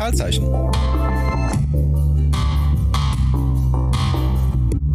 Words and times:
Vitalzeichen. 0.00 0.46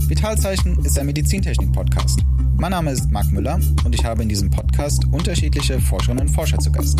Vitalzeichen 0.09 0.83
ist 0.83 0.97
ein 0.97 1.05
Medizintechnik-Podcast. 1.05 2.21
Mein 2.57 2.71
Name 2.71 2.89
ist 2.89 3.11
Marc 3.11 3.31
Müller 3.31 3.59
und 3.83 3.93
ich 3.93 4.03
habe 4.03 4.23
in 4.23 4.29
diesem 4.29 4.49
Podcast 4.49 5.05
unterschiedliche 5.11 5.79
Forscherinnen 5.79 6.25
und 6.25 6.33
Forscher 6.33 6.57
zu 6.57 6.71
Gast. 6.71 6.97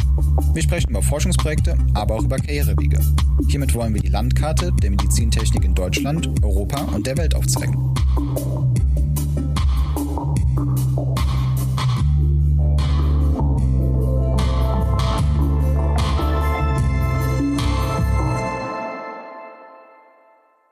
Wir 0.54 0.62
sprechen 0.62 0.92
über 0.92 1.02
Forschungsprojekte, 1.02 1.76
aber 1.96 2.14
auch 2.14 2.24
über 2.24 2.38
Karrierewege. 2.38 3.00
Hiermit 3.48 3.74
wollen 3.74 3.96
wir 3.96 4.02
die 4.02 4.10
Landkarte 4.10 4.72
der 4.84 4.92
Medizintechnik 4.92 5.66
in 5.66 5.74
Deutschland, 5.74 6.30
Europa 6.44 6.84
und 6.94 7.08
der 7.08 7.18
Welt 7.18 7.34
aufzeigen. 7.34 7.96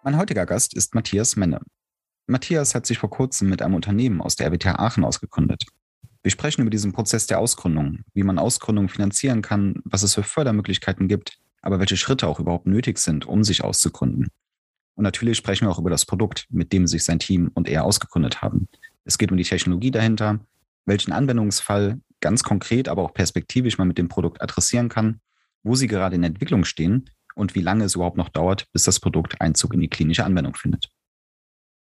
Mein 0.06 0.18
heutiger 0.18 0.46
Gast 0.46 0.74
ist 0.74 0.96
Matthias 0.96 1.38
Menne. 1.38 1.62
Matthias 2.28 2.76
hat 2.76 2.86
sich 2.86 2.98
vor 2.98 3.10
kurzem 3.10 3.50
mit 3.50 3.62
einem 3.62 3.76
Unternehmen 3.76 4.20
aus 4.20 4.36
der 4.36 4.48
RWTH 4.48 4.78
Aachen 4.78 5.06
ausgegründet. 5.06 5.64
Wir 6.22 6.30
sprechen 6.30 6.60
über 6.60 6.70
diesen 6.70 6.92
Prozess 6.92 7.26
der 7.26 7.40
Ausgründung, 7.40 8.00
wie 8.14 8.24
man 8.24 8.38
Ausgründung 8.38 8.90
finanzieren 8.90 9.42
kann, 9.42 9.82
was 9.86 10.04
es 10.04 10.14
für 10.14 10.24
Fördermöglichkeiten 10.24 11.08
gibt, 11.08 11.40
aber 11.62 11.80
welche 11.80 11.96
Schritte 11.96 12.28
auch 12.28 12.42
überhaupt 12.42 12.68
nötig 12.68 12.98
sind, 13.00 13.26
um 13.26 13.46
sich 13.46 13.64
auszugründen. 13.64 14.28
Und 14.96 15.04
natürlich 15.04 15.38
sprechen 15.38 15.68
wir 15.68 15.72
auch 15.72 15.80
über 15.80 15.90
das 15.90 16.06
Produkt, 16.06 16.48
mit 16.50 16.74
dem 16.74 16.86
sich 16.86 17.06
sein 17.06 17.20
Team 17.20 17.50
und 17.54 17.70
er 17.70 17.86
ausgegründet 17.86 18.42
haben. 18.42 18.68
Es 19.06 19.18
geht 19.18 19.32
um 19.32 19.38
die 19.38 19.46
Technologie 19.46 19.92
dahinter, 19.92 20.42
welchen 20.86 21.14
Anwendungsfall 21.14 22.02
ganz 22.20 22.44
konkret, 22.44 22.90
aber 22.90 23.04
auch 23.04 23.14
perspektivisch 23.14 23.78
man 23.78 23.88
mit 23.88 23.98
dem 23.98 24.10
Produkt 24.10 24.42
adressieren 24.42 24.90
kann, 24.90 25.22
wo 25.64 25.76
sie 25.76 25.88
gerade 25.88 26.18
in 26.18 26.24
Entwicklung 26.24 26.66
stehen 26.66 27.10
und 27.36 27.56
wie 27.56 27.62
lange 27.62 27.84
es 27.86 27.96
überhaupt 27.96 28.18
noch 28.18 28.30
dauert, 28.30 28.72
bis 28.72 28.84
das 28.84 29.00
Produkt 29.00 29.40
Einzug 29.42 29.74
in 29.74 29.82
die 29.82 29.90
klinische 29.90 30.26
Anwendung 30.26 30.56
findet. 30.56 30.90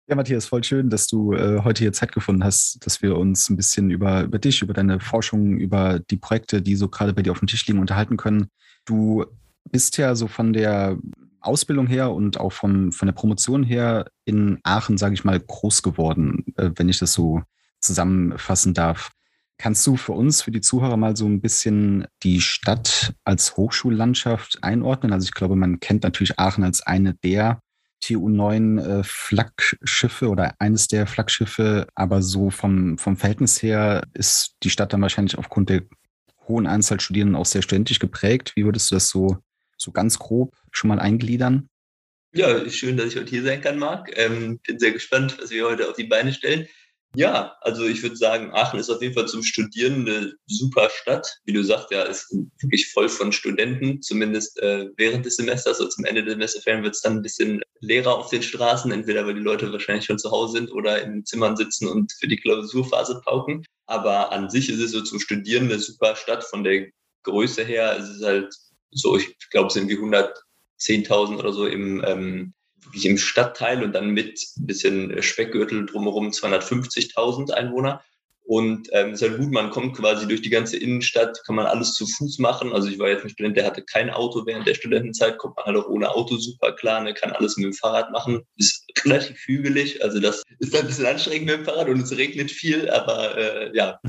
Ja, 0.07 0.15
Matthias, 0.15 0.45
voll 0.45 0.63
schön, 0.63 0.89
dass 0.89 1.07
du 1.07 1.33
äh, 1.33 1.61
heute 1.63 1.83
hier 1.83 1.93
Zeit 1.93 2.11
gefunden 2.11 2.43
hast, 2.43 2.85
dass 2.85 3.01
wir 3.01 3.17
uns 3.17 3.49
ein 3.49 3.55
bisschen 3.55 3.91
über, 3.91 4.23
über 4.23 4.39
dich, 4.39 4.61
über 4.61 4.73
deine 4.73 4.99
Forschung, 4.99 5.57
über 5.57 5.99
die 5.99 6.17
Projekte, 6.17 6.61
die 6.61 6.75
so 6.75 6.89
gerade 6.89 7.13
bei 7.13 7.21
dir 7.21 7.31
auf 7.31 7.39
dem 7.39 7.47
Tisch 7.47 7.65
liegen, 7.67 7.79
unterhalten 7.79 8.17
können. 8.17 8.49
Du 8.85 9.25
bist 9.71 9.97
ja 9.97 10.15
so 10.15 10.27
von 10.27 10.53
der 10.53 10.97
Ausbildung 11.39 11.87
her 11.87 12.11
und 12.11 12.39
auch 12.39 12.51
von, 12.51 12.91
von 12.91 13.05
der 13.05 13.13
Promotion 13.13 13.63
her 13.63 14.05
in 14.25 14.59
Aachen, 14.63 14.97
sage 14.97 15.13
ich 15.13 15.23
mal, 15.23 15.39
groß 15.39 15.81
geworden, 15.81 16.43
äh, 16.57 16.71
wenn 16.75 16.89
ich 16.89 16.99
das 16.99 17.13
so 17.13 17.41
zusammenfassen 17.79 18.73
darf. 18.73 19.11
Kannst 19.61 19.85
du 19.85 19.95
für 19.95 20.13
uns, 20.13 20.41
für 20.41 20.49
die 20.49 20.59
Zuhörer 20.59 20.97
mal 20.97 21.15
so 21.15 21.27
ein 21.27 21.39
bisschen 21.39 22.07
die 22.23 22.41
Stadt 22.41 23.13
als 23.23 23.57
Hochschullandschaft 23.57 24.63
einordnen? 24.63 25.13
Also 25.13 25.25
ich 25.25 25.35
glaube, 25.35 25.55
man 25.55 25.79
kennt 25.79 26.01
natürlich 26.01 26.39
Aachen 26.39 26.63
als 26.63 26.81
eine 26.81 27.13
der 27.13 27.61
TU9 28.03 28.81
äh, 28.81 29.03
Flaggschiffe 29.03 30.29
oder 30.29 30.55
eines 30.57 30.87
der 30.87 31.05
Flaggschiffe, 31.05 31.85
aber 31.93 32.23
so 32.23 32.49
vom, 32.49 32.97
vom 32.97 33.17
Verhältnis 33.17 33.61
her 33.61 34.07
ist 34.15 34.55
die 34.63 34.71
Stadt 34.71 34.93
dann 34.93 35.01
wahrscheinlich 35.03 35.37
aufgrund 35.37 35.69
der 35.69 35.83
hohen 36.47 36.65
Anzahl 36.65 36.99
Studierenden 36.99 37.35
auch 37.35 37.45
sehr 37.45 37.61
studentisch 37.61 37.99
geprägt. 37.99 38.53
Wie 38.55 38.65
würdest 38.65 38.89
du 38.89 38.95
das 38.95 39.09
so, 39.09 39.37
so 39.77 39.91
ganz 39.91 40.17
grob 40.17 40.55
schon 40.71 40.87
mal 40.87 40.99
eingliedern? 40.99 41.69
Ja, 42.33 42.67
schön, 42.67 42.97
dass 42.97 43.09
ich 43.09 43.15
heute 43.15 43.29
hier 43.29 43.43
sein 43.43 43.61
kann, 43.61 43.77
Marc. 43.77 44.09
Ähm, 44.17 44.59
bin 44.65 44.79
sehr 44.79 44.91
gespannt, 44.91 45.37
was 45.39 45.51
wir 45.51 45.65
heute 45.65 45.87
auf 45.87 45.97
die 45.97 46.05
Beine 46.05 46.33
stellen. 46.33 46.67
Ja, 47.13 47.57
also 47.59 47.85
ich 47.85 48.01
würde 48.03 48.15
sagen, 48.15 48.53
Aachen 48.53 48.79
ist 48.79 48.89
auf 48.89 49.01
jeden 49.01 49.13
Fall 49.13 49.27
zum 49.27 49.43
Studieren 49.43 50.07
eine 50.07 50.33
super 50.47 50.89
Stadt. 50.89 51.39
Wie 51.43 51.51
du 51.51 51.61
sagst, 51.61 51.91
ja, 51.91 52.03
ist 52.03 52.33
wirklich 52.61 52.89
voll 52.93 53.09
von 53.09 53.33
Studenten, 53.33 54.01
zumindest 54.01 54.57
äh, 54.59 54.87
während 54.95 55.25
des 55.25 55.35
Semesters. 55.35 55.79
Also 55.79 55.89
zum 55.89 56.05
Ende 56.05 56.23
des 56.23 56.33
Semesterferien 56.33 56.83
wird 56.83 56.95
es 56.95 57.01
dann 57.01 57.17
ein 57.17 57.21
bisschen 57.21 57.61
leerer 57.81 58.15
auf 58.15 58.29
den 58.29 58.41
Straßen, 58.41 58.91
entweder 58.93 59.27
weil 59.27 59.33
die 59.33 59.41
Leute 59.41 59.73
wahrscheinlich 59.73 60.05
schon 60.05 60.19
zu 60.19 60.31
Hause 60.31 60.59
sind 60.59 60.71
oder 60.71 61.01
in 61.01 61.25
Zimmern 61.25 61.57
sitzen 61.57 61.89
und 61.89 62.13
für 62.13 62.29
die 62.29 62.37
Klausurphase 62.37 63.21
pauken. 63.25 63.65
Aber 63.87 64.31
an 64.31 64.49
sich 64.49 64.69
ist 64.69 64.79
es 64.79 64.91
so 64.91 65.01
zum 65.01 65.19
Studieren 65.19 65.65
eine 65.65 65.79
super 65.79 66.15
Stadt. 66.15 66.45
Von 66.45 66.63
der 66.63 66.87
Größe 67.23 67.65
her 67.65 67.97
ist 67.97 68.07
es 68.07 68.23
halt 68.23 68.55
so, 68.91 69.17
ich 69.17 69.37
glaube, 69.49 69.67
es 69.67 69.73
sind 69.73 69.89
wie 69.89 69.97
110.000 69.97 71.37
oder 71.37 71.51
so 71.51 71.67
im 71.67 72.01
ähm, 72.05 72.53
wirklich 72.83 73.05
im 73.05 73.17
Stadtteil 73.17 73.83
und 73.83 73.93
dann 73.93 74.09
mit 74.09 74.41
ein 74.57 74.65
bisschen 74.65 75.21
Speckgürtel 75.21 75.85
drumherum 75.85 76.29
250.000 76.29 77.51
Einwohner. 77.51 78.01
Und 78.43 78.89
ähm, 78.91 79.13
ist 79.13 79.21
halt 79.21 79.37
gut, 79.37 79.51
man 79.51 79.69
kommt 79.69 79.95
quasi 79.95 80.27
durch 80.27 80.41
die 80.41 80.49
ganze 80.49 80.75
Innenstadt, 80.75 81.39
kann 81.45 81.55
man 81.55 81.67
alles 81.67 81.93
zu 81.93 82.05
Fuß 82.05 82.39
machen. 82.39 82.73
Also 82.73 82.89
ich 82.89 82.99
war 82.99 83.07
jetzt 83.07 83.23
ein 83.23 83.29
Student, 83.29 83.55
der 83.55 83.65
hatte 83.65 83.83
kein 83.83 84.09
Auto 84.09 84.45
während 84.45 84.67
der 84.67 84.73
Studentenzeit, 84.73 85.37
kommt 85.37 85.55
man 85.55 85.67
halt 85.67 85.77
auch 85.77 85.87
ohne 85.87 86.09
Auto 86.09 86.35
super 86.37 86.73
klar, 86.73 87.01
ne, 87.01 87.13
kann 87.13 87.31
alles 87.31 87.55
mit 87.55 87.65
dem 87.65 87.73
Fahrrad 87.73 88.11
machen. 88.11 88.41
Ist 88.57 88.83
relativ 89.05 89.37
hügelig, 89.45 90.03
also 90.03 90.19
das 90.19 90.43
ist 90.59 90.75
ein 90.75 90.85
bisschen 90.87 91.05
anstrengend 91.05 91.45
mit 91.45 91.57
dem 91.59 91.65
Fahrrad 91.65 91.87
und 91.87 92.01
es 92.01 92.17
regnet 92.17 92.51
viel, 92.51 92.89
aber 92.89 93.37
äh, 93.37 93.71
ja, 93.73 94.01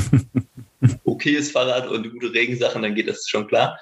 okayes 1.05 1.53
Fahrrad 1.53 1.87
und 1.89 2.11
gute 2.11 2.33
Regensachen, 2.33 2.83
dann 2.83 2.95
geht 2.95 3.09
das 3.09 3.29
schon 3.29 3.47
klar. 3.47 3.79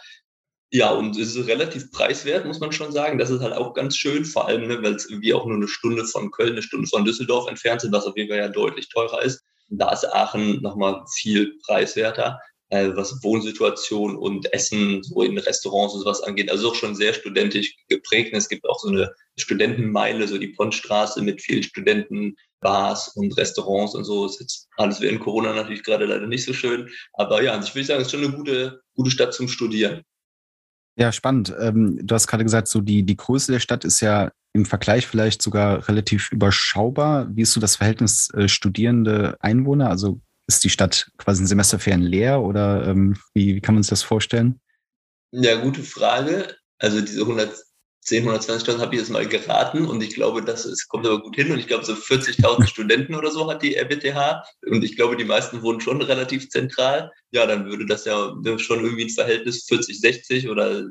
Ja, 0.72 0.92
und 0.92 1.16
es 1.19 1.34
ist 1.34 1.48
relativ 1.48 1.91
preiswert, 1.91 2.47
muss 2.47 2.60
man 2.60 2.70
schon 2.70 2.92
sagen. 2.92 3.19
Das 3.19 3.31
ist 3.31 3.41
halt 3.41 3.54
auch 3.54 3.75
ganz 3.75 3.97
schön, 3.97 4.25
vor 4.25 4.47
allem, 4.47 4.69
ne, 4.69 4.81
weil 4.82 4.97
irgendwie 5.08 5.34
auch 5.34 5.44
nur 5.44 5.56
eine 5.56 5.66
Stunde 5.66 6.04
von 6.04 6.31
Köln, 6.31 6.53
eine 6.53 6.62
Stunde 6.62 6.86
von 6.88 7.04
Düsseldorf 7.04 7.48
entfernt 7.48 7.81
sind, 7.81 7.92
was 7.92 8.06
auf 8.06 8.16
jeden 8.16 8.28
Fall 8.28 8.38
ja 8.38 8.48
deutlich 8.48 8.88
teurer 8.88 9.20
ist. 9.22 9.42
Da 9.69 9.92
ist 9.92 10.04
Aachen 10.04 10.62
nochmal 10.62 11.03
viel 11.16 11.59
preiswerter, 11.66 12.38
äh, 12.69 12.91
was 12.94 13.20
Wohnsituation 13.22 14.16
und 14.16 14.53
Essen 14.53 15.03
so 15.03 15.22
in 15.22 15.38
Restaurants 15.38 15.94
und 15.94 16.00
sowas 16.00 16.22
angeht. 16.22 16.50
Also 16.53 16.70
auch 16.70 16.75
schon 16.76 16.94
sehr 16.94 17.14
studentisch 17.14 17.75
geprägt. 17.88 18.32
Es 18.32 18.48
gibt 18.48 18.64
auch 18.69 18.78
so 18.78 18.88
eine 18.88 19.12
Studentenmeile, 19.38 20.28
so 20.28 20.38
die 20.38 20.54
Pontstraße 20.54 21.20
mit 21.22 21.42
vielen 21.42 21.64
Studenten, 21.64 22.36
Bars 22.60 23.09
und 23.16 23.36
Restaurants 23.36 23.97
und 23.97 24.04
so. 24.04 24.25
Ist 24.26 24.41
jetzt 24.41 24.69
alles 24.76 25.00
während 25.00 25.20
Corona 25.20 25.53
natürlich 25.53 25.82
gerade 25.82 26.04
leider 26.04 26.28
nicht 26.28 26.44
so 26.44 26.53
schön. 26.53 26.88
Aber 27.14 27.42
ja, 27.42 27.60
ich 27.60 27.75
würde 27.75 27.86
sagen, 27.86 28.03
es 28.03 28.06
ist 28.06 28.12
schon 28.12 28.25
eine 28.25 28.36
gute, 28.36 28.80
gute 28.94 29.10
Stadt 29.10 29.34
zum 29.34 29.48
Studieren. 29.48 30.04
Ja, 30.97 31.12
spannend. 31.12 31.55
Ähm, 31.59 31.99
du 32.03 32.15
hast 32.15 32.27
gerade 32.27 32.45
gesagt, 32.45 32.69
so 32.69 32.81
die, 32.81 33.05
die 33.05 33.17
Größe 33.17 33.53
der 33.53 33.61
Stadt 33.61 33.84
ist 33.84 34.01
ja 34.01 34.33
im 34.53 34.67
Vergleich 34.67 35.06
vielleicht 35.06 35.43
sogar 35.43 35.89
relativ 35.89 36.33
überschaubar. 36.33 37.28
Wie 37.34 37.43
ist 37.43 37.53
so 37.53 37.61
das 37.61 37.77
Verhältnis 37.77 38.28
äh, 38.34 38.49
Studierende 38.49 39.37
Einwohner? 39.41 39.89
Also 39.89 40.21
ist 40.49 40.65
die 40.65 40.71
Stadt 40.71 41.11
quasi 41.17 41.43
in 41.43 41.47
Semesterferien 41.47 42.03
leer 42.03 42.43
oder 42.43 42.87
ähm, 42.89 43.17
wie, 43.34 43.55
wie 43.55 43.61
kann 43.61 43.75
man 43.75 43.83
sich 43.83 43.91
das 43.91 44.03
vorstellen? 44.03 44.61
Ja, 45.33 45.61
gute 45.61 45.83
Frage. 45.83 46.56
Also 46.78 47.01
diese 47.01 47.21
100, 47.21 47.55
10, 48.10 48.28
120.000 48.28 48.81
habe 48.81 48.94
ich 48.97 49.00
jetzt 49.00 49.10
mal 49.10 49.25
geraten 49.25 49.87
und 49.87 50.03
ich 50.03 50.15
glaube, 50.15 50.43
das 50.43 50.66
ist, 50.66 50.88
kommt 50.88 51.06
aber 51.06 51.22
gut 51.22 51.37
hin 51.37 51.53
und 51.53 51.60
ich 51.60 51.69
glaube, 51.69 51.84
so 51.84 51.93
40.000 51.93 52.66
Studenten 52.66 53.15
oder 53.15 53.31
so 53.31 53.48
hat 53.48 53.62
die 53.62 53.76
RWTH 53.76 54.43
und 54.66 54.82
ich 54.82 54.97
glaube, 54.97 55.16
die 55.16 55.25
meisten 55.25 55.62
wohnen 55.62 55.81
schon 55.81 56.03
relativ 56.03 56.48
zentral. 56.50 57.12
Ja, 57.31 57.47
dann 57.47 57.66
würde 57.66 57.87
das 57.87 58.04
ja 58.06 58.34
schon 58.59 58.82
irgendwie 58.82 59.04
ein 59.04 59.10
Verhältnis 59.10 59.65
40, 59.69 60.00
60 60.00 60.48
oder 60.48 60.87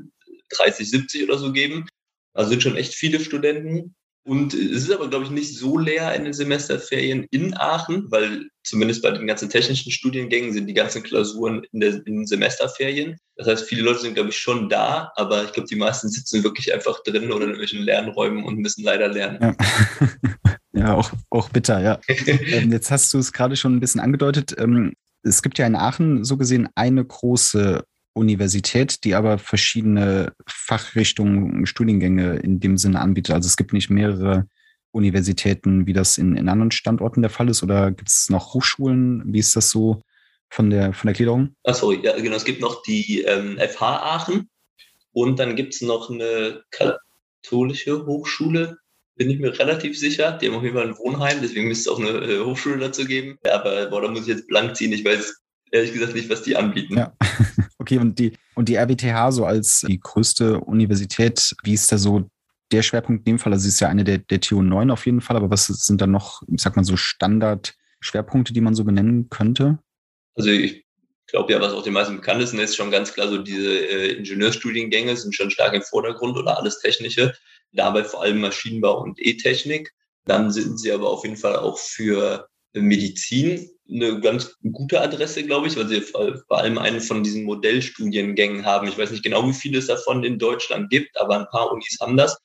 30, 0.52 0.90
70 0.90 1.24
oder 1.26 1.38
so 1.38 1.52
geben. 1.52 1.90
Also 2.34 2.52
sind 2.52 2.64
schon 2.64 2.78
echt 2.78 2.96
viele 2.96 3.20
Studenten 3.20 3.96
und 4.26 4.54
es 4.54 4.84
ist 4.84 4.92
aber, 4.92 5.10
glaube 5.10 5.26
ich, 5.26 5.32
nicht 5.32 5.58
so 5.58 5.78
leer 5.78 6.14
in 6.14 6.24
den 6.24 6.34
Semesterferien 6.34 7.26
in 7.32 7.56
Aachen, 7.56 8.12
weil 8.12 8.48
zumindest 8.64 9.02
bei 9.02 9.12
den 9.12 9.26
ganzen 9.26 9.50
technischen 9.50 9.92
Studiengängen 9.92 10.54
sind 10.54 10.68
die 10.68 10.74
ganzen 10.74 11.02
Klausuren 11.04 11.64
in, 11.72 11.80
der, 11.80 11.94
in 12.06 12.18
den 12.18 12.28
Semesterferien. 12.28 13.18
Das 13.38 13.48
heißt, 13.48 13.64
viele 13.64 13.84
Leute 13.84 14.02
sind, 14.02 14.16
glaube 14.16 14.30
ich, 14.30 14.38
schon 14.38 14.70
da, 14.70 15.12
aber 15.16 15.46
ich 15.46 15.54
glaube, 15.54 15.70
die 15.70 15.76
meisten 15.76 16.10
sitzen 16.10 16.44
wirklich 16.44 16.74
einfach 16.74 17.02
drin 17.04 17.32
oder 17.32 17.46
in 17.46 17.52
irgendwelchen 17.52 17.82
Lernräumen 17.82 18.44
und 18.44 18.58
müssen 18.58 18.84
leider 18.84 19.08
lernen. 19.08 19.40
Ja, 19.42 19.56
ja 20.74 20.94
auch, 20.94 21.12
auch 21.30 21.50
bitter, 21.50 21.82
ja. 21.82 22.00
Ähm, 22.08 22.72
jetzt 22.72 22.92
hast 22.92 23.14
du 23.14 23.18
es 23.18 23.32
gerade 23.32 23.56
schon 23.56 23.76
ein 23.76 23.80
bisschen 23.80 24.02
angedeutet. 24.02 24.54
Ähm, 24.60 24.94
es 25.24 25.42
gibt 25.42 25.58
ja 25.58 25.66
in 25.66 25.76
Aachen 25.76 26.24
so 26.24 26.38
gesehen 26.38 26.70
eine 26.76 27.04
große 27.04 27.84
Universität, 28.14 29.04
die 29.04 29.16
aber 29.16 29.38
verschiedene 29.38 30.34
Fachrichtungen, 30.48 31.66
Studiengänge 31.66 32.38
in 32.38 32.60
dem 32.60 32.78
Sinne 32.78 33.00
anbietet. 33.00 33.36
Also 33.36 33.48
es 33.48 33.58
gibt 33.58 33.74
nicht 33.74 33.90
mehrere 33.90 34.48
Universitäten, 34.92 35.86
wie 35.86 35.94
das 35.94 36.18
in, 36.18 36.36
in 36.36 36.50
anderen 36.50 36.72
Standorten 36.72 37.22
der 37.22 37.30
Fall 37.30 37.50
ist, 37.50 37.64
oder 37.64 37.92
gibt 37.92 38.10
es 38.10 38.30
noch 38.30 38.54
Hochschulen? 38.54 39.24
Wie 39.26 39.40
ist 39.40 39.56
das 39.56 39.70
so 39.70 40.02
von 40.50 40.70
der, 40.70 40.94
von 40.94 41.08
der 41.08 41.14
Gliederung? 41.14 41.56
Ach, 41.64 41.76
sorry, 41.76 42.00
ja, 42.04 42.20
genau. 42.20 42.36
Es 42.36 42.46
gibt 42.46 42.62
noch 42.62 42.82
die 42.84 43.22
ähm, 43.22 43.58
FH 43.58 43.82
Aachen 43.82 44.50
und 45.12 45.40
dann 45.40 45.56
gibt 45.56 45.76
es 45.76 45.82
noch 45.82 46.10
eine 46.10 46.64
katholische 46.72 48.06
Hochschule, 48.06 48.78
bin 49.16 49.30
ich 49.30 49.40
mir 49.40 49.58
relativ 49.60 50.00
sicher. 50.00 50.32
Die 50.42 50.48
haben 50.48 50.56
auf 50.56 50.64
jeden 50.64 50.76
Fall 50.76 50.88
ein 50.88 50.98
Wohnheim, 50.98 51.40
deswegen 51.42 51.68
müsste 51.68 51.90
es 51.90 51.96
auch 51.96 52.00
eine 52.00 52.10
äh, 52.10 52.40
Hochschule 52.40 52.80
dazu 52.80 53.06
geben. 53.06 53.38
Aber 53.44 53.88
boah, 53.88 54.02
da 54.02 54.08
muss 54.08 54.22
ich 54.22 54.28
jetzt 54.28 54.48
blank 54.48 54.76
ziehen. 54.76 54.94
Ich 54.94 55.06
weiß 55.06 55.36
ehrlich 55.72 55.94
gesagt 55.94 56.16
nicht, 56.16 56.30
was 56.30 56.42
die 56.42 56.56
anbieten. 56.56 56.98
Ja. 56.98 57.14
Okay, 57.90 57.98
und 57.98 58.20
die, 58.20 58.34
und 58.54 58.70
die 58.70 58.76
RWTH 58.76 59.32
so 59.32 59.46
als 59.46 59.84
die 59.88 60.00
größte 60.00 60.60
Universität, 60.60 61.56
wie 61.64 61.74
ist 61.74 61.92
da 61.92 61.98
so 61.98 62.30
der 62.72 62.84
Schwerpunkt 62.84 63.22
in 63.22 63.34
dem 63.34 63.40
Fall? 63.40 63.52
Also 63.52 63.64
sie 63.64 63.70
ist 63.70 63.80
ja 63.80 63.88
eine 63.88 64.04
der, 64.04 64.20
der 64.20 64.40
TU9 64.40 64.92
auf 64.92 65.08
jeden 65.08 65.22
Fall, 65.22 65.36
aber 65.36 65.50
was 65.50 65.66
sind 65.66 66.00
da 66.00 66.06
noch, 66.06 66.44
ich 66.48 66.62
sag 66.62 66.76
mal 66.76 66.86
so 66.86 66.96
Standard-Schwerpunkte, 66.96 68.54
die 68.54 68.62
man 68.62 68.76
so 68.76 68.84
benennen 68.84 69.32
könnte? 69.32 69.80
Also 70.36 70.52
ich 70.52 70.86
glaube 71.26 71.52
ja, 71.52 71.60
was 71.60 71.74
auch 71.74 71.82
den 71.82 71.94
meisten 71.94 72.18
bekannt 72.18 72.44
ist, 72.44 72.54
ist 72.54 72.76
schon 72.76 72.92
ganz 72.92 73.12
klar 73.12 73.28
so 73.28 73.40
diese 73.40 73.80
äh, 73.80 74.18
Ingenieurstudiengänge 74.18 75.18
sind 75.18 75.34
schon 75.34 75.50
stark 75.50 75.74
im 75.74 75.82
Vordergrund 75.82 76.38
oder 76.38 76.60
alles 76.60 76.80
Technische. 76.82 77.34
Dabei 77.72 78.04
vor 78.04 78.22
allem 78.22 78.40
Maschinenbau 78.40 79.02
und 79.02 79.20
E-Technik. 79.20 79.96
Dann 80.26 80.52
sind 80.52 80.80
sie 80.80 80.92
aber 80.92 81.10
auf 81.10 81.24
jeden 81.24 81.38
Fall 81.38 81.56
auch 81.56 81.80
für 81.80 82.49
Medizin 82.74 83.70
eine 83.90 84.20
ganz 84.20 84.56
gute 84.72 85.02
Adresse, 85.02 85.44
glaube 85.44 85.68
ich, 85.68 85.76
weil 85.76 85.88
sie 85.88 86.02
vor 86.02 86.44
allem 86.52 86.78
einen 86.78 87.02
von 87.02 87.24
diesen 87.24 87.44
Modellstudiengängen 87.44 88.66
haben. 88.66 88.88
Ich 88.88 88.98
weiß 88.98 89.12
nicht 89.12 89.24
genau, 89.24 89.48
wie 89.48 89.54
viele 89.54 89.80
es 89.80 89.88
davon 89.88 90.24
in 90.24 90.38
Deutschland 90.38 90.90
gibt, 90.90 91.20
aber 91.20 91.40
ein 91.40 91.48
paar 91.50 91.72
Unis 91.72 91.98
haben 92.00 92.18
das. 92.18 92.38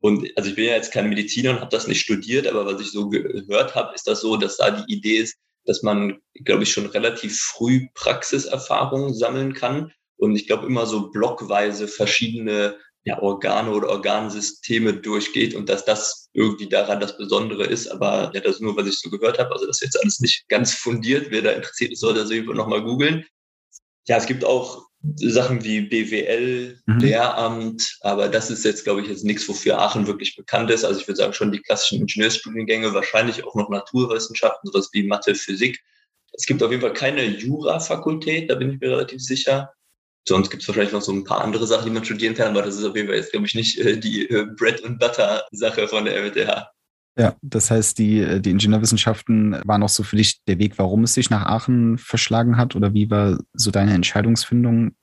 Und 0.00 0.30
also 0.36 0.50
ich 0.50 0.56
bin 0.56 0.66
ja 0.66 0.72
jetzt 0.72 0.92
kein 0.92 1.08
Mediziner 1.08 1.50
und 1.50 1.60
habe 1.60 1.70
das 1.70 1.88
nicht 1.88 2.00
studiert, 2.00 2.46
aber 2.46 2.66
was 2.66 2.80
ich 2.80 2.92
so 2.92 3.08
gehört 3.08 3.74
habe, 3.74 3.94
ist 3.94 4.06
das 4.06 4.20
so, 4.20 4.36
dass 4.36 4.58
da 4.58 4.70
die 4.70 4.92
Idee 4.92 5.16
ist, 5.16 5.36
dass 5.64 5.82
man, 5.82 6.18
glaube 6.44 6.62
ich, 6.62 6.72
schon 6.72 6.86
relativ 6.86 7.40
früh 7.40 7.88
Praxiserfahrungen 7.94 9.14
sammeln 9.14 9.54
kann 9.54 9.92
und 10.16 10.36
ich 10.36 10.46
glaube 10.46 10.66
immer 10.66 10.86
so 10.86 11.10
blockweise 11.10 11.88
verschiedene 11.88 12.78
ja, 13.04 13.20
Organe 13.20 13.70
oder 13.70 13.90
Organsysteme 13.90 14.94
durchgeht 14.94 15.54
und 15.54 15.68
dass 15.68 15.84
das 15.84 16.30
irgendwie 16.32 16.68
daran 16.68 17.00
das 17.00 17.18
Besondere 17.18 17.64
ist. 17.64 17.88
Aber 17.88 18.30
ja, 18.34 18.40
das 18.40 18.56
ist 18.56 18.62
nur, 18.62 18.76
was 18.76 18.86
ich 18.86 18.98
so 18.98 19.10
gehört 19.10 19.38
habe. 19.38 19.52
Also 19.52 19.66
das 19.66 19.76
ist 19.76 19.82
jetzt 19.82 20.02
alles 20.02 20.20
nicht 20.20 20.48
ganz 20.48 20.72
fundiert. 20.72 21.26
Wer 21.30 21.42
da 21.42 21.52
interessiert 21.52 21.92
ist, 21.92 22.00
soll 22.00 22.14
das 22.14 22.30
eben 22.30 22.54
nochmal 22.56 22.82
googeln. 22.82 23.24
Ja, 24.06 24.16
es 24.16 24.26
gibt 24.26 24.44
auch 24.44 24.86
Sachen 25.16 25.64
wie 25.64 25.82
BWL, 25.82 26.80
mhm. 26.86 26.98
Lehramt, 26.98 27.98
aber 28.00 28.28
das 28.28 28.50
ist 28.50 28.64
jetzt, 28.64 28.84
glaube 28.84 29.02
ich, 29.02 29.08
jetzt 29.08 29.24
nichts, 29.24 29.46
wofür 29.48 29.78
Aachen 29.78 30.06
wirklich 30.06 30.34
bekannt 30.34 30.70
ist. 30.70 30.84
Also 30.84 31.00
ich 31.00 31.06
würde 31.06 31.18
sagen, 31.18 31.34
schon 31.34 31.52
die 31.52 31.60
klassischen 31.60 32.00
Ingenieursstudiengänge, 32.00 32.94
wahrscheinlich 32.94 33.44
auch 33.44 33.54
noch 33.54 33.68
Naturwissenschaften, 33.68 34.70
sowas 34.70 34.88
wie 34.92 35.02
Mathe, 35.02 35.34
Physik. 35.34 35.82
Es 36.32 36.46
gibt 36.46 36.62
auf 36.62 36.70
jeden 36.70 36.80
Fall 36.80 36.94
keine 36.94 37.24
Jura-Fakultät, 37.24 38.50
da 38.50 38.54
bin 38.54 38.72
ich 38.72 38.80
mir 38.80 38.90
relativ 38.90 39.20
sicher. 39.20 39.72
Sonst 40.26 40.50
gibt 40.50 40.62
es 40.62 40.68
wahrscheinlich 40.68 40.92
noch 40.92 41.02
so 41.02 41.12
ein 41.12 41.24
paar 41.24 41.42
andere 41.42 41.66
Sachen, 41.66 41.86
die 41.86 41.92
man 41.92 42.04
studieren 42.04 42.34
kann, 42.34 42.48
aber 42.48 42.62
das 42.62 42.76
ist 42.76 42.84
auf 42.84 42.96
jeden 42.96 43.08
Fall 43.08 43.16
jetzt, 43.16 43.32
glaube 43.32 43.46
ich, 43.46 43.54
nicht 43.54 43.78
äh, 43.78 43.98
die 43.98 44.28
äh, 44.30 44.46
Bread 44.56 44.82
and 44.84 44.98
Butter 44.98 45.44
Sache 45.52 45.86
von 45.86 46.06
der 46.06 46.16
RWTH. 46.16 46.70
Ja, 47.16 47.36
das 47.42 47.70
heißt, 47.70 47.98
die, 47.98 48.20
äh, 48.20 48.40
die 48.40 48.50
Ingenieurwissenschaften 48.50 49.60
waren 49.64 49.82
auch 49.82 49.88
so 49.88 50.02
für 50.02 50.16
dich 50.16 50.42
der 50.46 50.58
Weg, 50.58 50.78
warum 50.78 51.04
es 51.04 51.14
sich 51.14 51.30
nach 51.30 51.46
Aachen 51.46 51.98
verschlagen 51.98 52.56
hat 52.56 52.74
oder 52.74 52.94
wie 52.94 53.10
war 53.10 53.38
so 53.52 53.70
deine 53.70 53.94
Entscheidungsfindung? 53.94 54.94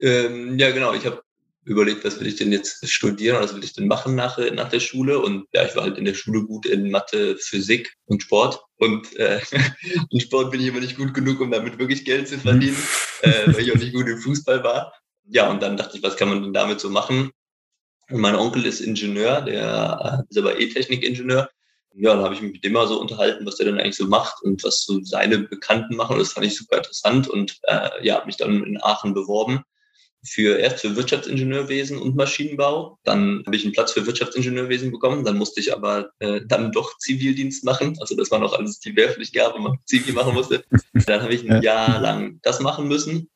Ähm, 0.00 0.58
ja, 0.58 0.72
genau. 0.72 0.94
Ich 0.94 1.06
habe 1.06 1.22
überlegt, 1.64 2.04
was 2.04 2.18
will 2.18 2.26
ich 2.26 2.36
denn 2.36 2.52
jetzt 2.52 2.88
studieren, 2.88 3.40
was 3.40 3.54
will 3.54 3.62
ich 3.62 3.72
denn 3.72 3.86
machen 3.86 4.14
nach, 4.14 4.38
nach 4.52 4.68
der 4.68 4.80
Schule. 4.80 5.20
Und 5.20 5.46
ja, 5.52 5.64
ich 5.64 5.76
war 5.76 5.84
halt 5.84 5.98
in 5.98 6.04
der 6.04 6.14
Schule 6.14 6.44
gut 6.44 6.66
in 6.66 6.90
Mathe, 6.90 7.36
Physik 7.36 7.94
und 8.06 8.22
Sport. 8.22 8.60
Und 8.76 9.14
äh, 9.16 9.40
in 10.10 10.20
Sport 10.20 10.50
bin 10.50 10.60
ich 10.60 10.66
immer 10.66 10.80
nicht 10.80 10.96
gut 10.96 11.14
genug, 11.14 11.40
um 11.40 11.50
damit 11.50 11.78
wirklich 11.78 12.04
Geld 12.04 12.28
zu 12.28 12.38
verdienen, 12.38 12.76
äh, 13.22 13.46
weil 13.46 13.60
ich 13.60 13.72
auch 13.72 13.76
nicht 13.76 13.94
gut 13.94 14.08
im 14.08 14.18
Fußball 14.18 14.64
war. 14.64 14.92
Ja, 15.28 15.50
und 15.50 15.62
dann 15.62 15.76
dachte 15.76 15.96
ich, 15.96 16.02
was 16.02 16.16
kann 16.16 16.28
man 16.28 16.42
denn 16.42 16.52
damit 16.52 16.80
so 16.80 16.90
machen? 16.90 17.30
Und 18.10 18.20
mein 18.20 18.34
Onkel 18.34 18.66
ist 18.66 18.80
Ingenieur, 18.80 19.40
der 19.42 20.24
ist 20.28 20.36
aber 20.36 20.58
E-Technik-Ingenieur. 20.58 21.48
Ja, 21.94 22.14
dann 22.14 22.24
habe 22.24 22.34
ich 22.34 22.40
mich 22.40 22.52
mit 22.52 22.64
dem 22.64 22.72
mal 22.72 22.88
so 22.88 23.00
unterhalten, 23.00 23.46
was 23.46 23.56
der 23.56 23.66
dann 23.66 23.78
eigentlich 23.78 23.96
so 23.96 24.06
macht 24.06 24.42
und 24.42 24.64
was 24.64 24.82
so 24.82 25.00
seine 25.04 25.38
Bekannten 25.38 25.94
machen. 25.94 26.14
Und 26.14 26.20
das 26.20 26.32
fand 26.32 26.46
ich 26.46 26.56
super 26.56 26.78
interessant 26.78 27.28
und 27.28 27.58
äh, 27.64 27.90
ja, 28.02 28.16
habe 28.16 28.26
mich 28.26 28.36
dann 28.36 28.64
in 28.64 28.82
Aachen 28.82 29.14
beworben 29.14 29.62
für 30.24 30.58
erst 30.58 30.80
für 30.80 30.94
Wirtschaftsingenieurwesen 30.94 31.98
und 31.98 32.16
Maschinenbau. 32.16 32.98
Dann 33.04 33.42
habe 33.44 33.56
ich 33.56 33.64
einen 33.64 33.72
Platz 33.72 33.92
für 33.92 34.06
Wirtschaftsingenieurwesen 34.06 34.92
bekommen. 34.92 35.24
Dann 35.24 35.36
musste 35.36 35.60
ich 35.60 35.72
aber 35.72 36.10
äh, 36.20 36.40
dann 36.46 36.70
doch 36.70 36.96
Zivildienst 36.98 37.64
machen. 37.64 37.96
Also 38.00 38.14
das 38.14 38.30
war 38.30 38.38
noch 38.38 38.56
alles 38.56 38.78
die 38.78 38.94
Wehrpflicht 38.94 39.34
gab 39.34 39.54
und 39.54 39.62
man 39.62 39.78
Zivil 39.86 40.14
machen 40.14 40.34
musste. 40.34 40.64
Dann 41.06 41.22
habe 41.22 41.34
ich 41.34 41.50
ein 41.50 41.62
Jahr 41.62 42.00
lang 42.00 42.38
das 42.42 42.60
machen 42.60 42.88
müssen. 42.88 43.28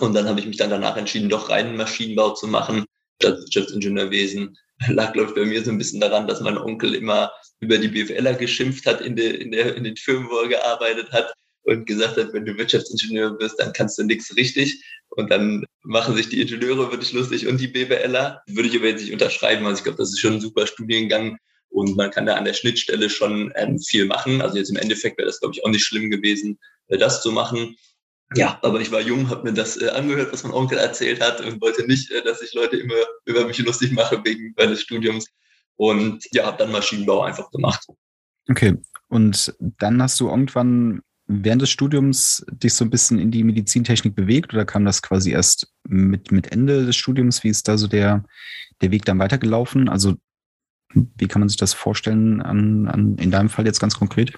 Und 0.00 0.14
dann 0.14 0.26
habe 0.26 0.40
ich 0.40 0.46
mich 0.46 0.56
dann 0.56 0.70
danach 0.70 0.96
entschieden, 0.96 1.28
doch 1.28 1.50
reinen 1.50 1.76
Maschinenbau 1.76 2.30
zu 2.30 2.46
machen 2.46 2.84
statt 3.20 3.38
Wirtschaftsingenieurwesen. 3.38 4.56
Lag, 4.88 5.12
glaube 5.12 5.28
ich, 5.30 5.34
bei 5.34 5.44
mir 5.44 5.62
so 5.64 5.70
ein 5.70 5.78
bisschen 5.78 6.00
daran, 6.00 6.26
dass 6.26 6.40
mein 6.40 6.58
Onkel 6.58 6.94
immer 6.94 7.30
über 7.60 7.78
die 7.78 7.88
BWLer 7.88 8.34
geschimpft 8.34 8.84
hat 8.86 9.00
in, 9.00 9.16
der, 9.16 9.40
in, 9.40 9.52
der, 9.52 9.76
in 9.76 9.84
den 9.84 9.96
Firmen, 9.96 10.28
wo 10.28 10.38
er 10.38 10.48
gearbeitet 10.48 11.12
hat 11.12 11.32
und 11.64 11.86
gesagt 11.86 12.16
hat, 12.16 12.32
wenn 12.32 12.44
du 12.44 12.56
Wirtschaftsingenieur 12.56 13.36
bist, 13.38 13.58
dann 13.58 13.72
kannst 13.72 13.98
du 13.98 14.04
nichts 14.04 14.34
richtig. 14.36 14.82
Und 15.10 15.30
dann 15.30 15.64
machen 15.82 16.16
sich 16.16 16.28
die 16.28 16.40
Ingenieure 16.40 16.90
wirklich 16.90 17.12
lustig 17.12 17.46
und 17.46 17.60
die 17.60 17.68
BWLer. 17.68 18.42
Würde 18.46 18.68
ich 18.68 18.76
aber 18.76 18.88
jetzt 18.88 19.02
nicht 19.02 19.12
unterschreiben. 19.12 19.66
Also 19.66 19.78
ich 19.78 19.84
glaube, 19.84 19.98
das 19.98 20.10
ist 20.10 20.20
schon 20.20 20.34
ein 20.34 20.40
super 20.40 20.66
Studiengang 20.66 21.38
und 21.68 21.96
man 21.96 22.10
kann 22.10 22.26
da 22.26 22.34
an 22.34 22.44
der 22.44 22.54
Schnittstelle 22.54 23.08
schon 23.10 23.52
ähm, 23.56 23.78
viel 23.78 24.06
machen. 24.06 24.42
Also 24.42 24.58
jetzt 24.58 24.70
im 24.70 24.76
Endeffekt 24.76 25.18
wäre 25.18 25.26
das, 25.26 25.40
glaube 25.40 25.54
ich, 25.54 25.64
auch 25.64 25.70
nicht 25.70 25.84
schlimm 25.84 26.10
gewesen, 26.10 26.58
äh, 26.88 26.98
das 26.98 27.22
zu 27.22 27.32
machen. 27.32 27.76
Ja, 28.34 28.58
aber 28.62 28.80
ich 28.80 28.90
war 28.90 29.00
jung, 29.00 29.28
habe 29.28 29.44
mir 29.44 29.54
das 29.54 29.80
äh, 29.80 29.88
angehört, 29.88 30.32
was 30.32 30.42
mein 30.42 30.52
Onkel 30.52 30.78
erzählt 30.78 31.20
hat 31.20 31.40
und 31.40 31.60
wollte 31.60 31.86
nicht, 31.86 32.10
äh, 32.10 32.22
dass 32.22 32.42
ich 32.42 32.54
Leute 32.54 32.76
immer 32.76 32.94
über 33.24 33.46
mich 33.46 33.58
lustig 33.58 33.92
mache 33.92 34.20
wegen 34.24 34.54
meines 34.56 34.82
Studiums. 34.82 35.26
Und 35.76 36.26
ja, 36.32 36.46
habe 36.46 36.58
dann 36.58 36.72
Maschinenbau 36.72 37.22
einfach 37.22 37.50
gemacht. 37.50 37.86
Okay, 38.48 38.74
und 39.08 39.54
dann 39.58 40.02
hast 40.02 40.20
du 40.20 40.28
irgendwann 40.28 41.02
während 41.26 41.62
des 41.62 41.70
Studiums 41.70 42.44
dich 42.50 42.74
so 42.74 42.84
ein 42.84 42.90
bisschen 42.90 43.18
in 43.18 43.30
die 43.30 43.44
Medizintechnik 43.44 44.14
bewegt 44.14 44.52
oder 44.52 44.64
kam 44.64 44.84
das 44.84 45.02
quasi 45.02 45.30
erst 45.30 45.68
mit, 45.84 46.32
mit 46.32 46.52
Ende 46.52 46.86
des 46.86 46.96
Studiums? 46.96 47.44
Wie 47.44 47.48
ist 47.48 47.68
da 47.68 47.78
so 47.78 47.86
der, 47.86 48.24
der 48.80 48.90
Weg 48.90 49.04
dann 49.04 49.18
weitergelaufen? 49.18 49.88
Also 49.88 50.16
wie 50.94 51.28
kann 51.28 51.40
man 51.40 51.48
sich 51.48 51.58
das 51.58 51.72
vorstellen 51.72 52.42
an, 52.42 52.86
an, 52.88 53.16
in 53.16 53.30
deinem 53.30 53.48
Fall 53.48 53.66
jetzt 53.66 53.80
ganz 53.80 53.98
konkret? 53.98 54.34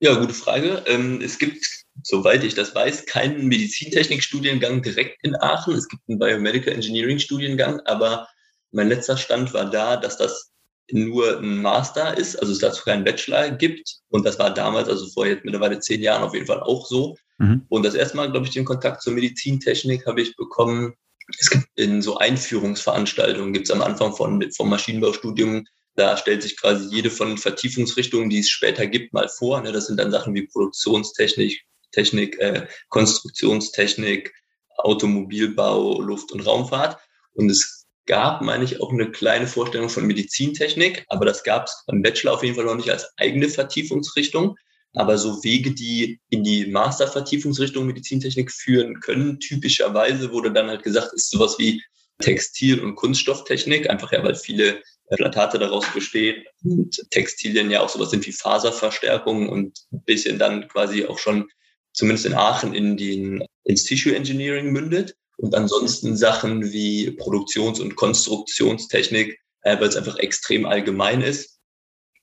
Ja, 0.00 0.14
gute 0.14 0.34
Frage. 0.34 0.82
Ähm, 0.86 1.20
es 1.22 1.38
gibt, 1.38 1.66
soweit 2.02 2.44
ich 2.44 2.54
das 2.54 2.74
weiß, 2.74 3.06
keinen 3.06 3.46
Medizintechnik-Studiengang 3.46 4.82
direkt 4.82 5.18
in 5.22 5.36
Aachen. 5.36 5.74
Es 5.74 5.88
gibt 5.88 6.02
einen 6.08 6.18
Biomedical 6.18 6.74
Engineering-Studiengang, 6.74 7.80
aber 7.86 8.28
mein 8.72 8.88
letzter 8.88 9.16
Stand 9.16 9.54
war 9.54 9.70
da, 9.70 9.96
dass 9.96 10.18
das 10.18 10.52
nur 10.90 11.38
ein 11.38 11.62
Master 11.62 12.16
ist, 12.16 12.36
also 12.36 12.52
es 12.52 12.58
dazu 12.58 12.84
keinen 12.84 13.04
Bachelor 13.04 13.50
gibt. 13.50 13.96
Und 14.08 14.26
das 14.26 14.38
war 14.38 14.52
damals, 14.52 14.88
also 14.88 15.06
vor 15.08 15.26
jetzt 15.26 15.44
mittlerweile 15.44 15.80
zehn 15.80 16.02
Jahren 16.02 16.22
auf 16.22 16.34
jeden 16.34 16.46
Fall 16.46 16.60
auch 16.60 16.86
so. 16.86 17.16
Mhm. 17.38 17.64
Und 17.68 17.84
das 17.84 17.94
erste 17.94 18.16
Mal, 18.16 18.30
glaube 18.30 18.46
ich, 18.46 18.52
den 18.52 18.64
Kontakt 18.64 19.02
zur 19.02 19.12
Medizintechnik 19.14 20.06
habe 20.06 20.20
ich 20.20 20.36
bekommen. 20.36 20.94
Es 21.38 21.48
gibt 21.48 21.66
in 21.76 22.02
so 22.02 22.18
Einführungsveranstaltungen, 22.18 23.54
gibt 23.54 23.66
es 23.66 23.70
am 23.70 23.82
Anfang 23.82 24.14
von, 24.14 24.44
vom 24.52 24.68
Maschinenbaustudium, 24.68 25.64
da 25.96 26.16
stellt 26.16 26.42
sich 26.42 26.56
quasi 26.58 26.92
jede 26.94 27.10
von 27.10 27.28
den 27.28 27.38
Vertiefungsrichtungen, 27.38 28.28
die 28.28 28.40
es 28.40 28.50
später 28.50 28.86
gibt, 28.86 29.12
mal 29.12 29.28
vor. 29.28 29.60
Ne? 29.60 29.72
Das 29.72 29.86
sind 29.86 29.98
dann 29.98 30.10
Sachen 30.10 30.34
wie 30.34 30.46
Produktionstechnik, 30.46 31.62
Technik, 31.92 32.38
äh, 32.40 32.66
Konstruktionstechnik, 32.88 34.34
Automobilbau, 34.78 36.00
Luft- 36.00 36.32
und 36.32 36.40
Raumfahrt. 36.40 36.98
Und 37.34 37.48
es 37.50 37.83
gab, 38.06 38.42
meine 38.42 38.64
ich, 38.64 38.80
auch 38.80 38.92
eine 38.92 39.10
kleine 39.10 39.46
Vorstellung 39.46 39.88
von 39.88 40.06
Medizintechnik, 40.06 41.04
aber 41.08 41.24
das 41.24 41.42
gab 41.44 41.66
es 41.66 41.84
beim 41.86 42.02
Bachelor 42.02 42.34
auf 42.34 42.42
jeden 42.42 42.54
Fall 42.56 42.64
noch 42.64 42.76
nicht 42.76 42.90
als 42.90 43.10
eigene 43.16 43.48
Vertiefungsrichtung. 43.48 44.56
Aber 44.96 45.18
so 45.18 45.42
Wege, 45.42 45.72
die 45.72 46.20
in 46.30 46.44
die 46.44 46.66
Mastervertiefungsrichtung 46.66 47.86
Medizintechnik 47.86 48.52
führen 48.52 49.00
können, 49.00 49.40
typischerweise 49.40 50.30
wurde 50.30 50.52
dann 50.52 50.68
halt 50.68 50.84
gesagt, 50.84 51.12
ist 51.14 51.30
sowas 51.30 51.58
wie 51.58 51.82
Textil- 52.20 52.80
und 52.80 52.94
Kunststofftechnik, 52.94 53.90
einfach 53.90 54.12
ja, 54.12 54.22
weil 54.22 54.36
viele 54.36 54.80
Plantate 55.10 55.58
daraus 55.58 55.84
bestehen 55.92 56.44
und 56.62 57.00
Textilien 57.10 57.70
ja 57.70 57.80
auch 57.80 57.88
sowas 57.88 58.10
sind 58.10 58.26
wie 58.26 58.32
Faserverstärkung 58.32 59.48
und 59.48 59.78
ein 59.92 60.02
bisschen 60.04 60.38
dann 60.38 60.68
quasi 60.68 61.06
auch 61.06 61.18
schon 61.18 61.48
zumindest 61.92 62.26
in 62.26 62.34
Aachen 62.34 62.74
in 62.74 62.96
den, 62.96 63.44
ins 63.64 63.84
Tissue 63.84 64.14
Engineering 64.14 64.70
mündet. 64.70 65.16
Und 65.36 65.54
ansonsten 65.54 66.16
Sachen 66.16 66.72
wie 66.72 67.10
Produktions- 67.10 67.80
und 67.80 67.96
Konstruktionstechnik, 67.96 69.38
äh, 69.62 69.78
weil 69.80 69.88
es 69.88 69.96
einfach 69.96 70.18
extrem 70.18 70.66
allgemein 70.66 71.22
ist. 71.22 71.58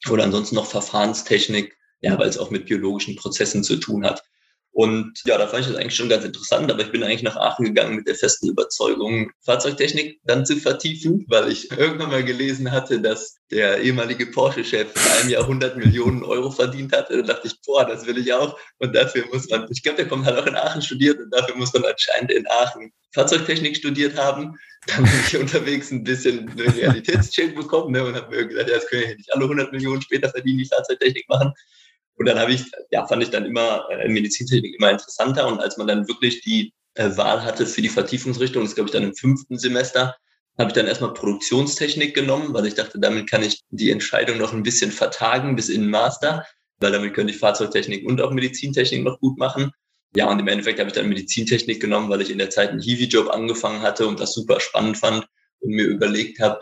Oder 0.10 0.24
ansonsten 0.24 0.56
noch 0.56 0.66
Verfahrenstechnik, 0.66 1.76
ja, 2.02 2.18
weil 2.18 2.30
es 2.30 2.38
auch 2.38 2.50
mit 2.50 2.66
biologischen 2.66 3.16
Prozessen 3.16 3.64
zu 3.64 3.78
tun 3.78 4.06
hat. 4.06 4.24
Und 4.74 5.22
ja, 5.26 5.38
da 5.38 5.48
fand 5.48 5.64
ich 5.64 5.68
das 5.68 5.76
eigentlich 5.76 5.96
schon 5.96 6.08
ganz 6.08 6.24
interessant, 6.24 6.72
aber 6.72 6.82
ich 6.82 6.92
bin 6.92 7.04
eigentlich 7.04 7.24
nach 7.24 7.36
Aachen 7.36 7.66
gegangen 7.66 7.96
mit 7.96 8.08
der 8.08 8.16
festen 8.16 8.50
Überzeugung, 8.50 9.32
Fahrzeugtechnik 9.44 10.22
dann 10.24 10.46
zu 10.46 10.56
vertiefen, 10.56 11.26
weil 11.28 11.52
ich 11.52 11.70
irgendwann 11.78 12.10
mal 12.10 12.24
gelesen 12.24 12.72
hatte, 12.72 13.02
dass 13.02 13.36
der 13.52 13.82
ehemalige 13.82 14.28
Porsche-Chef 14.28 14.88
in 14.96 15.12
einem 15.20 15.30
Jahr 15.30 15.42
100 15.44 15.76
Millionen 15.76 16.24
Euro 16.24 16.52
verdient 16.52 16.96
hatte. 16.96 17.18
Da 17.18 17.34
dachte 17.34 17.48
ich, 17.48 17.56
boah, 17.66 17.86
das 17.86 18.06
will 18.06 18.18
ich 18.18 18.34
auch. 18.34 18.58
Und 18.78 18.96
dafür 18.96 19.26
muss 19.32 19.50
man, 19.50 19.68
ich 19.70 19.84
glaube, 19.84 19.98
der 19.98 20.08
kommt 20.08 20.26
halt 20.26 20.38
auch 20.40 20.48
in 20.48 20.56
Aachen 20.56 20.82
studiert 20.82 21.20
und 21.20 21.32
dafür 21.32 21.56
muss 21.58 21.74
man 21.74 21.84
anscheinend 21.84 22.32
in 22.32 22.48
Aachen 22.48 22.94
Fahrzeugtechnik 23.14 23.76
studiert 23.76 24.18
haben. 24.18 24.58
Dann 24.88 25.04
bin 25.04 25.14
ich 25.28 25.38
unterwegs 25.38 25.92
ein 25.92 26.06
bisschen 26.06 26.48
Realitätscheck 26.58 27.56
bekommen 27.56 27.92
ne, 27.92 28.06
und 28.06 28.16
habe 28.16 28.34
mir 28.34 28.48
gesagt, 28.48 28.70
ja, 28.70 28.76
das 28.76 28.88
können 28.88 29.04
ja 29.04 29.16
nicht 29.16 29.34
alle 29.34 29.44
100 29.44 29.74
Millionen 29.74 30.02
später 30.02 30.30
verdienen, 30.30 30.60
die 30.60 30.66
Fahrzeugtechnik 30.66 31.28
machen. 31.28 31.54
Und 32.22 32.28
dann 32.28 32.38
habe 32.38 32.54
ich, 32.54 32.66
ja, 32.92 33.08
fand 33.08 33.24
ich 33.24 33.32
dann 33.32 33.46
immer 33.46 33.90
äh, 33.90 34.08
Medizintechnik 34.08 34.76
immer 34.76 34.92
interessanter. 34.92 35.48
Und 35.48 35.60
als 35.60 35.78
man 35.78 35.88
dann 35.88 36.08
wirklich 36.08 36.42
die 36.42 36.72
äh, 36.94 37.10
Wahl 37.18 37.44
hatte 37.44 37.66
für 37.66 37.82
die 37.82 37.90
Vertiefungsrichtung, 37.90 38.62
das 38.62 38.76
glaube 38.76 38.90
ich 38.90 38.94
dann 38.94 39.02
im 39.02 39.16
fünften 39.16 39.58
Semester, 39.58 40.16
habe 40.60 40.70
ich 40.70 40.76
dann 40.76 40.86
erstmal 40.86 41.16
Produktionstechnik 41.16 42.14
genommen, 42.14 42.54
weil 42.54 42.68
ich 42.68 42.76
dachte, 42.76 43.00
damit 43.00 43.28
kann 43.28 43.42
ich 43.42 43.64
die 43.72 43.90
Entscheidung 43.90 44.38
noch 44.38 44.54
ein 44.54 44.62
bisschen 44.62 44.92
vertagen 44.92 45.56
bis 45.56 45.70
in 45.70 45.82
den 45.82 45.90
Master, 45.90 46.46
weil 46.78 46.92
damit 46.92 47.16
könnte 47.16 47.34
ich 47.34 47.40
Fahrzeugtechnik 47.40 48.06
und 48.06 48.22
auch 48.22 48.30
Medizintechnik 48.30 49.04
noch 49.04 49.20
gut 49.20 49.40
machen. 49.40 49.72
Ja, 50.16 50.30
und 50.30 50.38
im 50.38 50.48
Endeffekt 50.48 50.78
habe 50.78 50.90
ich 50.90 50.96
dann 50.96 51.10
Medizintechnik 51.10 51.82
genommen, 51.82 52.12
weil 52.12 52.22
ich 52.22 52.30
in 52.30 52.38
der 52.38 52.52
Zeit 52.52 52.70
einen 52.70 52.82
Hiwi-Job 52.82 53.32
angefangen 53.32 53.82
hatte 53.82 54.06
und 54.06 54.20
das 54.20 54.36
super 54.36 54.60
spannend 54.60 55.00
fand 55.00 55.26
und 55.62 55.72
mir 55.72 55.86
überlegt 55.86 56.40
habe, 56.40 56.60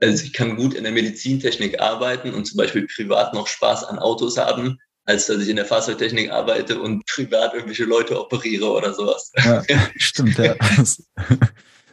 also 0.00 0.24
ich 0.24 0.32
kann 0.32 0.56
gut 0.56 0.72
in 0.72 0.84
der 0.84 0.92
Medizintechnik 0.94 1.78
arbeiten 1.80 2.32
und 2.32 2.46
zum 2.46 2.56
Beispiel 2.56 2.86
privat 2.86 3.34
noch 3.34 3.48
Spaß 3.48 3.84
an 3.84 3.98
Autos 3.98 4.38
haben, 4.38 4.78
als 5.04 5.26
dass 5.26 5.42
ich 5.42 5.48
in 5.48 5.56
der 5.56 5.66
Fahrzeugtechnik 5.66 6.30
arbeite 6.30 6.80
und 6.80 7.04
privat 7.06 7.54
irgendwelche 7.54 7.84
Leute 7.84 8.18
operiere 8.18 8.70
oder 8.70 8.94
sowas. 8.94 9.32
Ja, 9.44 9.62
stimmt, 9.96 10.38
ja. 10.38 10.54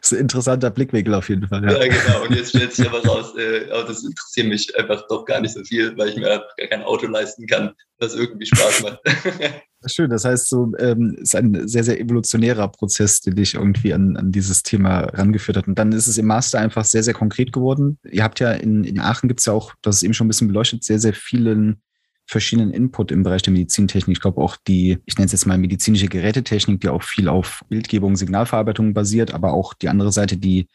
Das 0.02 0.14
ist 0.14 0.14
ein 0.14 0.22
interessanter 0.22 0.72
Blickwinkel 0.72 1.14
auf 1.14 1.30
jeden 1.30 1.48
Fall. 1.48 1.64
Ja, 1.64 1.78
ja 1.78 1.88
genau. 1.88 2.24
Und 2.24 2.36
jetzt 2.36 2.50
stellt 2.50 2.74
sich 2.74 2.88
aber 2.88 3.06
raus, 3.06 3.36
äh, 3.36 3.68
das 3.68 4.04
interessiert 4.04 4.48
mich 4.48 4.76
einfach 4.80 5.06
doch 5.08 5.26
gar 5.26 5.42
nicht 5.42 5.54
so 5.54 5.64
viel, 5.64 5.96
weil 5.96 6.10
ich 6.10 6.16
mir 6.16 6.32
einfach 6.32 6.56
gar 6.58 6.68
kein 6.70 6.82
Auto 6.82 7.06
leisten 7.06 7.46
kann, 7.46 7.74
das 8.00 8.16
irgendwie 8.16 8.48
Spaß 8.48 8.82
macht. 8.82 9.00
Schön, 9.86 10.10
das 10.10 10.26
heißt, 10.26 10.48
so 10.48 10.72
ähm, 10.80 11.18
ist 11.22 11.36
ein 11.36 11.68
sehr, 11.68 11.84
sehr 11.84 12.00
evolutionärer 12.00 12.68
Prozess, 12.70 13.22
der 13.22 13.34
dich 13.34 13.56
irgendwie 13.56 13.94
an, 13.94 14.18
an 14.18 14.32
dieses 14.32 14.64
Thema 14.64 15.02
rangeführt 15.02 15.58
hat. 15.58 15.68
Und 15.68 15.78
dann 15.78 15.92
ist 15.92 16.08
es 16.08 16.18
im 16.18 16.28
Master 16.28 16.60
einfach 16.60 16.86
sehr, 16.86 17.04
sehr 17.04 17.14
konkret 17.14 17.52
geworden. 17.52 18.00
Ihr 18.10 18.24
habt 18.24 18.40
ja 18.40 18.54
in, 18.54 18.84
in 18.84 19.00
Aachen 19.00 19.28
gibt 19.28 19.42
es 19.42 19.46
ja 19.46 19.54
auch, 19.54 19.74
das 19.84 19.98
ist 19.98 20.04
eben 20.04 20.14
schon 20.14 20.26
ein 20.26 20.30
bisschen 20.30 20.48
beleuchtet, 20.48 20.84
sehr, 20.84 21.00
sehr 21.00 21.14
vielen 21.14 21.82
verschiedenen 22.32 22.72
Input 22.72 23.12
im 23.12 23.24
Bereich 23.24 23.42
der 23.42 23.54
Medizintechnik. 23.54 24.18
Ich 24.18 24.22
glaube 24.22 24.42
auch 24.42 24.56
die, 24.68 24.98
ich 25.06 25.16
nenne 25.16 25.26
es 25.26 25.34
jetzt 25.34 25.46
mal 25.46 25.58
medizinische 25.58 26.08
Gerätetechnik, 26.08 26.80
die 26.80 26.88
auch 26.88 27.04
viel 27.04 27.28
auf 27.28 27.62
Bildgebung, 27.68 28.16
Signalverarbeitung 28.16 28.94
basiert, 28.94 29.34
aber 29.34 29.54
auch 29.54 29.74
die 29.74 29.90
andere 29.90 30.12
Seite, 30.12 30.38
die 30.38 30.68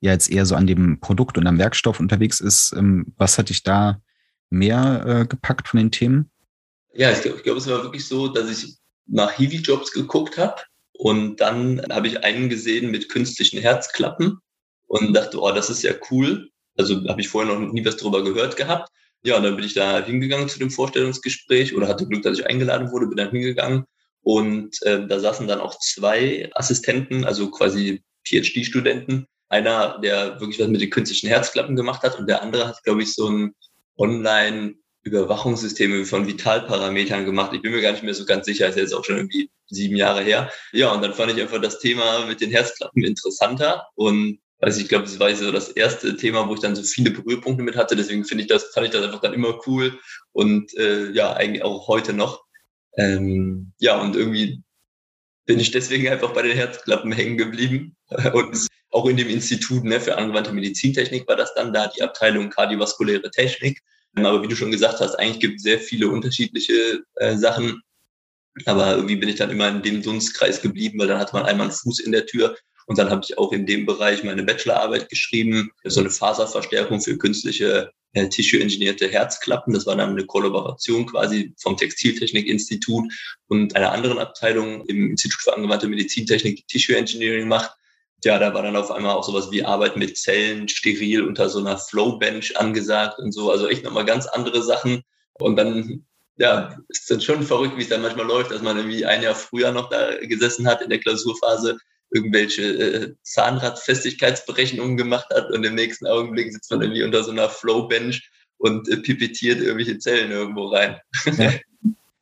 ja 0.00 0.12
jetzt 0.12 0.30
eher 0.30 0.44
so 0.46 0.56
an 0.56 0.66
dem 0.66 0.98
Produkt 1.00 1.38
und 1.38 1.46
am 1.46 1.58
Werkstoff 1.58 2.00
unterwegs 2.00 2.40
ist. 2.40 2.74
Ähm, 2.76 3.14
was 3.16 3.38
hat 3.38 3.50
dich 3.50 3.62
da 3.62 4.00
mehr 4.50 5.04
äh, 5.06 5.26
gepackt 5.26 5.68
von 5.68 5.78
den 5.78 5.92
Themen? 5.92 6.30
Ja, 6.92 7.12
ich 7.12 7.22
glaube, 7.22 7.40
glaub, 7.42 7.56
es 7.56 7.68
war 7.68 7.84
wirklich 7.84 8.06
so, 8.06 8.28
dass 8.28 8.50
ich 8.50 8.76
nach 9.06 9.32
Hiwi-Jobs 9.32 9.92
geguckt 9.92 10.36
habe 10.38 10.60
und 10.92 11.40
dann 11.40 11.82
habe 11.90 12.08
ich 12.08 12.24
einen 12.24 12.48
gesehen 12.48 12.90
mit 12.90 13.08
künstlichen 13.08 13.60
Herzklappen 13.60 14.38
und 14.86 15.14
dachte, 15.14 15.40
oh, 15.40 15.52
das 15.52 15.70
ist 15.70 15.82
ja 15.82 15.92
cool. 16.10 16.50
Also 16.76 17.08
habe 17.08 17.20
ich 17.20 17.28
vorher 17.28 17.54
noch 17.54 17.72
nie 17.72 17.84
was 17.84 17.96
drüber 17.96 18.24
gehört 18.24 18.56
gehabt 18.56 18.90
ja, 19.26 19.36
und 19.36 19.42
dann 19.42 19.56
bin 19.56 19.64
ich 19.64 19.74
da 19.74 20.04
hingegangen 20.04 20.48
zu 20.48 20.60
dem 20.60 20.70
Vorstellungsgespräch 20.70 21.76
oder 21.76 21.88
hatte 21.88 22.06
Glück, 22.06 22.22
dass 22.22 22.38
ich 22.38 22.46
eingeladen 22.46 22.92
wurde, 22.92 23.08
bin 23.08 23.16
dann 23.16 23.30
hingegangen. 23.30 23.84
Und 24.22 24.80
äh, 24.82 25.04
da 25.06 25.18
saßen 25.18 25.48
dann 25.48 25.60
auch 25.60 25.76
zwei 25.80 26.48
Assistenten, 26.54 27.24
also 27.24 27.50
quasi 27.50 28.04
PhD-Studenten. 28.24 29.26
Einer, 29.48 29.98
der 29.98 30.40
wirklich 30.40 30.60
was 30.60 30.68
mit 30.68 30.80
den 30.80 30.90
künstlichen 30.90 31.26
Herzklappen 31.26 31.74
gemacht 31.74 32.02
hat 32.02 32.16
und 32.18 32.28
der 32.28 32.42
andere 32.42 32.68
hat, 32.68 32.84
glaube 32.84 33.02
ich, 33.02 33.14
so 33.14 33.28
ein 33.28 33.52
Online-Überwachungssystem 33.96 36.06
von 36.06 36.28
Vitalparametern 36.28 37.24
gemacht. 37.24 37.52
Ich 37.52 37.62
bin 37.62 37.72
mir 37.72 37.82
gar 37.82 37.92
nicht 37.92 38.04
mehr 38.04 38.14
so 38.14 38.24
ganz 38.24 38.46
sicher, 38.46 38.68
ist 38.68 38.76
jetzt 38.76 38.94
auch 38.94 39.04
schon 39.04 39.16
irgendwie 39.16 39.50
sieben 39.68 39.96
Jahre 39.96 40.22
her. 40.22 40.52
Ja, 40.72 40.92
und 40.92 41.02
dann 41.02 41.14
fand 41.14 41.32
ich 41.32 41.42
einfach 41.42 41.60
das 41.60 41.80
Thema 41.80 42.26
mit 42.26 42.40
den 42.40 42.50
Herzklappen 42.50 43.04
interessanter 43.04 43.88
und 43.96 44.38
also 44.60 44.80
ich 44.80 44.88
glaube, 44.88 45.04
das 45.04 45.20
war 45.20 45.34
so 45.34 45.52
das 45.52 45.70
erste 45.70 46.16
Thema, 46.16 46.48
wo 46.48 46.54
ich 46.54 46.60
dann 46.60 46.76
so 46.76 46.82
viele 46.82 47.10
Berührpunkte 47.10 47.62
mit 47.62 47.76
hatte. 47.76 47.96
Deswegen 47.96 48.24
finde 48.24 48.42
ich 48.42 48.48
das, 48.48 48.64
fand 48.72 48.86
ich 48.86 48.92
das 48.92 49.04
einfach 49.04 49.20
dann 49.20 49.34
immer 49.34 49.60
cool 49.66 49.98
und 50.32 50.74
äh, 50.76 51.10
ja, 51.10 51.34
eigentlich 51.34 51.62
auch 51.62 51.88
heute 51.88 52.12
noch. 52.12 52.44
Ähm, 52.96 53.72
ja, 53.78 54.00
und 54.00 54.16
irgendwie 54.16 54.62
bin 55.44 55.60
ich 55.60 55.70
deswegen 55.70 56.08
einfach 56.08 56.32
bei 56.32 56.42
den 56.42 56.56
Herzklappen 56.56 57.12
hängen 57.12 57.36
geblieben. 57.36 57.96
Und 58.32 58.66
auch 58.90 59.06
in 59.06 59.16
dem 59.16 59.28
Institut 59.28 59.84
ne, 59.84 60.00
für 60.00 60.16
angewandte 60.16 60.52
Medizintechnik 60.52 61.28
war 61.28 61.36
das 61.36 61.54
dann 61.54 61.72
da, 61.72 61.88
die 61.88 62.02
Abteilung 62.02 62.50
kardiovaskuläre 62.50 63.30
Technik. 63.30 63.80
Aber 64.16 64.42
wie 64.42 64.48
du 64.48 64.56
schon 64.56 64.70
gesagt 64.70 65.00
hast, 65.00 65.14
eigentlich 65.16 65.40
gibt 65.40 65.56
es 65.56 65.62
sehr 65.62 65.78
viele 65.78 66.08
unterschiedliche 66.08 67.02
äh, 67.16 67.36
Sachen. 67.36 67.82
Aber 68.64 68.96
irgendwie 68.96 69.16
bin 69.16 69.28
ich 69.28 69.36
dann 69.36 69.50
immer 69.50 69.68
in 69.68 69.82
dem 69.82 70.02
Dunstkreis 70.02 70.62
geblieben, 70.62 70.98
weil 70.98 71.08
dann 71.08 71.20
hat 71.20 71.34
man 71.34 71.44
einmal 71.44 71.66
einen 71.66 71.76
Fuß 71.76 72.00
in 72.00 72.12
der 72.12 72.24
Tür 72.24 72.56
und 72.86 72.98
dann 72.98 73.10
habe 73.10 73.22
ich 73.24 73.36
auch 73.36 73.52
in 73.52 73.66
dem 73.66 73.84
Bereich 73.84 74.22
meine 74.22 74.44
Bachelorarbeit 74.44 75.08
geschrieben, 75.08 75.70
so 75.84 76.00
eine 76.00 76.10
Faserverstärkung 76.10 77.00
für 77.00 77.18
künstliche 77.18 77.90
äh, 78.12 78.28
tissue-engineerte 78.28 79.08
Herzklappen. 79.08 79.74
Das 79.74 79.86
war 79.86 79.96
dann 79.96 80.10
eine 80.10 80.24
Kollaboration 80.24 81.06
quasi 81.06 81.52
vom 81.58 81.76
Textiltechnik-Institut 81.76 83.12
und 83.48 83.74
einer 83.74 83.92
anderen 83.92 84.18
Abteilung 84.18 84.86
im 84.86 85.10
Institut 85.10 85.40
für 85.40 85.56
angewandte 85.56 85.88
Medizintechnik, 85.88 86.56
die 86.56 86.66
Tissue 86.66 86.96
Engineering 86.96 87.48
macht. 87.48 87.72
Ja, 88.24 88.38
da 88.38 88.54
war 88.54 88.62
dann 88.62 88.76
auf 88.76 88.90
einmal 88.90 89.14
auch 89.14 89.24
sowas 89.24 89.50
wie 89.50 89.64
Arbeit 89.64 89.96
mit 89.96 90.16
Zellen 90.16 90.68
steril 90.68 91.22
unter 91.22 91.48
so 91.48 91.58
einer 91.58 91.78
Flowbench 91.78 92.56
angesagt 92.56 93.18
und 93.18 93.32
so. 93.32 93.50
Also 93.50 93.68
echt 93.68 93.84
nochmal 93.84 94.04
ganz 94.04 94.26
andere 94.26 94.62
Sachen. 94.62 95.02
Und 95.38 95.56
dann 95.56 96.06
ja, 96.36 96.76
ist 96.88 97.10
dann 97.10 97.20
schon 97.20 97.42
verrückt, 97.42 97.76
wie 97.76 97.82
es 97.82 97.88
dann 97.88 98.02
manchmal 98.02 98.26
läuft, 98.26 98.50
dass 98.52 98.62
man 98.62 98.76
irgendwie 98.76 99.04
ein 99.04 99.22
Jahr 99.22 99.34
früher 99.34 99.72
noch 99.72 99.90
da 99.90 100.16
gesessen 100.18 100.66
hat 100.68 100.82
in 100.82 100.90
der 100.90 101.00
Klausurphase 101.00 101.78
irgendwelche 102.16 102.62
äh, 102.62 103.14
Zahnradfestigkeitsberechnungen 103.22 104.96
gemacht 104.96 105.28
hat 105.34 105.50
und 105.50 105.64
im 105.64 105.74
nächsten 105.74 106.06
Augenblick 106.06 106.52
sitzt 106.52 106.70
man 106.70 106.82
irgendwie 106.82 107.04
unter 107.04 107.22
so 107.22 107.30
einer 107.30 107.48
Flowbench 107.48 108.30
und 108.58 108.88
äh, 108.88 108.96
pipettiert 108.96 109.60
irgendwelche 109.60 109.98
Zellen 109.98 110.30
irgendwo 110.30 110.66
rein. 110.66 110.96
Ja. 111.36 111.52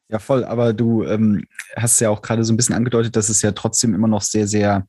ja 0.08 0.18
voll, 0.18 0.44
aber 0.44 0.72
du 0.72 1.04
ähm, 1.04 1.44
hast 1.76 2.00
ja 2.00 2.10
auch 2.10 2.22
gerade 2.22 2.44
so 2.44 2.52
ein 2.52 2.56
bisschen 2.56 2.74
angedeutet, 2.74 3.16
dass 3.16 3.28
es 3.28 3.40
ja 3.42 3.52
trotzdem 3.52 3.94
immer 3.94 4.08
noch 4.08 4.22
sehr, 4.22 4.46
sehr 4.46 4.86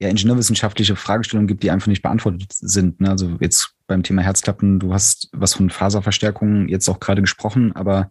ja, 0.00 0.08
ingenieurwissenschaftliche 0.08 0.96
Fragestellungen 0.96 1.46
gibt, 1.46 1.62
die 1.62 1.70
einfach 1.70 1.88
nicht 1.88 2.02
beantwortet 2.02 2.52
sind. 2.52 3.00
Ne? 3.00 3.10
Also 3.10 3.36
jetzt 3.40 3.74
beim 3.86 4.02
Thema 4.02 4.22
Herzklappen, 4.22 4.80
du 4.80 4.94
hast 4.94 5.28
was 5.32 5.54
von 5.54 5.68
Faserverstärkungen 5.68 6.68
jetzt 6.68 6.88
auch 6.88 7.00
gerade 7.00 7.20
gesprochen, 7.20 7.76
aber 7.76 8.10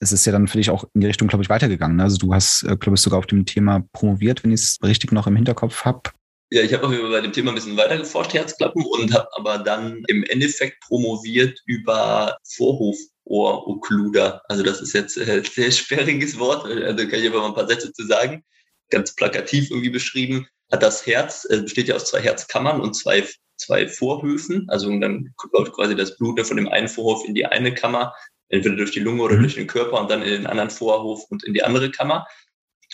es 0.00 0.12
ist 0.12 0.24
ja 0.26 0.32
dann 0.32 0.48
für 0.48 0.58
dich 0.58 0.70
auch 0.70 0.84
in 0.94 1.00
die 1.00 1.06
Richtung, 1.06 1.28
glaube 1.28 1.42
ich, 1.42 1.50
weitergegangen. 1.50 1.96
Ne? 1.96 2.04
Also 2.04 2.18
du 2.18 2.32
hast, 2.32 2.62
äh, 2.62 2.76
glaube 2.76 2.96
ich, 2.96 3.00
sogar 3.00 3.18
auf 3.18 3.26
dem 3.26 3.46
Thema 3.46 3.84
promoviert, 3.92 4.44
wenn 4.44 4.52
ich 4.52 4.60
es 4.60 4.78
richtig 4.82 5.12
noch 5.12 5.26
im 5.26 5.36
Hinterkopf 5.36 5.84
habe. 5.84 6.10
Ja, 6.50 6.62
ich 6.62 6.72
habe 6.72 6.86
auch 6.86 6.90
bei 6.90 7.20
dem 7.20 7.32
Thema 7.32 7.50
ein 7.50 7.56
bisschen 7.56 7.76
weiter 7.76 7.98
geforscht, 7.98 8.32
Herzklappen, 8.32 8.82
und 8.82 9.12
habe 9.12 9.28
aber 9.36 9.58
dann 9.58 10.02
im 10.08 10.24
Endeffekt 10.24 10.80
promoviert 10.80 11.60
über 11.66 12.38
Vorhofohr-Okkluder. 12.56 14.40
Also 14.48 14.62
das 14.62 14.80
ist 14.80 14.94
jetzt 14.94 15.18
ein 15.18 15.44
sehr 15.54 15.70
sperriges 15.70 16.38
Wort, 16.38 16.64
also 16.64 17.06
kann 17.06 17.20
ich 17.20 17.28
aber 17.28 17.40
mal 17.40 17.48
ein 17.48 17.54
paar 17.54 17.68
Sätze 17.68 17.92
zu 17.92 18.06
sagen. 18.06 18.44
Ganz 18.90 19.14
plakativ 19.14 19.70
irgendwie 19.70 19.90
beschrieben. 19.90 20.46
Hat 20.72 20.82
das 20.82 21.06
Herz, 21.06 21.46
äh, 21.50 21.60
besteht 21.60 21.88
ja 21.88 21.96
aus 21.96 22.06
zwei 22.06 22.22
Herzkammern 22.22 22.80
und 22.80 22.94
zwei, 22.94 23.28
zwei 23.58 23.86
Vorhöfen. 23.86 24.64
Also 24.68 24.88
dann 24.98 25.34
läuft 25.52 25.74
quasi 25.74 25.96
das 25.96 26.16
Blut 26.16 26.40
von 26.46 26.56
dem 26.56 26.68
einen 26.68 26.88
Vorhof 26.88 27.26
in 27.26 27.34
die 27.34 27.44
eine 27.44 27.74
Kammer, 27.74 28.14
entweder 28.48 28.76
durch 28.76 28.92
die 28.92 29.00
Lunge 29.00 29.22
oder 29.22 29.36
mhm. 29.36 29.42
durch 29.42 29.54
den 29.54 29.66
Körper 29.66 30.00
und 30.00 30.10
dann 30.10 30.22
in 30.22 30.30
den 30.30 30.46
anderen 30.46 30.70
Vorhof 30.70 31.24
und 31.30 31.44
in 31.44 31.54
die 31.54 31.62
andere 31.62 31.90
Kammer. 31.90 32.26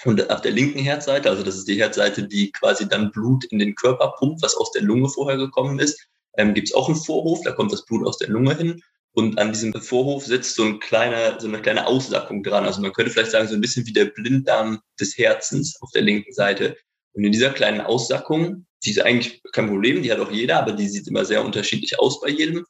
Und 0.04 0.28
auf 0.30 0.40
der 0.40 0.50
linken 0.50 0.80
Herzseite, 0.80 1.30
also 1.30 1.42
das 1.42 1.56
ist 1.56 1.68
die 1.68 1.78
Herzseite, 1.78 2.26
die 2.26 2.50
quasi 2.50 2.88
dann 2.88 3.12
Blut 3.12 3.44
in 3.44 3.58
den 3.58 3.74
Körper 3.74 4.14
pumpt, 4.18 4.42
was 4.42 4.56
aus 4.56 4.72
der 4.72 4.82
Lunge 4.82 5.08
vorher 5.08 5.36
gekommen 5.36 5.78
ist, 5.78 6.08
ähm, 6.36 6.52
gibt 6.52 6.68
es 6.68 6.74
auch 6.74 6.88
einen 6.88 6.96
Vorhof, 6.96 7.40
da 7.44 7.52
kommt 7.52 7.72
das 7.72 7.84
Blut 7.84 8.06
aus 8.06 8.18
der 8.18 8.28
Lunge 8.28 8.56
hin. 8.56 8.82
Und 9.12 9.38
an 9.38 9.52
diesem 9.52 9.72
Vorhof 9.72 10.26
sitzt 10.26 10.56
so, 10.56 10.64
ein 10.64 10.80
kleiner, 10.80 11.38
so 11.40 11.46
eine 11.46 11.62
kleine 11.62 11.86
Aussackung 11.86 12.42
dran. 12.42 12.64
Also 12.64 12.80
man 12.80 12.92
könnte 12.92 13.12
vielleicht 13.12 13.30
sagen, 13.30 13.46
so 13.46 13.54
ein 13.54 13.60
bisschen 13.60 13.86
wie 13.86 13.92
der 13.92 14.06
Blinddarm 14.06 14.80
des 14.98 15.16
Herzens 15.16 15.80
auf 15.80 15.90
der 15.92 16.02
linken 16.02 16.32
Seite. 16.32 16.76
Und 17.12 17.22
in 17.22 17.30
dieser 17.30 17.50
kleinen 17.50 17.80
Aussackung, 17.80 18.66
die 18.84 18.90
ist 18.90 19.00
eigentlich 19.00 19.40
kein 19.52 19.68
Problem, 19.68 20.02
die 20.02 20.10
hat 20.10 20.18
auch 20.18 20.32
jeder, 20.32 20.58
aber 20.58 20.72
die 20.72 20.88
sieht 20.88 21.06
immer 21.06 21.24
sehr 21.24 21.44
unterschiedlich 21.44 22.00
aus 22.00 22.20
bei 22.20 22.28
jedem 22.28 22.66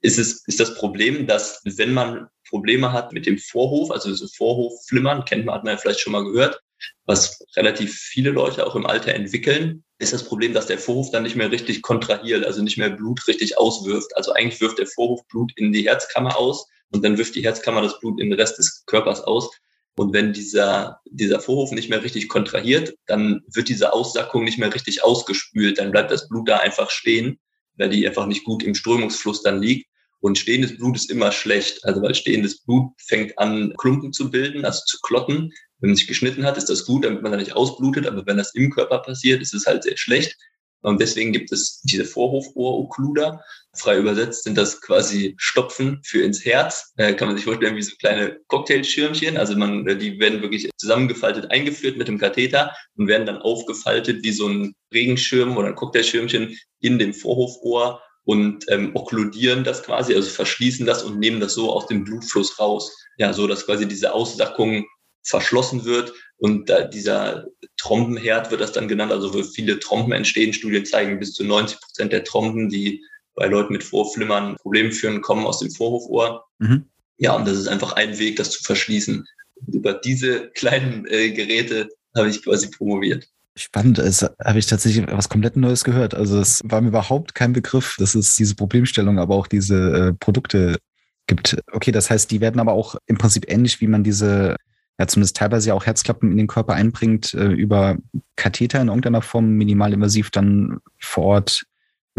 ist, 0.00 0.18
es, 0.18 0.46
ist 0.46 0.60
das 0.60 0.74
Problem, 0.74 1.26
dass 1.26 1.60
wenn 1.64 1.92
man 1.92 2.28
Probleme 2.48 2.92
hat 2.92 3.12
mit 3.12 3.26
dem 3.26 3.38
Vorhof, 3.38 3.90
also 3.90 4.12
so 4.14 4.26
Vorhofflimmern, 4.28 5.24
kennt 5.24 5.44
man, 5.44 5.54
hat 5.54 5.64
man 5.64 5.74
ja 5.74 5.78
vielleicht 5.78 6.00
schon 6.00 6.12
mal 6.12 6.24
gehört, 6.24 6.60
was 7.04 7.44
relativ 7.56 7.94
viele 7.94 8.30
Leute 8.30 8.66
auch 8.66 8.76
im 8.76 8.86
Alter 8.86 9.14
entwickeln, 9.14 9.84
ist 9.98 10.12
das 10.12 10.24
Problem, 10.24 10.52
dass 10.54 10.66
der 10.66 10.78
Vorhof 10.78 11.10
dann 11.10 11.24
nicht 11.24 11.34
mehr 11.34 11.50
richtig 11.50 11.82
kontrahiert, 11.82 12.44
also 12.44 12.62
nicht 12.62 12.78
mehr 12.78 12.90
Blut 12.90 13.26
richtig 13.26 13.58
auswirft. 13.58 14.16
Also 14.16 14.32
eigentlich 14.32 14.60
wirft 14.60 14.78
der 14.78 14.86
Vorhof 14.86 15.26
Blut 15.26 15.52
in 15.56 15.72
die 15.72 15.86
Herzkammer 15.86 16.36
aus 16.36 16.68
und 16.92 17.04
dann 17.04 17.18
wirft 17.18 17.34
die 17.34 17.42
Herzkammer 17.42 17.82
das 17.82 17.98
Blut 17.98 18.20
in 18.20 18.30
den 18.30 18.38
Rest 18.38 18.58
des 18.58 18.84
Körpers 18.86 19.22
aus. 19.22 19.50
Und 19.96 20.12
wenn 20.12 20.32
dieser, 20.32 21.00
dieser 21.06 21.40
Vorhof 21.40 21.72
nicht 21.72 21.90
mehr 21.90 22.04
richtig 22.04 22.28
kontrahiert, 22.28 22.94
dann 23.06 23.42
wird 23.48 23.68
diese 23.68 23.92
Aussackung 23.92 24.44
nicht 24.44 24.58
mehr 24.58 24.72
richtig 24.72 25.02
ausgespült. 25.02 25.78
Dann 25.78 25.90
bleibt 25.90 26.12
das 26.12 26.28
Blut 26.28 26.48
da 26.48 26.58
einfach 26.58 26.90
stehen 26.90 27.40
weil 27.78 27.90
die 27.90 28.06
einfach 28.06 28.26
nicht 28.26 28.44
gut 28.44 28.62
im 28.62 28.74
Strömungsfluss 28.74 29.42
dann 29.42 29.62
liegt. 29.62 29.86
Und 30.20 30.36
stehendes 30.36 30.76
Blut 30.76 30.96
ist 30.96 31.10
immer 31.10 31.30
schlecht. 31.30 31.84
Also 31.84 32.02
weil 32.02 32.14
stehendes 32.14 32.60
Blut 32.60 32.90
fängt 33.06 33.38
an, 33.38 33.72
Klumpen 33.78 34.12
zu 34.12 34.30
bilden, 34.30 34.64
also 34.64 34.80
zu 34.86 34.98
klotten. 35.00 35.52
Wenn 35.80 35.90
man 35.90 35.96
sich 35.96 36.08
geschnitten 36.08 36.44
hat, 36.44 36.56
ist 36.56 36.68
das 36.68 36.84
gut, 36.84 37.04
damit 37.04 37.22
man 37.22 37.30
da 37.32 37.38
nicht 37.38 37.54
ausblutet. 37.54 38.06
Aber 38.06 38.26
wenn 38.26 38.36
das 38.36 38.54
im 38.54 38.70
Körper 38.70 38.98
passiert, 38.98 39.40
ist 39.40 39.54
es 39.54 39.66
halt 39.66 39.84
sehr 39.84 39.96
schlecht. 39.96 40.36
Und 40.82 41.00
deswegen 41.00 41.32
gibt 41.32 41.52
es 41.52 41.80
diese 41.82 42.04
Vorhofohr-Okkluder. 42.04 43.42
Frei 43.78 43.98
übersetzt 43.98 44.44
sind 44.44 44.58
das 44.58 44.80
quasi 44.80 45.34
Stopfen 45.38 46.00
für 46.04 46.22
ins 46.22 46.44
Herz. 46.44 46.92
Äh, 46.96 47.14
kann 47.14 47.28
man 47.28 47.36
sich 47.36 47.44
vorstellen 47.44 47.76
wie 47.76 47.82
so 47.82 47.94
kleine 47.96 48.38
Cocktailschirmchen. 48.48 49.36
Also 49.36 49.56
man, 49.56 49.84
die 49.98 50.18
werden 50.18 50.42
wirklich 50.42 50.68
zusammengefaltet 50.76 51.50
eingeführt 51.50 51.96
mit 51.96 52.08
dem 52.08 52.18
Katheter 52.18 52.74
und 52.96 53.08
werden 53.08 53.26
dann 53.26 53.38
aufgefaltet 53.38 54.22
wie 54.22 54.32
so 54.32 54.48
ein 54.48 54.74
Regenschirm 54.92 55.56
oder 55.56 55.68
ein 55.68 55.74
Cocktailschirmchen 55.74 56.56
in 56.80 56.98
dem 56.98 57.14
Vorhofohr 57.14 58.02
und 58.24 58.66
ähm, 58.68 58.90
okkludieren 58.94 59.64
das 59.64 59.82
quasi, 59.82 60.14
also 60.14 60.28
verschließen 60.28 60.84
das 60.84 61.02
und 61.02 61.18
nehmen 61.18 61.40
das 61.40 61.54
so 61.54 61.72
aus 61.72 61.86
dem 61.86 62.04
Blutfluss 62.04 62.58
raus. 62.58 62.94
Ja, 63.16 63.32
so 63.32 63.46
dass 63.46 63.64
quasi 63.64 63.88
diese 63.88 64.12
Aussackung 64.12 64.84
verschlossen 65.24 65.84
wird 65.84 66.12
Und 66.40 66.70
da 66.70 66.82
dieser 66.82 67.46
Trompenherd 67.76 68.50
wird 68.50 68.60
das 68.60 68.72
dann 68.72 68.86
genannt, 68.86 69.12
also 69.12 69.34
wo 69.34 69.42
viele 69.42 69.80
Trompen 69.80 70.12
entstehen. 70.12 70.52
Studien 70.52 70.86
zeigen, 70.86 71.18
bis 71.18 71.34
zu 71.34 71.44
90 71.44 71.80
Prozent 71.80 72.12
der 72.12 72.24
Trompen, 72.24 72.68
die 72.68 73.04
bei 73.38 73.46
Leuten 73.46 73.72
mit 73.72 73.84
Vorflimmern 73.84 74.56
Probleme 74.56 74.92
führen, 74.92 75.20
kommen 75.20 75.46
aus 75.46 75.60
dem 75.60 75.70
Vorhofohr. 75.70 76.44
Mhm. 76.58 76.86
Ja, 77.18 77.34
und 77.34 77.46
das 77.46 77.56
ist 77.56 77.68
einfach 77.68 77.92
ein 77.92 78.18
Weg, 78.18 78.36
das 78.36 78.50
zu 78.50 78.62
verschließen. 78.62 79.24
Und 79.66 79.74
über 79.74 79.94
diese 79.94 80.50
kleinen 80.50 81.06
äh, 81.06 81.30
Geräte 81.30 81.88
habe 82.16 82.28
ich 82.28 82.42
quasi 82.42 82.70
promoviert. 82.70 83.28
Spannend, 83.56 83.98
es 83.98 84.22
habe 84.22 84.58
ich 84.58 84.66
tatsächlich 84.66 85.04
was 85.08 85.28
komplett 85.28 85.56
Neues 85.56 85.82
gehört. 85.82 86.14
Also 86.14 86.40
es 86.40 86.60
war 86.64 86.80
mir 86.80 86.88
überhaupt 86.88 87.34
kein 87.34 87.52
Begriff, 87.52 87.96
dass 87.98 88.14
es 88.14 88.36
diese 88.36 88.54
Problemstellung, 88.54 89.18
aber 89.18 89.34
auch 89.34 89.48
diese 89.48 90.08
äh, 90.08 90.12
Produkte 90.12 90.78
gibt. 91.26 91.58
Okay, 91.72 91.90
das 91.90 92.08
heißt, 92.10 92.30
die 92.30 92.40
werden 92.40 92.60
aber 92.60 92.72
auch 92.72 92.94
im 93.06 93.18
Prinzip 93.18 93.50
ähnlich, 93.50 93.80
wie 93.80 93.88
man 93.88 94.04
diese, 94.04 94.56
ja 94.98 95.06
zumindest 95.08 95.36
teilweise 95.36 95.68
ja 95.68 95.74
auch 95.74 95.86
Herzklappen 95.86 96.30
in 96.30 96.38
den 96.38 96.46
Körper 96.46 96.74
einbringt, 96.74 97.34
äh, 97.34 97.48
über 97.48 97.96
Katheter 98.36 98.80
in 98.80 98.88
irgendeiner 98.88 99.22
Form 99.22 99.50
minimalinvasiv 99.50 100.30
dann 100.30 100.78
vor 100.98 101.24
Ort 101.24 101.66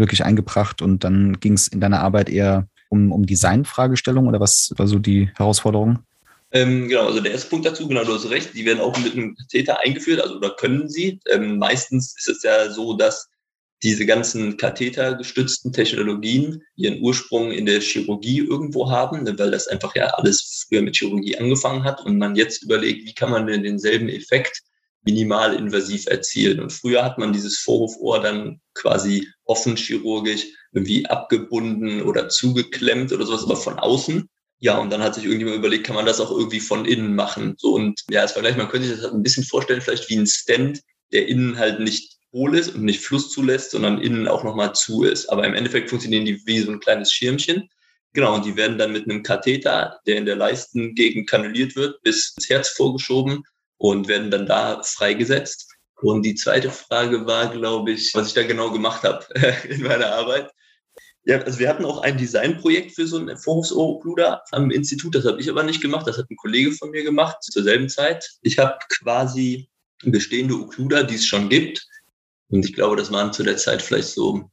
wirklich 0.00 0.24
eingebracht 0.24 0.82
und 0.82 1.04
dann 1.04 1.38
ging 1.38 1.52
es 1.52 1.68
in 1.68 1.80
deiner 1.80 2.00
Arbeit 2.00 2.28
eher 2.28 2.66
um, 2.88 3.12
um 3.12 3.26
Designfragestellungen 3.26 4.28
oder 4.28 4.40
was 4.40 4.72
war 4.76 4.86
so 4.86 4.98
die 4.98 5.30
Herausforderung? 5.36 6.00
Ähm, 6.52 6.88
genau, 6.88 7.06
also 7.06 7.20
der 7.20 7.32
erste 7.32 7.48
Punkt 7.48 7.64
dazu, 7.64 7.86
genau, 7.86 8.04
du 8.04 8.14
hast 8.14 8.28
recht, 8.28 8.54
die 8.54 8.64
werden 8.64 8.80
auch 8.80 8.98
mit 8.98 9.12
einem 9.12 9.36
Katheter 9.36 9.80
eingeführt, 9.84 10.20
also 10.20 10.36
oder 10.36 10.50
können 10.56 10.88
sie. 10.88 11.20
Ähm, 11.30 11.58
meistens 11.58 12.14
ist 12.18 12.28
es 12.28 12.42
ja 12.42 12.70
so, 12.70 12.96
dass 12.96 13.28
diese 13.82 14.04
ganzen 14.04 14.56
kathetergestützten 14.56 15.72
Technologien 15.72 16.62
ihren 16.76 17.00
Ursprung 17.00 17.50
in 17.50 17.66
der 17.66 17.80
Chirurgie 17.80 18.38
irgendwo 18.38 18.90
haben, 18.90 19.22
ne, 19.22 19.38
weil 19.38 19.52
das 19.52 19.68
einfach 19.68 19.94
ja 19.94 20.06
alles 20.06 20.66
früher 20.68 20.82
mit 20.82 20.96
Chirurgie 20.96 21.38
angefangen 21.38 21.84
hat 21.84 22.04
und 22.04 22.18
man 22.18 22.34
jetzt 22.34 22.62
überlegt, 22.64 23.06
wie 23.06 23.14
kann 23.14 23.30
man 23.30 23.46
denn 23.46 23.62
denselben 23.62 24.08
Effekt 24.08 24.60
minimal 25.02 25.54
invasiv 25.54 26.06
erzielen. 26.06 26.60
Und 26.60 26.72
früher 26.72 27.04
hat 27.04 27.18
man 27.18 27.32
dieses 27.32 27.58
Vorhofohr 27.58 28.20
dann 28.20 28.60
quasi 28.74 29.26
offen 29.44 29.76
chirurgisch 29.76 30.46
irgendwie 30.72 31.06
abgebunden 31.06 32.02
oder 32.02 32.28
zugeklemmt 32.28 33.12
oder 33.12 33.24
sowas, 33.26 33.44
aber 33.44 33.56
von 33.56 33.78
außen. 33.78 34.28
Ja, 34.58 34.76
und 34.76 34.90
dann 34.90 35.02
hat 35.02 35.14
sich 35.14 35.24
irgendjemand 35.24 35.56
überlegt, 35.56 35.86
kann 35.86 35.96
man 35.96 36.04
das 36.04 36.20
auch 36.20 36.30
irgendwie 36.30 36.60
von 36.60 36.84
innen 36.84 37.14
machen? 37.14 37.54
So 37.56 37.74
und 37.74 38.02
ja, 38.10 38.20
als 38.20 38.32
Vergleich, 38.32 38.56
man 38.56 38.68
könnte 38.68 38.88
sich 38.88 38.96
das 38.96 39.06
halt 39.06 39.14
ein 39.14 39.22
bisschen 39.22 39.44
vorstellen, 39.44 39.80
vielleicht 39.80 40.08
wie 40.10 40.18
ein 40.18 40.26
Stand, 40.26 40.82
der 41.12 41.28
innen 41.28 41.58
halt 41.58 41.80
nicht 41.80 42.18
hohl 42.32 42.56
ist 42.56 42.74
und 42.74 42.84
nicht 42.84 43.00
Fluss 43.00 43.30
zulässt, 43.30 43.70
sondern 43.70 44.00
innen 44.00 44.28
auch 44.28 44.44
nochmal 44.44 44.74
zu 44.74 45.02
ist. 45.02 45.28
Aber 45.30 45.46
im 45.46 45.54
Endeffekt 45.54 45.88
funktionieren 45.88 46.26
die 46.26 46.46
wie 46.46 46.60
so 46.60 46.70
ein 46.70 46.80
kleines 46.80 47.12
Schirmchen. 47.12 47.68
Genau, 48.12 48.34
und 48.34 48.44
die 48.44 48.56
werden 48.56 48.76
dann 48.76 48.92
mit 48.92 49.04
einem 49.04 49.22
Katheter, 49.22 49.98
der 50.06 50.16
in 50.16 50.26
der 50.26 50.36
Leistengegend 50.36 51.28
kanuliert 51.28 51.74
wird, 51.74 52.02
bis 52.02 52.34
ins 52.36 52.48
Herz 52.48 52.68
vorgeschoben 52.68 53.42
und 53.80 54.08
werden 54.08 54.30
dann 54.30 54.46
da 54.46 54.82
freigesetzt. 54.82 55.74
Und 56.02 56.22
die 56.22 56.34
zweite 56.34 56.70
Frage 56.70 57.26
war, 57.26 57.50
glaube 57.50 57.92
ich, 57.92 58.14
was 58.14 58.28
ich 58.28 58.34
da 58.34 58.42
genau 58.42 58.70
gemacht 58.70 59.02
habe 59.02 59.24
in 59.68 59.82
meiner 59.82 60.12
Arbeit. 60.12 60.50
Ja, 61.24 61.38
also 61.38 61.58
wir 61.58 61.68
hatten 61.68 61.84
auch 61.84 62.02
ein 62.02 62.18
Designprojekt 62.18 62.94
für 62.94 63.06
so 63.06 63.18
ein 63.18 63.36
Vorhofsohrbluder 63.36 64.42
am 64.52 64.70
Institut. 64.70 65.14
Das 65.14 65.24
habe 65.24 65.40
ich 65.40 65.48
aber 65.48 65.62
nicht 65.62 65.80
gemacht. 65.80 66.06
Das 66.06 66.18
hat 66.18 66.30
ein 66.30 66.36
Kollege 66.36 66.72
von 66.72 66.90
mir 66.90 67.04
gemacht 67.04 67.42
zur 67.42 67.62
selben 67.62 67.88
Zeit. 67.88 68.28
Ich 68.42 68.58
habe 68.58 68.78
quasi 68.88 69.68
bestehende 70.02 70.54
Okkluder, 70.54 71.04
die 71.04 71.14
es 71.14 71.26
schon 71.26 71.48
gibt. 71.48 71.86
Und 72.48 72.64
ich 72.64 72.74
glaube, 72.74 72.96
das 72.96 73.10
waren 73.10 73.32
zu 73.32 73.42
der 73.42 73.56
Zeit 73.56 73.80
vielleicht 73.80 74.08
so 74.08 74.50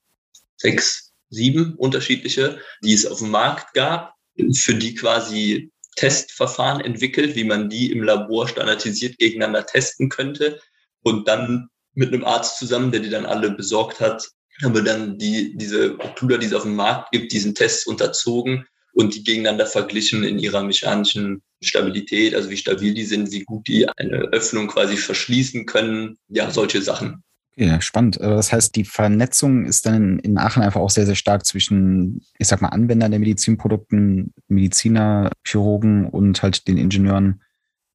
sechs, 0.55 1.13
sieben 1.29 1.75
unterschiedliche, 1.75 2.59
die 2.81 2.93
es 2.93 3.05
auf 3.05 3.19
dem 3.19 3.31
Markt 3.31 3.73
gab, 3.73 4.13
für 4.53 4.75
die 4.75 4.95
quasi 4.95 5.71
Testverfahren 5.97 6.79
entwickelt, 6.79 7.35
wie 7.35 7.43
man 7.43 7.69
die 7.69 7.91
im 7.91 8.03
Labor 8.03 8.47
standardisiert 8.47 9.17
gegeneinander 9.17 9.65
testen 9.65 10.09
könnte. 10.09 10.61
Und 11.03 11.27
dann 11.27 11.69
mit 11.93 12.13
einem 12.13 12.23
Arzt 12.23 12.57
zusammen, 12.59 12.91
der 12.91 13.01
die 13.01 13.09
dann 13.09 13.25
alle 13.25 13.51
besorgt 13.51 13.99
hat, 13.99 14.29
haben 14.63 14.73
wir 14.73 14.83
dann 14.83 15.17
die, 15.17 15.55
diese 15.57 15.99
Okkluder, 15.99 16.37
die 16.37 16.47
es 16.47 16.53
auf 16.53 16.63
dem 16.63 16.75
Markt 16.75 17.11
gibt, 17.11 17.31
diesen 17.31 17.53
Tests 17.53 17.85
unterzogen 17.85 18.65
und 18.93 19.13
die 19.13 19.23
gegeneinander 19.23 19.67
verglichen 19.67 20.23
in 20.23 20.39
ihrer 20.39 20.63
mechanischen 20.63 21.43
Stabilität, 21.61 22.33
also 22.33 22.49
wie 22.49 22.57
stabil 22.57 22.93
die 22.93 23.05
sind, 23.05 23.31
wie 23.31 23.43
gut 23.43 23.67
die 23.67 23.87
eine 23.87 24.29
Öffnung 24.31 24.67
quasi 24.67 24.97
verschließen 24.97 25.65
können, 25.65 26.17
ja, 26.29 26.49
solche 26.49 26.81
Sachen. 26.81 27.23
Ja, 27.59 27.81
spannend. 27.81 28.17
Das 28.21 28.53
heißt, 28.53 28.75
die 28.75 28.85
Vernetzung 28.85 29.65
ist 29.65 29.87
dann 29.87 30.19
in 30.19 30.37
Aachen 30.37 30.61
einfach 30.61 30.79
auch 30.79 30.91
sehr, 30.91 31.07
sehr 31.07 31.15
stark 31.15 31.43
zwischen, 31.43 32.21
ich 32.37 32.47
sag 32.47 32.61
mal, 32.61 32.69
Anwendern 32.69 33.09
der 33.09 33.19
Medizinprodukten, 33.19 34.31
Mediziner, 34.47 35.31
Chirurgen 35.43 36.07
und 36.07 36.43
halt 36.43 36.67
den 36.67 36.77
Ingenieuren, 36.77 37.41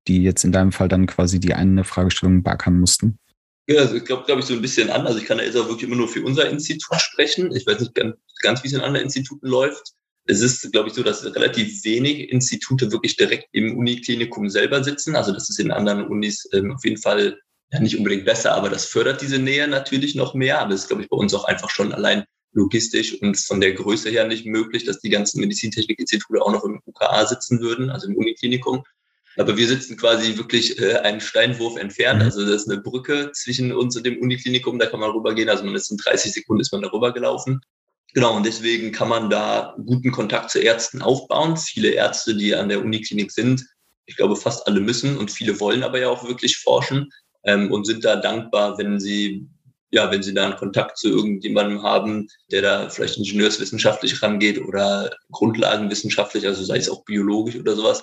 die 0.09 0.25
jetzt 0.25 0.43
in 0.43 0.51
deinem 0.51 0.73
Fall 0.73 0.89
dann 0.89 1.07
quasi 1.07 1.39
die 1.39 1.55
eine 1.55 1.85
Fragestellung 1.85 2.43
beackern 2.43 2.81
mussten. 2.81 3.21
Ja, 3.69 3.83
also 3.83 3.95
ich 3.95 4.05
glaube, 4.05 4.25
glaube 4.25 4.41
ich, 4.41 4.47
so 4.47 4.55
ein 4.55 4.63
bisschen 4.63 4.91
an. 4.91 5.07
Also 5.07 5.21
ich 5.21 5.27
kann 5.27 5.39
da 5.39 5.45
jetzt 5.45 5.57
auch 5.57 5.69
wirklich 5.69 5.85
immer 5.85 5.97
nur 5.97 6.09
für 6.09 6.25
unser 6.25 6.51
Institut 6.51 7.01
sprechen. 7.01 7.55
Ich 7.55 7.65
weiß 7.65 7.79
nicht 7.79 7.95
ganz, 7.95 8.17
ganz 8.43 8.65
wie 8.65 8.67
es 8.67 8.73
in 8.73 8.81
anderen 8.81 9.05
Instituten 9.05 9.47
läuft. 9.47 9.93
Es 10.25 10.41
ist, 10.41 10.73
glaube 10.73 10.89
ich, 10.89 10.95
so, 10.95 11.05
dass 11.05 11.25
relativ 11.25 11.85
wenig 11.85 12.31
Institute 12.31 12.91
wirklich 12.91 13.17
direkt 13.17 13.47
im 13.53 13.79
Uniklinikum 13.79 14.49
selber 14.51 14.83
sitzen. 14.83 15.15
Also 15.15 15.31
das 15.33 15.49
ist 15.49 15.61
in 15.61 15.71
anderen 15.71 16.09
Unis 16.09 16.49
ähm, 16.53 16.73
auf 16.73 16.85
jeden 16.85 17.01
Fall 17.01 17.39
ja 17.73 17.81
nicht 17.81 17.97
unbedingt 17.97 18.25
besser, 18.25 18.55
aber 18.55 18.69
das 18.69 18.85
fördert 18.85 19.23
diese 19.23 19.39
Nähe 19.39 19.67
natürlich 19.67 20.15
noch 20.15 20.35
mehr. 20.35 20.61
Aber 20.61 20.75
es 20.75 20.83
ist, 20.83 20.89
glaube 20.89 21.03
ich, 21.03 21.09
bei 21.09 21.17
uns 21.17 21.35
auch 21.35 21.45
einfach 21.45 21.71
schon 21.71 21.93
allein 21.93 22.25
logistisch 22.53 23.21
und 23.23 23.39
von 23.39 23.63
der 23.63 23.73
Größe 23.73 24.11
her 24.11 24.27
nicht 24.27 24.45
möglich, 24.45 24.85
dass 24.85 25.01
die 25.01 25.09
ganzen 25.09 25.41
Medizintechnikinstitute 25.41 26.43
auch 26.43 26.53
noch 26.53 26.65
im 26.65 26.83
UKA 26.85 27.27
sitzen 27.27 27.61
würden, 27.61 27.89
also 27.89 28.09
im 28.09 28.17
Uniklinikum. 28.17 28.83
Aber 29.39 29.57
wir 29.57 29.67
sitzen 29.67 29.97
quasi 29.97 30.37
wirklich 30.37 30.79
äh, 30.79 30.97
einen 30.97 31.23
Steinwurf 31.23 31.79
entfernt. 31.79 32.19
Mhm. 32.19 32.27
Also 32.27 32.45
das 32.45 32.63
ist 32.63 32.71
eine 32.71 32.83
Brücke 32.83 33.33
zwischen 33.33 33.73
uns 33.73 33.97
und 33.97 34.05
dem 34.05 34.21
Uniklinikum, 34.21 34.79
da 34.79 34.85
kann 34.85 35.01
man 35.01 35.11
rübergehen. 35.11 35.49
Also 35.49 35.65
man 35.65 35.75
ist 35.75 35.91
in 35.91 35.97
30 35.97 36.33
Sekunden 36.33 36.61
ist 36.61 36.73
man 36.73 36.83
da 36.83 36.91
rübergelaufen. 36.91 37.61
Genau, 38.13 38.37
und 38.37 38.45
deswegen 38.45 38.93
kann 38.93 39.09
man 39.09 39.31
da 39.31 39.75
guten 39.87 40.11
Kontakt 40.11 40.51
zu 40.51 40.59
Ärzten 40.59 41.01
aufbauen. 41.01 41.57
Viele 41.57 41.89
Ärzte, 41.89 42.37
die 42.37 42.55
an 42.55 42.69
der 42.69 42.83
Uniklinik 42.83 43.33
sind, 43.33 43.65
ich 44.05 44.17
glaube 44.17 44.37
fast 44.37 44.67
alle 44.67 44.81
müssen 44.81 45.17
und 45.17 45.31
viele 45.31 45.59
wollen 45.61 45.83
aber 45.83 45.99
ja 45.99 46.11
auch 46.11 46.29
wirklich 46.29 46.59
forschen 46.59 47.11
ähm, 47.45 47.71
und 47.71 47.87
sind 47.87 48.05
da 48.05 48.17
dankbar, 48.17 48.79
wenn 48.79 49.01
sie 49.01 49.49
ja, 49.93 50.11
wenn 50.11 50.23
sie 50.23 50.33
da 50.33 50.47
einen 50.47 50.57
Kontakt 50.57 50.97
zu 50.97 51.11
irgendjemandem 51.11 51.83
haben, 51.83 52.27
der 52.51 52.63
da 52.63 52.89
vielleicht 52.89 53.19
ingenieurswissenschaftlich 53.19 54.23
rangeht 54.23 54.59
oder 54.59 55.11
grundlagenwissenschaftlich, 55.31 56.47
also 56.47 56.65
sei 56.65 56.79
es 56.79 56.89
auch 56.89 57.05
biologisch 57.05 57.57
oder 57.57 57.77
sowas, 57.77 58.03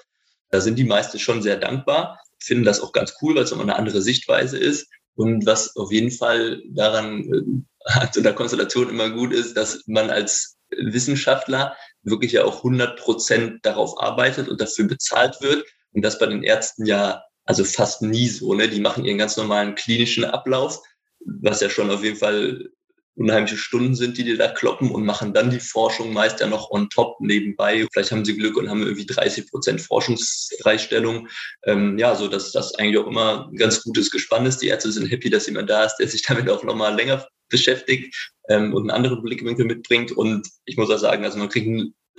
da 0.52 0.62
sind 0.62 0.78
die 0.78 0.84
meisten 0.84 1.17
schon 1.17 1.41
sehr 1.41 1.58
dankbar, 1.58 2.19
finden 2.39 2.63
das 2.63 2.80
auch 2.80 2.91
ganz 2.91 3.15
cool, 3.21 3.36
weil 3.36 3.43
es 3.43 3.52
immer 3.52 3.63
eine 3.63 3.75
andere 3.75 4.04
Sichtweise 4.04 4.58
ist. 4.58 4.88
Und 5.15 5.45
was 5.47 5.75
auf 5.75 5.91
jeden 5.91 6.12
Fall 6.12 6.62
daran 6.69 7.65
äh, 7.86 8.12
zu 8.12 8.21
der 8.21 8.34
Konstellation 8.34 8.89
immer 8.89 9.10
gut 9.10 9.34
ist, 9.34 9.58
dass 9.58 9.84
man 9.88 10.12
als 10.12 10.58
Wissenschaftler 10.69 11.75
wirklich 12.04 12.34
ja 12.34 12.45
auch 12.45 12.58
100 12.58 12.99
Prozent 12.99 13.65
darauf 13.65 13.99
arbeitet 14.02 14.47
und 14.47 14.62
dafür 14.62 14.86
bezahlt 14.86 15.41
wird. 15.41 15.65
Und 15.91 16.04
das 16.04 16.19
bei 16.19 16.28
den 16.28 16.43
Ärzten 16.43 16.86
ja 16.86 17.23
also 17.50 17.64
fast 17.64 18.04
nie 18.04 18.28
so. 18.28 18.54
Ne? 18.54 18.70
Die 18.70 18.80
machen 18.80 19.06
ihren 19.06 19.18
ganz 19.18 19.36
normalen 19.36 19.74
klinischen 19.74 20.24
Ablauf, 20.24 20.84
was 21.20 21.62
ja 21.62 21.70
schon 21.72 21.90
auf 21.90 22.04
jeden 22.04 22.16
Fall 22.16 22.70
unheimliche 23.16 23.58
Stunden 23.58 23.96
sind, 23.96 24.20
die 24.20 24.24
die 24.24 24.38
da 24.38 24.50
kloppen 24.50 24.92
und 24.92 25.04
machen 25.04 25.34
dann 25.34 25.50
die 25.50 25.60
Forschung 25.60 26.14
meist 26.14 26.40
ja 26.40 26.48
noch 26.48 26.70
on 26.70 26.92
top 26.92 27.20
nebenbei. 27.20 27.88
Vielleicht 27.92 28.12
haben 28.12 28.24
sie 28.24 28.38
Glück 28.38 28.56
und 28.56 28.70
haben 28.70 28.84
irgendwie 28.84 29.08
30 29.08 29.50
Prozent 29.50 29.82
Forschungsfreistellung. 29.82 31.28
Ähm, 31.66 31.98
ja, 31.98 32.16
so 32.16 32.28
dass 32.28 32.52
das 32.52 32.76
eigentlich 32.76 33.00
auch 33.00 33.08
immer 33.08 33.50
ein 33.52 33.58
ganz 33.58 33.82
gutes 33.82 34.12
Gespann 34.12 34.46
ist. 34.46 34.60
Die 34.60 34.68
Ärzte 34.68 34.92
sind 34.92 35.08
happy, 35.08 35.32
dass 35.32 35.48
jemand 35.48 35.72
da 35.72 35.86
ist, 35.86 35.98
der 35.98 36.08
sich 36.08 36.22
damit 36.28 36.48
auch 36.52 36.64
nochmal 36.64 36.96
länger 36.96 37.28
beschäftigt 37.50 38.16
ähm, 38.48 38.76
und 38.76 38.84
einen 38.84 38.92
anderen 38.92 39.24
Blickwinkel 39.24 39.66
mitbringt. 39.66 40.12
Und 40.12 40.48
ich 40.66 40.78
muss 40.78 40.92
auch 40.92 41.00
sagen, 41.00 41.26
also 41.26 41.40
man 41.40 41.50
kriegt 41.50 41.68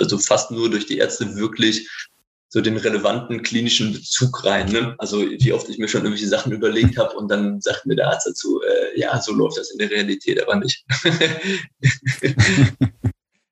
also 0.00 0.18
fast 0.18 0.50
nur 0.50 0.68
durch 0.70 0.86
die 0.86 0.98
Ärzte 0.98 1.36
wirklich 1.36 1.88
so 2.52 2.60
den 2.60 2.76
relevanten 2.76 3.42
klinischen 3.42 3.92
Bezug 3.92 4.44
rein. 4.44 4.70
Ne? 4.70 4.96
Also 4.98 5.20
wie 5.20 5.52
oft 5.52 5.68
ich 5.68 5.78
mir 5.78 5.86
schon 5.86 6.02
irgendwelche 6.02 6.28
Sachen 6.28 6.50
überlegt 6.52 6.98
habe 6.98 7.14
und 7.14 7.30
dann 7.30 7.60
sagt 7.60 7.86
mir 7.86 7.94
der 7.94 8.08
Arzt 8.08 8.26
dazu, 8.26 8.60
äh, 8.62 8.98
ja, 8.98 9.20
so 9.20 9.32
läuft 9.32 9.56
das 9.56 9.70
in 9.70 9.78
der 9.78 9.90
Realität 9.90 10.42
aber 10.42 10.56
nicht. 10.56 10.84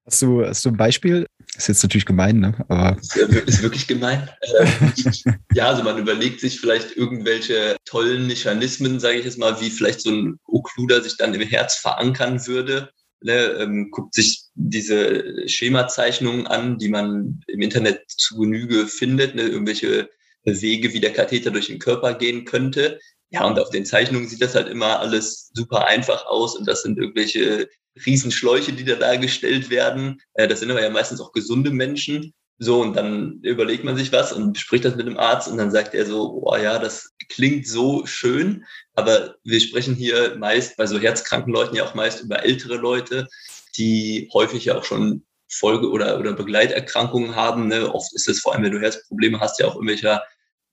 hast, 0.04 0.20
du, 0.20 0.44
hast 0.44 0.64
du 0.64 0.70
ein 0.70 0.76
Beispiel? 0.76 1.26
Ist 1.56 1.68
jetzt 1.68 1.82
natürlich 1.84 2.06
gemein, 2.06 2.40
ne? 2.40 2.54
Aber 2.68 2.96
ist 3.00 3.62
wirklich 3.62 3.86
gemein. 3.86 4.28
Ähm, 4.60 5.12
ja, 5.54 5.68
also 5.68 5.84
man 5.84 5.98
überlegt 5.98 6.40
sich 6.40 6.60
vielleicht 6.60 6.96
irgendwelche 6.96 7.76
tollen 7.84 8.26
Mechanismen, 8.26 8.98
sage 8.98 9.18
ich 9.18 9.24
jetzt 9.24 9.38
mal, 9.38 9.60
wie 9.60 9.70
vielleicht 9.70 10.00
so 10.00 10.10
ein 10.10 10.40
Okkluder 10.46 11.02
sich 11.02 11.16
dann 11.16 11.34
im 11.34 11.48
Herz 11.48 11.76
verankern 11.76 12.44
würde 12.48 12.90
ne, 13.22 13.34
ähm, 13.58 13.90
guckt 13.90 14.14
sich 14.14 14.44
diese 14.54 15.48
Schemazeichnungen 15.48 16.46
an, 16.46 16.78
die 16.78 16.88
man 16.88 17.40
im 17.46 17.60
Internet 17.60 18.02
zu 18.08 18.36
Genüge 18.38 18.86
findet, 18.86 19.34
ne, 19.34 19.42
irgendwelche 19.42 20.10
Wege, 20.44 20.92
wie 20.94 21.00
der 21.00 21.12
Katheter 21.12 21.50
durch 21.50 21.66
den 21.66 21.78
Körper 21.78 22.14
gehen 22.14 22.44
könnte. 22.44 22.98
Ja, 23.30 23.46
und 23.46 23.58
auf 23.58 23.70
den 23.70 23.84
Zeichnungen 23.84 24.28
sieht 24.28 24.40
das 24.40 24.54
halt 24.54 24.68
immer 24.68 25.00
alles 25.00 25.50
super 25.52 25.86
einfach 25.86 26.26
aus 26.26 26.56
und 26.56 26.66
das 26.66 26.82
sind 26.82 26.98
irgendwelche 26.98 27.68
Riesenschläuche, 28.06 28.72
die 28.72 28.84
da 28.84 28.94
dargestellt 28.94 29.70
werden. 29.70 30.20
Äh, 30.34 30.48
das 30.48 30.60
sind 30.60 30.70
aber 30.70 30.82
ja 30.82 30.90
meistens 30.90 31.20
auch 31.20 31.32
gesunde 31.32 31.70
Menschen. 31.70 32.32
So, 32.60 32.82
und 32.82 32.96
dann 32.96 33.38
überlegt 33.42 33.84
man 33.84 33.96
sich 33.96 34.12
was 34.12 34.32
und 34.32 34.52
bespricht 34.52 34.84
das 34.84 34.96
mit 34.96 35.06
dem 35.06 35.18
Arzt 35.18 35.48
und 35.48 35.58
dann 35.58 35.70
sagt 35.70 35.94
er 35.94 36.04
so, 36.04 36.42
oh 36.44 36.56
ja, 36.56 36.80
das 36.80 37.14
klingt 37.28 37.68
so 37.68 38.04
schön, 38.04 38.64
aber 38.94 39.36
wir 39.44 39.60
sprechen 39.60 39.94
hier 39.94 40.34
meist 40.36 40.76
bei 40.76 40.86
so 40.86 40.98
herzkranken 40.98 41.52
Leuten 41.52 41.76
ja 41.76 41.84
auch 41.84 41.94
meist 41.94 42.20
über 42.22 42.44
ältere 42.44 42.76
Leute, 42.76 43.28
die 43.76 44.28
häufig 44.34 44.64
ja 44.64 44.76
auch 44.76 44.84
schon 44.84 45.24
Folge- 45.48 45.90
oder, 45.90 46.18
oder 46.18 46.32
Begleiterkrankungen 46.32 47.36
haben. 47.36 47.68
Ne? 47.68 47.94
Oft 47.94 48.12
ist 48.14 48.28
es 48.28 48.40
vor 48.40 48.54
allem, 48.54 48.64
wenn 48.64 48.72
du 48.72 48.80
Herzprobleme 48.80 49.38
hast, 49.40 49.60
ja 49.60 49.66
auch 49.66 49.76
irgendwelcher 49.76 50.24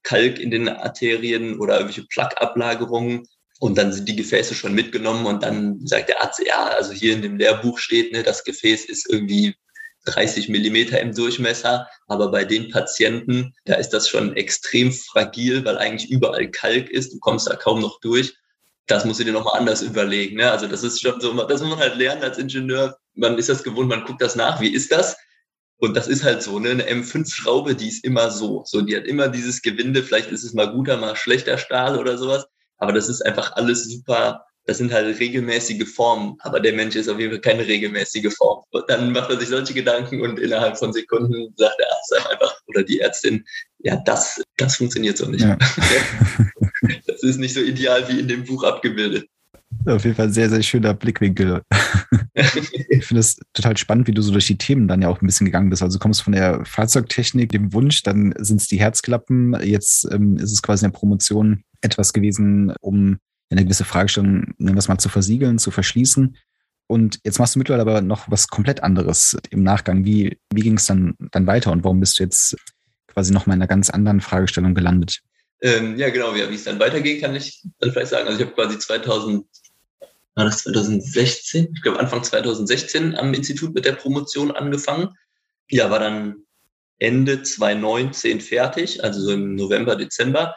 Kalk 0.03 0.39
in 0.39 0.51
den 0.51 0.67
Arterien 0.67 1.59
oder 1.59 1.75
irgendwelche 1.75 2.07
Plaqueablagerungen. 2.07 3.27
Und 3.59 3.77
dann 3.77 3.93
sind 3.93 4.09
die 4.09 4.17
Gefäße 4.17 4.53
schon 4.53 4.73
mitgenommen 4.73 5.25
und 5.25 5.43
dann 5.43 5.79
sagt 5.85 6.09
der 6.09 6.21
Arzt, 6.21 6.41
ja, 6.45 6.65
also 6.65 6.91
hier 6.91 7.13
in 7.13 7.21
dem 7.21 7.37
Lehrbuch 7.37 7.79
steht, 7.79 8.11
ne, 8.11 8.21
das 8.21 8.43
Gefäß 8.43 8.85
ist 8.85 9.09
irgendwie 9.09 9.55
30 10.05 10.49
Millimeter 10.49 10.99
im 10.99 11.13
Durchmesser. 11.13 11.87
Aber 12.07 12.31
bei 12.31 12.45
den 12.45 12.69
Patienten, 12.69 13.53
da 13.65 13.75
ist 13.75 13.89
das 13.89 14.07
schon 14.07 14.35
extrem 14.35 14.91
fragil, 14.91 15.65
weil 15.65 15.77
eigentlich 15.77 16.09
überall 16.09 16.49
Kalk 16.49 16.89
ist. 16.89 17.13
Du 17.13 17.19
kommst 17.19 17.47
da 17.47 17.55
kaum 17.55 17.81
noch 17.81 17.99
durch. 17.99 18.35
Das 18.87 19.03
musst 19.05 19.19
du 19.19 19.23
dir 19.23 19.33
nochmal 19.33 19.59
anders 19.59 19.81
überlegen. 19.81 20.37
Ne? 20.37 20.51
Also 20.51 20.67
das 20.67 20.83
ist 20.83 21.01
schon 21.01 21.19
so, 21.19 21.33
das 21.33 21.61
muss 21.61 21.71
man 21.71 21.79
halt 21.79 21.95
lernen 21.95 22.23
als 22.23 22.37
Ingenieur. 22.37 22.97
Man 23.15 23.37
ist 23.37 23.49
das 23.49 23.63
gewohnt, 23.63 23.89
man 23.89 24.05
guckt 24.05 24.21
das 24.21 24.35
nach. 24.35 24.61
Wie 24.61 24.73
ist 24.73 24.91
das? 24.91 25.15
Und 25.77 25.95
das 25.95 26.07
ist 26.07 26.23
halt 26.23 26.41
so, 26.41 26.59
ne? 26.59 26.71
Eine 26.71 26.83
M5-Schraube, 26.83 27.75
die 27.75 27.89
ist 27.89 28.05
immer 28.05 28.31
so. 28.31 28.63
So, 28.65 28.81
die 28.81 28.95
hat 28.95 29.05
immer 29.05 29.27
dieses 29.27 29.61
Gewinde. 29.61 30.03
Vielleicht 30.03 30.31
ist 30.31 30.43
es 30.43 30.53
mal 30.53 30.71
guter, 30.71 30.97
mal 30.97 31.15
schlechter 31.15 31.57
Stahl 31.57 31.97
oder 31.97 32.17
sowas. 32.17 32.45
Aber 32.77 32.93
das 32.93 33.09
ist 33.09 33.25
einfach 33.25 33.53
alles 33.53 33.83
super. 33.85 34.45
Das 34.65 34.79
sind 34.79 34.91
halt 34.91 35.19
regelmäßige 35.19 35.87
Formen. 35.87 36.35
Aber 36.39 36.59
der 36.59 36.73
Mensch 36.73 36.95
ist 36.95 37.07
auf 37.07 37.19
jeden 37.19 37.31
Fall 37.33 37.41
keine 37.41 37.67
regelmäßige 37.67 38.33
Form. 38.33 38.63
Und 38.71 38.83
dann 38.87 39.11
macht 39.11 39.29
man 39.29 39.39
sich 39.39 39.49
solche 39.49 39.73
Gedanken 39.73 40.21
und 40.21 40.39
innerhalb 40.39 40.77
von 40.77 40.91
Sekunden 40.91 41.53
sagt 41.55 41.79
der 41.79 41.87
Arzt 41.87 42.31
einfach 42.31 42.55
oder 42.67 42.83
die 42.83 42.99
Ärztin, 42.99 43.45
ja, 43.79 43.95
das, 44.05 44.41
das 44.57 44.77
funktioniert 44.77 45.17
so 45.17 45.27
nicht. 45.27 45.41
Ja. 45.41 45.57
das 47.07 47.23
ist 47.23 47.37
nicht 47.37 47.53
so 47.53 47.61
ideal 47.61 48.07
wie 48.09 48.19
in 48.19 48.27
dem 48.27 48.43
Buch 48.43 48.63
abgebildet. 48.63 49.27
Auf 49.85 50.03
jeden 50.03 50.15
Fall 50.15 50.31
sehr, 50.31 50.49
sehr 50.49 50.63
schöner 50.63 50.93
Blickwinkel. 50.93 51.61
ich 52.33 53.05
finde 53.05 53.19
es 53.19 53.37
total 53.53 53.77
spannend, 53.77 54.07
wie 54.07 54.13
du 54.13 54.21
so 54.21 54.31
durch 54.31 54.47
die 54.47 54.57
Themen 54.57 54.87
dann 54.87 55.01
ja 55.01 55.09
auch 55.09 55.21
ein 55.21 55.25
bisschen 55.25 55.45
gegangen 55.45 55.69
bist. 55.69 55.83
Also 55.83 55.97
du 55.97 56.01
kommst 56.01 56.23
von 56.23 56.33
der 56.33 56.65
Fahrzeugtechnik, 56.65 57.51
dem 57.51 57.73
Wunsch, 57.73 58.01
dann 58.03 58.33
sind 58.39 58.61
es 58.61 58.67
die 58.67 58.79
Herzklappen. 58.79 59.55
Jetzt 59.63 60.07
ähm, 60.11 60.37
ist 60.37 60.51
es 60.51 60.61
quasi 60.61 60.85
eine 60.85 60.93
Promotion 60.93 61.63
etwas 61.81 62.13
gewesen, 62.13 62.73
um 62.81 63.19
eine 63.49 63.63
gewisse 63.63 63.85
Fragestellung, 63.85 64.53
nehmen 64.57 64.75
wir 64.75 64.79
es 64.79 64.87
mal, 64.87 64.97
zu 64.97 65.09
versiegeln, 65.09 65.59
zu 65.59 65.71
verschließen. 65.71 66.37
Und 66.87 67.19
jetzt 67.23 67.39
machst 67.39 67.55
du 67.55 67.59
mittlerweile 67.59 67.89
aber 67.89 68.01
noch 68.01 68.29
was 68.29 68.47
komplett 68.47 68.83
anderes 68.83 69.37
im 69.49 69.63
Nachgang. 69.63 70.05
Wie, 70.05 70.39
wie 70.53 70.61
ging 70.61 70.77
es 70.77 70.85
dann, 70.85 71.15
dann 71.31 71.47
weiter 71.47 71.71
und 71.71 71.83
warum 71.83 71.99
bist 71.99 72.19
du 72.19 72.23
jetzt 72.23 72.55
quasi 73.07 73.33
noch 73.33 73.45
mal 73.45 73.53
in 73.53 73.61
einer 73.61 73.67
ganz 73.67 73.89
anderen 73.89 74.21
Fragestellung 74.21 74.75
gelandet? 74.75 75.21
Ähm, 75.61 75.97
ja, 75.97 76.09
genau, 76.09 76.35
wie 76.35 76.41
es 76.41 76.65
dann 76.65 76.79
weitergeht, 76.79 77.21
kann 77.21 77.35
ich 77.35 77.63
dann 77.79 77.91
vielleicht 77.91 78.09
sagen. 78.09 78.27
Also 78.27 78.39
ich 78.39 78.45
habe 78.45 78.55
quasi 78.55 78.77
2000, 78.77 79.45
war 80.35 80.45
das 80.45 80.59
2016? 80.59 81.69
Ich 81.73 81.81
glaube 81.81 81.99
Anfang 81.99 82.23
2016 82.23 83.15
am 83.15 83.33
Institut 83.33 83.73
mit 83.73 83.85
der 83.85 83.93
Promotion 83.93 84.51
angefangen. 84.51 85.09
Ja, 85.69 85.89
war 85.89 85.99
dann 85.99 86.35
Ende 86.99 87.41
2019 87.41 88.41
fertig, 88.41 89.03
also 89.03 89.21
so 89.21 89.31
im 89.31 89.55
November, 89.55 89.95
Dezember 89.95 90.55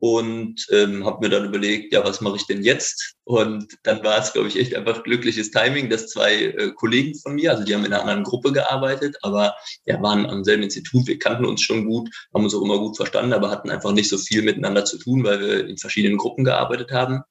und 0.00 0.66
ähm, 0.70 1.04
habe 1.04 1.20
mir 1.20 1.30
dann 1.30 1.46
überlegt, 1.46 1.92
ja, 1.92 2.04
was 2.04 2.20
mache 2.20 2.36
ich 2.36 2.46
denn 2.46 2.62
jetzt? 2.62 3.14
Und 3.24 3.66
dann 3.82 4.02
war 4.04 4.18
es, 4.18 4.32
glaube 4.32 4.48
ich, 4.48 4.56
echt 4.56 4.74
einfach 4.74 5.02
glückliches 5.02 5.50
Timing, 5.50 5.90
dass 5.90 6.08
zwei 6.08 6.34
äh, 6.34 6.72
Kollegen 6.74 7.18
von 7.18 7.34
mir, 7.34 7.50
also 7.50 7.64
die 7.64 7.74
haben 7.74 7.84
in 7.84 7.92
einer 7.92 8.02
anderen 8.02 8.22
Gruppe 8.22 8.52
gearbeitet, 8.52 9.16
aber 9.22 9.54
ja, 9.86 10.00
waren 10.00 10.26
am 10.26 10.44
selben 10.44 10.62
Institut, 10.62 11.06
wir 11.08 11.18
kannten 11.18 11.44
uns 11.44 11.62
schon 11.62 11.84
gut, 11.86 12.08
haben 12.32 12.44
uns 12.44 12.54
auch 12.54 12.62
immer 12.62 12.78
gut 12.78 12.96
verstanden, 12.96 13.32
aber 13.32 13.50
hatten 13.50 13.70
einfach 13.70 13.92
nicht 13.92 14.08
so 14.08 14.18
viel 14.18 14.42
miteinander 14.42 14.84
zu 14.84 14.98
tun, 14.98 15.24
weil 15.24 15.40
wir 15.40 15.66
in 15.66 15.78
verschiedenen 15.78 16.16
Gruppen 16.16 16.44
gearbeitet 16.44 16.92
haben. 16.92 17.22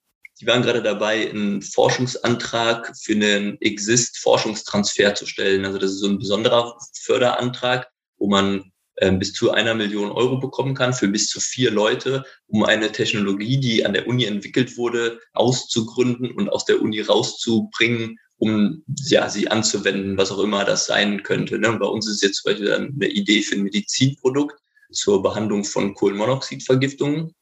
Die 0.41 0.45
waren 0.45 0.61
gerade 0.61 0.83
dabei, 0.83 1.29
einen 1.29 1.61
Forschungsantrag 1.61 2.95
für 3.01 3.13
einen 3.13 3.59
Exist-Forschungstransfer 3.61 5.15
zu 5.15 5.25
stellen. 5.25 5.65
Also 5.65 5.79
das 5.79 5.91
ist 5.91 5.99
so 5.99 6.07
ein 6.07 6.19
besonderer 6.19 6.77
Förderantrag, 7.01 7.87
wo 8.17 8.27
man 8.27 8.71
bis 9.19 9.33
zu 9.33 9.51
einer 9.51 9.75
Million 9.75 10.11
Euro 10.11 10.39
bekommen 10.39 10.73
kann 10.73 10.91
für 10.91 11.07
bis 11.07 11.27
zu 11.27 11.39
vier 11.39 11.69
Leute, 11.69 12.23
um 12.47 12.63
eine 12.63 12.91
Technologie, 12.91 13.59
die 13.59 13.85
an 13.85 13.93
der 13.93 14.07
Uni 14.07 14.25
entwickelt 14.25 14.75
wurde, 14.75 15.19
auszugründen 15.33 16.31
und 16.31 16.49
aus 16.49 16.65
der 16.65 16.81
Uni 16.81 17.01
rauszubringen, 17.01 18.17
um 18.37 18.83
ja, 19.05 19.29
sie 19.29 19.49
anzuwenden, 19.49 20.17
was 20.17 20.31
auch 20.31 20.39
immer 20.39 20.65
das 20.65 20.87
sein 20.87 21.21
könnte. 21.23 21.59
Ne? 21.59 21.73
Bei 21.73 21.85
uns 21.85 22.07
ist 22.07 22.23
jetzt 22.23 22.41
zum 22.41 22.51
Beispiel 22.51 22.71
eine 22.71 23.07
Idee 23.07 23.41
für 23.41 23.55
ein 23.55 23.63
Medizinprodukt 23.63 24.59
zur 24.91 25.21
Behandlung 25.21 25.63
von 25.63 25.93
Kohlenmonoxidvergiftungen. 25.93 27.33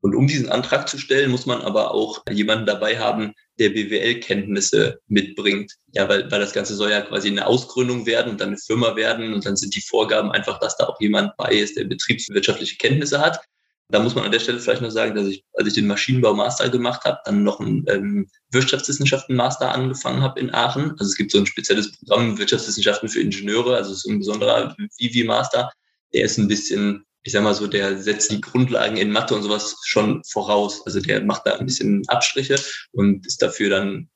Und 0.00 0.14
um 0.14 0.26
diesen 0.26 0.50
Antrag 0.50 0.88
zu 0.88 0.98
stellen, 0.98 1.30
muss 1.30 1.46
man 1.46 1.62
aber 1.62 1.92
auch 1.92 2.22
jemanden 2.30 2.66
dabei 2.66 2.98
haben, 2.98 3.32
der 3.58 3.70
BWL-Kenntnisse 3.70 5.00
mitbringt. 5.08 5.72
Ja, 5.92 6.08
weil, 6.08 6.30
weil 6.30 6.40
das 6.40 6.52
Ganze 6.52 6.74
soll 6.74 6.90
ja 6.90 7.00
quasi 7.00 7.28
eine 7.28 7.46
Ausgründung 7.46 8.06
werden 8.06 8.30
und 8.30 8.40
dann 8.40 8.48
eine 8.48 8.58
Firma 8.58 8.94
werden. 8.94 9.32
Und 9.32 9.46
dann 9.46 9.56
sind 9.56 9.74
die 9.74 9.80
Vorgaben 9.80 10.30
einfach, 10.30 10.58
dass 10.60 10.76
da 10.76 10.86
auch 10.86 11.00
jemand 11.00 11.36
bei 11.36 11.52
ist, 11.52 11.76
der 11.76 11.84
betriebswirtschaftliche 11.84 12.76
Kenntnisse 12.76 13.20
hat. 13.20 13.40
Da 13.88 14.00
muss 14.00 14.16
man 14.16 14.24
an 14.24 14.32
der 14.32 14.40
Stelle 14.40 14.58
vielleicht 14.58 14.82
noch 14.82 14.90
sagen, 14.90 15.14
dass 15.14 15.28
ich, 15.28 15.44
als 15.54 15.68
ich 15.68 15.74
den 15.74 15.86
Maschinenbau-Master 15.86 16.68
gemacht 16.70 17.04
habe, 17.04 17.18
dann 17.24 17.44
noch 17.44 17.60
einen 17.60 17.84
ähm, 17.86 18.28
Wirtschaftswissenschaften-Master 18.50 19.72
angefangen 19.72 20.22
habe 20.22 20.40
in 20.40 20.52
Aachen. 20.52 20.90
Also 20.92 21.04
es 21.04 21.16
gibt 21.16 21.30
so 21.30 21.38
ein 21.38 21.46
spezielles 21.46 21.96
Programm 21.96 22.36
Wirtschaftswissenschaften 22.36 23.08
für 23.08 23.20
Ingenieure, 23.20 23.76
also 23.76 23.92
es 23.92 23.98
ist 23.98 24.10
ein 24.10 24.18
besonderer 24.18 24.74
Vivi-Master. 24.98 25.70
Der 26.12 26.24
ist 26.24 26.36
ein 26.36 26.48
bisschen 26.48 27.05
ich 27.26 27.32
sag 27.32 27.42
mal 27.42 27.54
so, 27.54 27.66
der 27.66 27.98
setzt 27.98 28.30
die 28.30 28.40
Grundlagen 28.40 28.96
in 28.96 29.10
Mathe 29.10 29.34
und 29.34 29.42
sowas 29.42 29.76
schon 29.84 30.22
voraus. 30.22 30.86
Also 30.86 31.00
der 31.00 31.24
macht 31.24 31.44
da 31.44 31.56
ein 31.56 31.66
bisschen 31.66 32.04
Abstriche 32.06 32.54
und 32.92 33.26
ist 33.26 33.42
dafür 33.42 33.68
dann 33.68 34.08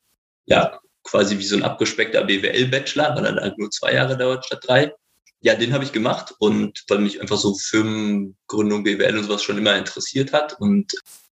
ja 0.46 0.78
quasi 1.02 1.36
wie 1.36 1.44
so 1.44 1.56
ein 1.56 1.64
abgespeckter 1.64 2.22
BWL-Bachelor, 2.22 3.16
weil 3.16 3.26
er 3.26 3.42
halt 3.42 3.58
nur 3.58 3.68
zwei 3.72 3.94
Jahre 3.94 4.16
dauert 4.16 4.46
statt 4.46 4.60
drei. 4.64 4.92
Ja, 5.40 5.56
den 5.56 5.72
habe 5.72 5.82
ich 5.82 5.90
gemacht 5.90 6.34
und 6.38 6.84
weil 6.88 7.00
mich 7.00 7.20
einfach 7.20 7.36
so 7.36 7.52
Firmengründung, 7.54 8.84
BWL 8.84 9.18
und 9.18 9.24
sowas 9.24 9.42
schon 9.42 9.58
immer 9.58 9.76
interessiert 9.76 10.32
hat. 10.32 10.60
Und 10.60 10.92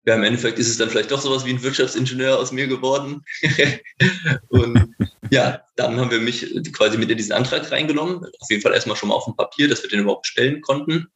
ja, 0.07 0.17
im 0.17 0.25
Endeffekt 0.25 0.59
ist 0.59 0.71
es 0.71 0.79
dann 0.79 0.91
vielleicht 0.91 1.13
doch 1.13 1.21
sowas 1.21 1.45
wie 1.45 1.51
ein 1.51 1.63
Wirtschaftsingenieur 1.63 2.37
aus 2.37 2.51
mir 2.51 2.67
geworden. 2.67 3.23
und 4.49 4.97
ja, 5.31 5.63
dann 5.77 6.01
haben 6.01 6.11
wir 6.11 6.21
mich 6.21 6.53
quasi 6.73 6.99
mit 6.99 7.11
in 7.11 7.17
diesen 7.17 7.33
Antrag 7.33 7.71
reingenommen. 7.71 8.25
Auf 8.41 8.51
jeden 8.51 8.63
Fall 8.63 8.75
erstmal 8.75 8.97
schon 8.97 9.11
mal 9.11 9.15
auf 9.15 9.27
dem 9.27 9.37
Papier, 9.37 9.69
dass 9.69 9.85
wir 9.85 9.91
den 9.91 10.01
überhaupt 10.01 10.27
stellen 10.27 10.63
konnten. 10.63 11.07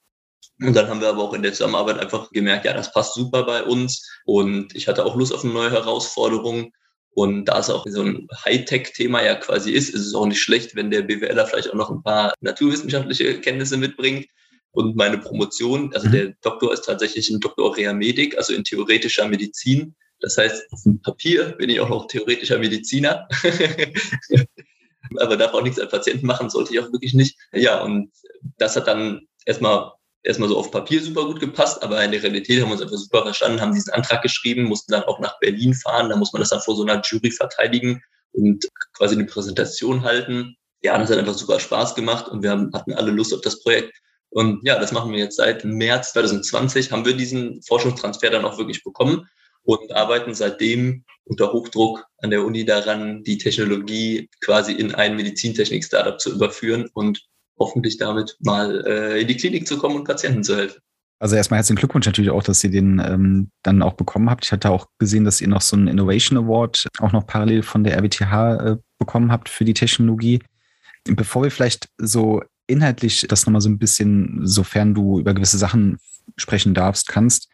Und 0.66 0.74
dann 0.74 0.88
haben 0.88 1.00
wir 1.00 1.08
aber 1.08 1.22
auch 1.22 1.34
in 1.34 1.42
der 1.42 1.52
Zusammenarbeit 1.52 1.98
einfach 1.98 2.30
gemerkt, 2.30 2.64
ja, 2.64 2.72
das 2.72 2.92
passt 2.92 3.14
super 3.14 3.44
bei 3.44 3.62
uns. 3.62 4.08
Und 4.24 4.74
ich 4.74 4.88
hatte 4.88 5.04
auch 5.04 5.16
Lust 5.16 5.32
auf 5.32 5.44
eine 5.44 5.52
neue 5.52 5.70
Herausforderung. 5.70 6.72
Und 7.10 7.44
da 7.44 7.60
es 7.60 7.70
auch 7.70 7.86
so 7.88 8.02
ein 8.02 8.26
Hightech-Thema 8.44 9.22
ja 9.22 9.36
quasi 9.36 9.70
ist, 9.70 9.90
ist 9.90 10.06
es 10.06 10.14
auch 10.14 10.26
nicht 10.26 10.40
schlecht, 10.40 10.74
wenn 10.74 10.90
der 10.90 11.02
BWLer 11.02 11.46
vielleicht 11.46 11.70
auch 11.70 11.74
noch 11.74 11.90
ein 11.90 12.02
paar 12.02 12.34
naturwissenschaftliche 12.40 13.40
Kenntnisse 13.40 13.76
mitbringt. 13.76 14.26
Und 14.72 14.96
meine 14.96 15.18
Promotion, 15.18 15.94
also 15.94 16.08
mhm. 16.08 16.12
der 16.12 16.34
Doktor 16.42 16.72
ist 16.72 16.82
tatsächlich 16.82 17.30
ein 17.30 17.38
Doktor 17.38 17.76
Rea 17.76 17.92
Medic, 17.92 18.36
also 18.36 18.52
in 18.52 18.64
theoretischer 18.64 19.28
Medizin. 19.28 19.94
Das 20.20 20.36
heißt, 20.36 20.72
auf 20.72 20.82
dem 20.82 21.00
Papier 21.00 21.52
bin 21.58 21.70
ich 21.70 21.78
auch 21.78 21.88
noch 21.88 22.08
theoretischer 22.08 22.58
Mediziner. 22.58 23.28
aber 25.18 25.36
darf 25.36 25.54
auch 25.54 25.62
nichts 25.62 25.78
an 25.78 25.88
Patienten 25.88 26.26
machen, 26.26 26.50
sollte 26.50 26.72
ich 26.72 26.80
auch 26.80 26.90
wirklich 26.92 27.14
nicht. 27.14 27.36
Ja, 27.52 27.82
und 27.82 28.10
das 28.58 28.74
hat 28.74 28.88
dann 28.88 29.28
erstmal 29.44 29.92
erstmal 30.24 30.48
so 30.48 30.58
auf 30.58 30.70
Papier 30.70 31.02
super 31.02 31.26
gut 31.26 31.38
gepasst, 31.38 31.82
aber 31.82 32.02
in 32.02 32.10
der 32.10 32.22
Realität 32.22 32.60
haben 32.60 32.68
wir 32.68 32.72
uns 32.72 32.82
einfach 32.82 32.96
super 32.96 33.22
verstanden, 33.22 33.60
haben 33.60 33.74
diesen 33.74 33.92
Antrag 33.92 34.22
geschrieben, 34.22 34.64
mussten 34.64 34.92
dann 34.92 35.04
auch 35.04 35.20
nach 35.20 35.38
Berlin 35.38 35.74
fahren, 35.74 36.08
da 36.08 36.16
muss 36.16 36.32
man 36.32 36.40
das 36.40 36.50
dann 36.50 36.60
vor 36.60 36.74
so 36.74 36.82
einer 36.82 37.00
Jury 37.02 37.30
verteidigen 37.30 38.02
und 38.32 38.66
quasi 38.94 39.14
eine 39.14 39.26
Präsentation 39.26 40.02
halten. 40.02 40.56
Ja, 40.82 40.98
das 40.98 41.10
hat 41.10 41.18
einfach 41.18 41.34
super 41.34 41.60
Spaß 41.60 41.94
gemacht 41.94 42.28
und 42.28 42.42
wir 42.42 42.50
haben, 42.50 42.70
hatten 42.72 42.94
alle 42.94 43.10
Lust 43.10 43.32
auf 43.32 43.42
das 43.42 43.62
Projekt. 43.62 43.92
Und 44.30 44.66
ja, 44.66 44.78
das 44.78 44.92
machen 44.92 45.12
wir 45.12 45.18
jetzt 45.18 45.36
seit 45.36 45.64
März 45.64 46.12
2020, 46.12 46.90
haben 46.90 47.04
wir 47.04 47.16
diesen 47.16 47.62
Forschungstransfer 47.62 48.30
dann 48.30 48.44
auch 48.44 48.58
wirklich 48.58 48.82
bekommen 48.82 49.28
und 49.62 49.92
arbeiten 49.92 50.34
seitdem 50.34 51.04
unter 51.24 51.52
Hochdruck 51.52 52.04
an 52.18 52.30
der 52.30 52.44
Uni 52.44 52.64
daran, 52.64 53.22
die 53.22 53.38
Technologie 53.38 54.28
quasi 54.40 54.72
in 54.72 54.94
ein 54.94 55.16
Medizintechnik-Startup 55.16 56.20
zu 56.20 56.32
überführen 56.32 56.90
und 56.92 57.24
hoffentlich 57.58 57.98
damit 57.98 58.36
mal 58.40 58.84
äh, 58.86 59.20
in 59.20 59.28
die 59.28 59.36
Klinik 59.36 59.66
zu 59.66 59.78
kommen 59.78 59.96
und 59.96 60.04
Patienten 60.04 60.42
zu 60.42 60.56
helfen. 60.56 60.80
Also 61.20 61.36
erstmal 61.36 61.58
herzlichen 61.58 61.78
Glückwunsch 61.78 62.06
natürlich 62.06 62.30
auch, 62.30 62.42
dass 62.42 62.62
ihr 62.64 62.70
den 62.70 63.00
ähm, 63.04 63.50
dann 63.62 63.82
auch 63.82 63.94
bekommen 63.94 64.28
habt. 64.28 64.44
Ich 64.44 64.52
hatte 64.52 64.70
auch 64.70 64.88
gesehen, 64.98 65.24
dass 65.24 65.40
ihr 65.40 65.48
noch 65.48 65.62
so 65.62 65.76
einen 65.76 65.88
Innovation 65.88 66.38
Award 66.38 66.88
auch 66.98 67.12
noch 67.12 67.26
parallel 67.26 67.62
von 67.62 67.84
der 67.84 67.96
RWTH 67.96 68.56
äh, 68.56 68.76
bekommen 68.98 69.30
habt 69.30 69.48
für 69.48 69.64
die 69.64 69.74
Technologie. 69.74 70.40
Bevor 71.04 71.42
wir 71.42 71.50
vielleicht 71.50 71.88
so 71.98 72.42
inhaltlich 72.66 73.26
das 73.28 73.46
nochmal 73.46 73.60
so 73.60 73.68
ein 73.68 73.78
bisschen, 73.78 74.40
sofern 74.42 74.94
du 74.94 75.20
über 75.20 75.34
gewisse 75.34 75.58
Sachen 75.58 75.98
sprechen 76.36 76.74
darfst, 76.74 77.08
kannst, 77.08 77.48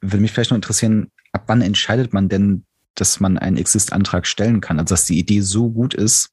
würde 0.00 0.22
mich 0.22 0.32
vielleicht 0.32 0.50
noch 0.50 0.56
interessieren, 0.56 1.10
ab 1.32 1.44
wann 1.46 1.62
entscheidet 1.62 2.12
man 2.12 2.28
denn, 2.28 2.64
dass 2.94 3.20
man 3.20 3.38
einen 3.38 3.56
Exist-Antrag 3.56 4.26
stellen 4.26 4.60
kann? 4.60 4.78
Also 4.78 4.94
dass 4.94 5.06
die 5.06 5.18
Idee 5.18 5.40
so 5.40 5.70
gut 5.70 5.94
ist, 5.94 6.30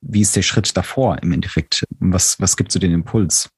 wie 0.00 0.20
ist 0.20 0.36
der 0.36 0.42
Schritt 0.42 0.76
davor 0.76 1.18
im 1.22 1.32
Endeffekt? 1.32 1.84
Was, 1.98 2.40
was 2.40 2.56
gibt 2.56 2.72
so 2.72 2.78
den 2.78 2.92
Impuls? 2.92 3.50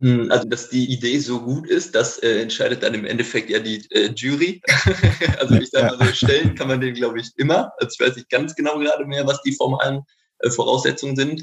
Hm, 0.00 0.30
also, 0.30 0.48
dass 0.48 0.70
die 0.70 0.92
Idee 0.92 1.18
so 1.18 1.40
gut 1.40 1.68
ist, 1.68 1.94
das 1.94 2.18
äh, 2.18 2.42
entscheidet 2.42 2.82
dann 2.82 2.94
im 2.94 3.04
Endeffekt 3.04 3.48
ja 3.48 3.60
die 3.60 3.86
äh, 3.90 4.10
Jury. 4.14 4.60
also, 5.38 5.54
ich 5.54 5.70
sage 5.70 5.96
mal 5.96 6.06
so, 6.06 6.12
stellen 6.12 6.54
kann 6.54 6.68
man 6.68 6.80
den, 6.80 6.94
glaube 6.94 7.20
ich, 7.20 7.30
immer. 7.36 7.72
Ich 7.80 7.98
weiß 7.98 8.16
nicht 8.16 8.28
ganz 8.28 8.54
genau 8.54 8.78
gerade 8.78 9.06
mehr, 9.06 9.26
was 9.26 9.40
die 9.42 9.54
formalen 9.54 10.02
äh, 10.40 10.50
Voraussetzungen 10.50 11.16
sind. 11.16 11.42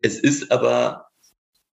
Es 0.00 0.18
ist 0.18 0.52
aber, 0.52 1.06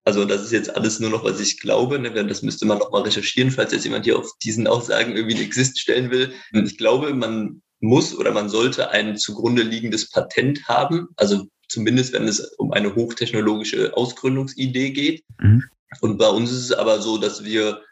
also 0.04 0.26
das 0.26 0.42
ist 0.42 0.52
jetzt 0.52 0.76
alles 0.76 1.00
nur 1.00 1.10
noch, 1.10 1.24
was 1.24 1.40
ich 1.40 1.60
glaube, 1.60 2.00
ne? 2.00 2.12
das 2.26 2.42
müsste 2.42 2.66
man 2.66 2.80
nochmal 2.80 3.04
recherchieren, 3.04 3.52
falls 3.52 3.72
jetzt 3.72 3.86
jemand 3.86 4.06
hier 4.06 4.18
auf 4.18 4.32
diesen 4.44 4.66
Aussagen 4.68 5.16
irgendwie 5.16 5.36
ein 5.36 5.44
Exist 5.44 5.80
stellen 5.80 6.10
will. 6.10 6.34
Ich 6.54 6.78
glaube, 6.78 7.14
man 7.14 7.62
muss 7.82 8.16
oder 8.16 8.32
man 8.32 8.50
sollte 8.50 8.90
ein 8.90 9.18
zugrunde 9.18 9.62
liegendes 9.62 10.10
Patent 10.10 10.68
haben, 10.68 11.10
also 11.18 11.46
zumindest 11.76 12.14
wenn 12.14 12.28
es 12.28 12.40
um 12.58 12.72
eine 12.72 12.96
hochtechnologische 12.96 13.96
Ausgründungsidee 13.96 14.92
geht. 14.92 15.24
Mhm. 15.40 15.64
Und 16.02 16.18
bei 16.18 16.30
uns 16.30 16.52
ist 16.52 16.64
es 16.64 16.72
aber 16.72 17.02
so, 17.02 17.18
dass 17.18 17.44
wir 17.44 17.84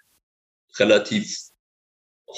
relativ 0.77 1.37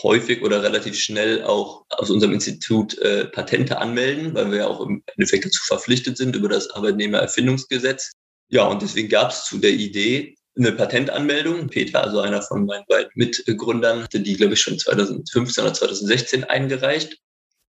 häufig 0.04 0.42
oder 0.42 0.62
relativ 0.64 1.00
schnell 1.00 1.44
auch 1.44 1.86
aus 1.90 2.10
unserem 2.10 2.34
Institut 2.34 2.98
äh, 2.98 3.26
Patente 3.26 3.78
anmelden, 3.78 4.34
weil 4.34 4.52
wir 4.52 4.58
ja 4.58 4.68
auch 4.68 4.82
im 4.82 5.04
Endeffekt 5.16 5.46
dazu 5.46 5.64
verpflichtet 5.66 6.18
sind 6.18 6.36
über 6.36 6.50
das 6.50 6.70
Arbeitnehmererfindungsgesetz. 6.72 8.12
Ja, 8.50 8.66
und 8.66 8.82
deswegen 8.82 9.08
gab 9.08 9.30
es 9.30 9.46
zu 9.46 9.60
der 9.60 9.72
Idee 9.72 10.36
eine 10.58 10.72
Patentanmeldung. 10.72 11.68
Peter, 11.68 12.04
also 12.04 12.20
einer 12.20 12.42
von 12.42 12.66
meinen 12.66 12.86
beiden 12.88 13.12
Mitgründern, 13.14 14.04
hatte 14.04 14.20
die, 14.20 14.36
glaube 14.36 14.56
ich, 14.56 14.62
schon 14.62 14.80
2015 14.80 15.64
oder 15.64 15.74
2016 15.74 16.44
eingereicht 16.44 17.18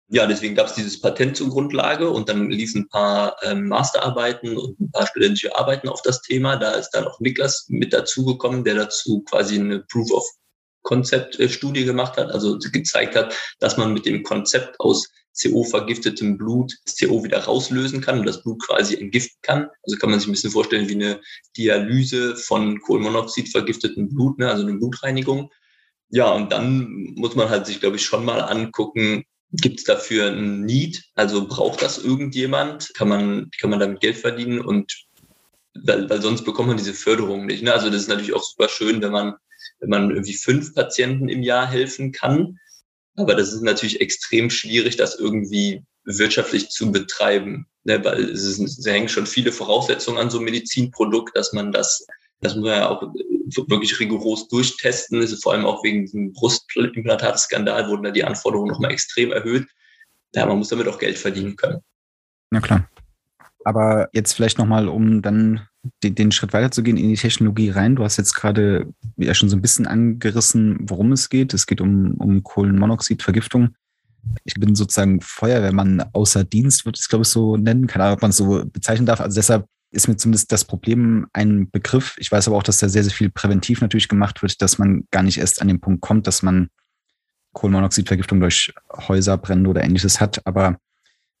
ja, 0.07 0.27
deswegen 0.27 0.53
gab 0.53 0.67
es 0.67 0.75
dieses 0.75 1.01
Patent 1.01 1.35
zur 1.35 1.49
Grundlage 1.49 2.09
und 2.09 2.29
dann 2.29 2.49
liefen 2.49 2.83
ein 2.83 2.89
paar 2.89 3.37
ähm, 3.41 3.67
Masterarbeiten 3.67 4.55
und 4.55 4.79
ein 4.79 4.91
paar 4.91 5.07
studentische 5.07 5.57
Arbeiten 5.57 5.89
auf 5.89 6.01
das 6.03 6.21
Thema. 6.21 6.57
Da 6.57 6.71
ist 6.71 6.91
dann 6.91 7.07
auch 7.07 7.19
Niklas 7.19 7.65
mit 7.69 7.91
dazugekommen, 7.91 8.63
der 8.63 8.75
dazu 8.75 9.23
quasi 9.23 9.55
eine 9.55 9.79
Proof 9.79 10.11
of 10.11 10.29
Concept 10.83 11.41
Studie 11.51 11.85
gemacht 11.85 12.17
hat, 12.17 12.29
also 12.31 12.59
gezeigt 12.59 13.15
hat, 13.15 13.35
dass 13.59 13.77
man 13.77 13.93
mit 13.93 14.05
dem 14.05 14.21
Konzept 14.21 14.79
aus 14.79 15.09
CO-vergiftetem 15.41 16.37
Blut 16.37 16.73
das 16.85 16.97
CO 16.97 17.23
wieder 17.23 17.39
rauslösen 17.39 17.99
kann 17.99 18.19
und 18.19 18.27
das 18.27 18.43
Blut 18.43 18.61
quasi 18.61 18.95
entgiften 18.95 19.39
kann. 19.41 19.69
Also 19.83 19.97
kann 19.97 20.11
man 20.11 20.19
sich 20.19 20.29
ein 20.29 20.31
bisschen 20.31 20.51
vorstellen 20.51 20.87
wie 20.87 20.93
eine 20.93 21.19
Dialyse 21.57 22.35
von 22.35 22.79
Kohlenmonoxid 22.79 23.49
vergiftetem 23.49 24.09
Blut, 24.09 24.37
ne, 24.37 24.49
also 24.49 24.63
eine 24.65 24.77
Blutreinigung. 24.77 25.51
Ja, 26.09 26.31
und 26.31 26.51
dann 26.51 27.13
muss 27.15 27.35
man 27.35 27.49
halt 27.49 27.65
sich, 27.65 27.79
glaube 27.79 27.95
ich, 27.95 28.05
schon 28.05 28.23
mal 28.23 28.39
angucken, 28.39 29.25
Gibt 29.51 29.79
es 29.79 29.85
dafür 29.85 30.31
ein 30.31 30.65
Need? 30.65 31.03
Also 31.15 31.47
braucht 31.47 31.81
das 31.81 31.97
irgendjemand? 31.97 32.93
Kann 32.93 33.09
man, 33.09 33.49
kann 33.59 33.69
man 33.69 33.79
damit 33.79 34.01
Geld 34.01 34.17
verdienen? 34.17 34.59
Und 34.59 35.05
weil, 35.75 36.09
weil 36.09 36.21
sonst 36.21 36.43
bekommt 36.43 36.69
man 36.69 36.77
diese 36.77 36.93
Förderung 36.93 37.45
nicht. 37.45 37.63
Ne? 37.63 37.73
Also 37.73 37.89
das 37.89 38.01
ist 38.01 38.09
natürlich 38.09 38.33
auch 38.33 38.43
super 38.43 38.69
schön, 38.69 39.01
wenn 39.01 39.11
man, 39.11 39.35
wenn 39.79 39.89
man 39.89 40.09
irgendwie 40.09 40.33
fünf 40.33 40.73
Patienten 40.73 41.29
im 41.29 41.43
Jahr 41.43 41.67
helfen 41.67 42.11
kann. 42.11 42.59
Aber 43.15 43.35
das 43.35 43.53
ist 43.53 43.61
natürlich 43.61 44.01
extrem 44.01 44.49
schwierig, 44.49 44.97
das 44.97 45.15
irgendwie 45.15 45.83
wirtschaftlich 46.03 46.69
zu 46.69 46.91
betreiben, 46.91 47.65
ne? 47.83 48.03
weil 48.03 48.29
es, 48.29 48.43
ist, 48.43 48.59
es 48.59 48.85
hängen 48.85 49.09
schon 49.09 49.25
viele 49.25 49.51
Voraussetzungen 49.51 50.17
an 50.17 50.29
so 50.29 50.37
einem 50.37 50.45
Medizinprodukt, 50.45 51.35
dass 51.35 51.53
man 51.53 51.71
das 51.71 52.05
das 52.41 52.55
muss 52.55 52.65
man 52.65 52.79
ja 52.79 52.89
auch 52.89 53.01
wirklich 53.45 53.99
rigoros 53.99 54.47
durchtesten. 54.47 55.21
Ist 55.21 55.43
vor 55.43 55.53
allem 55.53 55.65
auch 55.65 55.83
wegen 55.83 56.01
diesem 56.01 56.33
Brustimplantatskandal 56.33 57.89
wurden 57.89 58.03
da 58.03 58.11
die 58.11 58.23
Anforderungen 58.23 58.71
nochmal 58.71 58.91
extrem 58.91 59.31
erhöht. 59.31 59.67
Ja, 60.33 60.45
man 60.45 60.57
muss 60.57 60.69
damit 60.69 60.87
auch 60.87 60.99
Geld 60.99 61.17
verdienen 61.17 61.55
können. 61.55 61.79
Na 62.51 62.59
klar. 62.59 62.89
Aber 63.63 64.09
jetzt 64.13 64.33
vielleicht 64.33 64.57
nochmal, 64.57 64.87
um 64.87 65.21
dann 65.21 65.67
den, 66.03 66.15
den, 66.15 66.31
Schritt 66.31 66.53
weiterzugehen 66.53 66.97
in 66.97 67.09
die 67.09 67.15
Technologie 67.15 67.69
rein. 67.69 67.95
Du 67.95 68.03
hast 68.03 68.17
jetzt 68.17 68.33
gerade 68.33 68.93
ja 69.17 69.33
schon 69.33 69.49
so 69.49 69.55
ein 69.55 69.61
bisschen 69.61 69.87
angerissen, 69.87 70.77
worum 70.81 71.11
es 71.11 71.29
geht. 71.29 71.53
Es 71.53 71.67
geht 71.67 71.81
um, 71.81 72.15
um 72.19 72.43
Kohlenmonoxidvergiftung. 72.43 73.75
Ich 74.43 74.55
bin 74.55 74.75
sozusagen 74.75 75.21
Feuerwehrmann 75.21 76.03
außer 76.13 76.43
Dienst, 76.43 76.85
würde 76.85 76.97
ich 76.97 77.01
es, 77.01 77.09
glaube 77.09 77.23
ich, 77.23 77.29
so 77.29 77.57
nennen. 77.57 77.87
Keine 77.87 78.05
Ahnung, 78.05 78.15
ob 78.15 78.21
man 78.23 78.31
es 78.31 78.37
so 78.37 78.63
bezeichnen 78.65 79.05
darf. 79.05 79.21
Also 79.21 79.35
deshalb 79.35 79.67
ist 79.91 80.07
mir 80.07 80.17
zumindest 80.17 80.51
das 80.51 80.65
Problem 80.65 81.27
ein 81.33 81.69
Begriff. 81.69 82.15
Ich 82.17 82.31
weiß 82.31 82.47
aber 82.47 82.57
auch, 82.57 82.63
dass 82.63 82.79
da 82.79 82.89
sehr, 82.89 83.03
sehr 83.03 83.13
viel 83.13 83.29
präventiv 83.29 83.81
natürlich 83.81 84.07
gemacht 84.07 84.41
wird, 84.41 84.61
dass 84.61 84.77
man 84.77 85.07
gar 85.11 85.23
nicht 85.23 85.37
erst 85.37 85.61
an 85.61 85.67
den 85.67 85.79
Punkt 85.79 86.01
kommt, 86.01 86.27
dass 86.27 86.43
man 86.43 86.69
Kohlenmonoxidvergiftung 87.53 88.39
durch 88.39 88.73
Häuserbrände 88.91 89.69
oder 89.69 89.83
ähnliches 89.83 90.19
hat. 90.19 90.45
Aber 90.45 90.77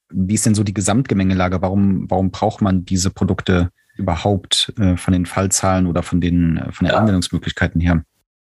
wie 0.09 0.35
ist 0.35 0.45
denn 0.45 0.55
so 0.55 0.63
die 0.63 0.73
Gesamtgemengelage? 0.73 1.61
Warum, 1.61 2.09
warum 2.09 2.31
braucht 2.31 2.61
man 2.61 2.85
diese 2.85 3.09
Produkte 3.09 3.71
überhaupt 3.97 4.73
äh, 4.77 4.97
von 4.97 5.13
den 5.13 5.25
Fallzahlen 5.25 5.87
oder 5.87 6.03
von 6.03 6.21
den, 6.21 6.57
äh, 6.57 6.71
von 6.71 6.85
den 6.85 6.93
ja. 6.93 6.99
Anwendungsmöglichkeiten 6.99 7.81
her? 7.81 8.03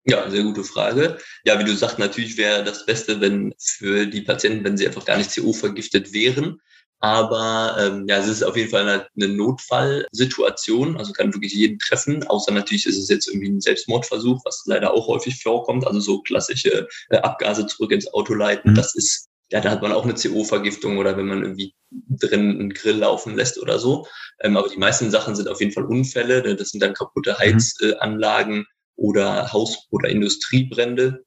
Ja, 0.06 0.30
sehr 0.30 0.44
gute 0.44 0.64
Frage. 0.64 1.18
Ja, 1.44 1.60
wie 1.60 1.66
du 1.66 1.76
sagst, 1.76 2.00
natürlich 2.00 2.38
wäre 2.38 2.64
das 2.64 2.86
Beste, 2.86 3.20
wenn 3.20 3.54
für 3.60 4.06
die 4.06 4.22
Patienten, 4.22 4.64
wenn 4.64 4.78
sie 4.78 4.88
einfach 4.88 5.04
gar 5.04 5.18
nicht 5.18 5.36
CO 5.36 5.52
vergiftet 5.52 6.14
wären. 6.14 6.62
Aber 7.00 7.78
ähm, 7.80 8.06
ja, 8.08 8.18
es 8.18 8.28
ist 8.28 8.44
auf 8.44 8.58
jeden 8.58 8.72
Fall 8.72 8.82
eine, 8.82 9.08
eine 9.16 9.28
Notfallsituation, 9.28 10.98
also 10.98 11.14
kann 11.14 11.34
wirklich 11.34 11.54
jeden 11.54 11.78
treffen, 11.78 12.26
außer 12.26 12.52
natürlich 12.52 12.88
ist 12.88 12.98
es 12.98 13.08
jetzt 13.08 13.28
irgendwie 13.28 13.50
ein 13.50 13.62
Selbstmordversuch, 13.62 14.42
was 14.46 14.64
leider 14.66 14.94
auch 14.94 15.08
häufig 15.08 15.42
vorkommt, 15.42 15.86
also 15.86 16.00
so 16.00 16.22
klassische 16.22 16.88
äh, 17.10 17.18
Abgase 17.18 17.68
zurück 17.68 17.92
ins 17.92 18.12
Auto 18.14 18.34
leiten, 18.34 18.72
mhm. 18.72 18.76
das 18.76 18.96
ist, 18.96 19.28
ja, 19.52 19.62
da 19.62 19.70
hat 19.70 19.84
man 19.84 19.92
auch 19.92 20.06
eine 20.06 20.16
CO-Vergiftung 20.16 20.98
oder 20.98 21.16
wenn 21.18 21.28
man 21.28 21.44
irgendwie 21.44 21.76
drin 21.92 22.50
einen 22.50 22.74
Grill 22.74 22.98
laufen 22.98 23.36
lässt 23.36 23.60
oder 23.60 23.80
so. 23.80 24.08
Ähm, 24.42 24.58
aber 24.58 24.68
die 24.68 24.80
meisten 24.80 25.12
Sachen 25.12 25.36
sind 25.36 25.48
auf 25.48 25.60
jeden 25.60 25.72
Fall 25.72 25.86
Unfälle, 25.86 26.42
ne? 26.42 26.56
das 26.56 26.70
sind 26.70 26.82
dann 26.82 26.94
kaputte 26.96 27.34
mhm. 27.34 27.38
Heizanlagen 27.38 28.58
mhm. 28.58 28.66
oder 28.96 29.54
Haus- 29.54 29.88
oder 29.92 30.10
Industriebrände 30.10 31.24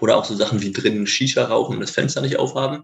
oder 0.00 0.16
auch 0.16 0.24
so 0.24 0.34
Sachen 0.34 0.60
wie 0.60 0.72
drinnen 0.72 1.06
Shisha 1.06 1.44
rauchen 1.44 1.76
und 1.76 1.80
das 1.80 1.92
Fenster 1.92 2.20
nicht 2.20 2.36
aufhaben. 2.36 2.82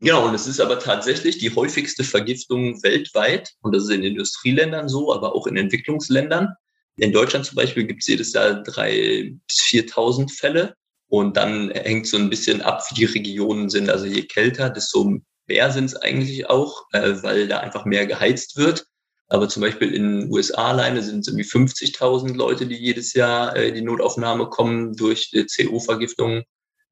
Genau, 0.00 0.28
und 0.28 0.34
es 0.34 0.46
ist 0.46 0.60
aber 0.60 0.78
tatsächlich 0.78 1.38
die 1.38 1.54
häufigste 1.54 2.04
Vergiftung 2.04 2.82
weltweit. 2.82 3.54
Und 3.62 3.74
das 3.74 3.84
ist 3.84 3.90
in 3.90 4.04
Industrieländern 4.04 4.88
so, 4.88 5.12
aber 5.12 5.34
auch 5.34 5.46
in 5.46 5.56
Entwicklungsländern. 5.56 6.54
In 6.96 7.12
Deutschland 7.12 7.46
zum 7.46 7.56
Beispiel 7.56 7.84
gibt 7.84 8.02
es 8.02 8.06
jedes 8.06 8.32
Jahr 8.32 8.62
drei 8.62 9.32
bis 9.46 9.56
4.000 9.62 10.32
Fälle. 10.32 10.74
Und 11.08 11.36
dann 11.36 11.70
hängt 11.70 12.06
so 12.06 12.16
ein 12.16 12.30
bisschen 12.30 12.62
ab, 12.62 12.82
wie 12.90 12.94
die 12.94 13.04
Regionen 13.06 13.70
sind. 13.70 13.90
Also 13.90 14.06
je 14.06 14.22
kälter, 14.22 14.70
desto 14.70 15.18
mehr 15.46 15.70
sind 15.72 15.86
es 15.86 15.96
eigentlich 15.96 16.48
auch, 16.48 16.86
äh, 16.92 17.14
weil 17.22 17.48
da 17.48 17.58
einfach 17.58 17.84
mehr 17.84 18.06
geheizt 18.06 18.56
wird. 18.56 18.86
Aber 19.28 19.48
zum 19.48 19.62
Beispiel 19.62 19.92
in 19.94 20.20
den 20.20 20.32
USA 20.32 20.68
alleine 20.68 21.02
sind 21.02 21.20
es 21.20 21.28
irgendwie 21.28 21.44
50.000 21.44 22.34
Leute, 22.34 22.66
die 22.66 22.76
jedes 22.76 23.14
Jahr 23.14 23.56
äh, 23.56 23.72
die 23.72 23.82
Notaufnahme 23.82 24.48
kommen 24.48 24.94
durch 24.96 25.32
CO-Vergiftung. 25.32 26.44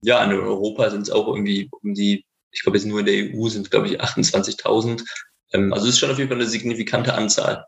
Ja, 0.03 0.25
in 0.25 0.33
Europa 0.33 0.91
sind 0.91 1.03
es 1.03 1.11
auch 1.11 1.29
irgendwie 1.29 1.71
um 1.83 1.95
die 1.95 2.25
ich 2.57 2.63
glaube, 2.63 2.79
jetzt 2.79 2.87
nur 2.87 3.01
in 3.01 3.07
der 3.07 3.35
EU 3.35 3.49
sind, 3.49 3.71
glaube 3.71 3.89
ich, 3.89 4.01
28.000. 4.01 5.05
Ähm, 5.53 5.73
also 5.73 5.87
es 5.87 5.95
ist 5.95 5.99
schon 6.01 6.11
auf 6.11 6.19
jeden 6.19 6.31
Fall 6.31 6.39
eine 6.39 6.49
signifikante 6.49 7.15
Anzahl. 7.15 7.65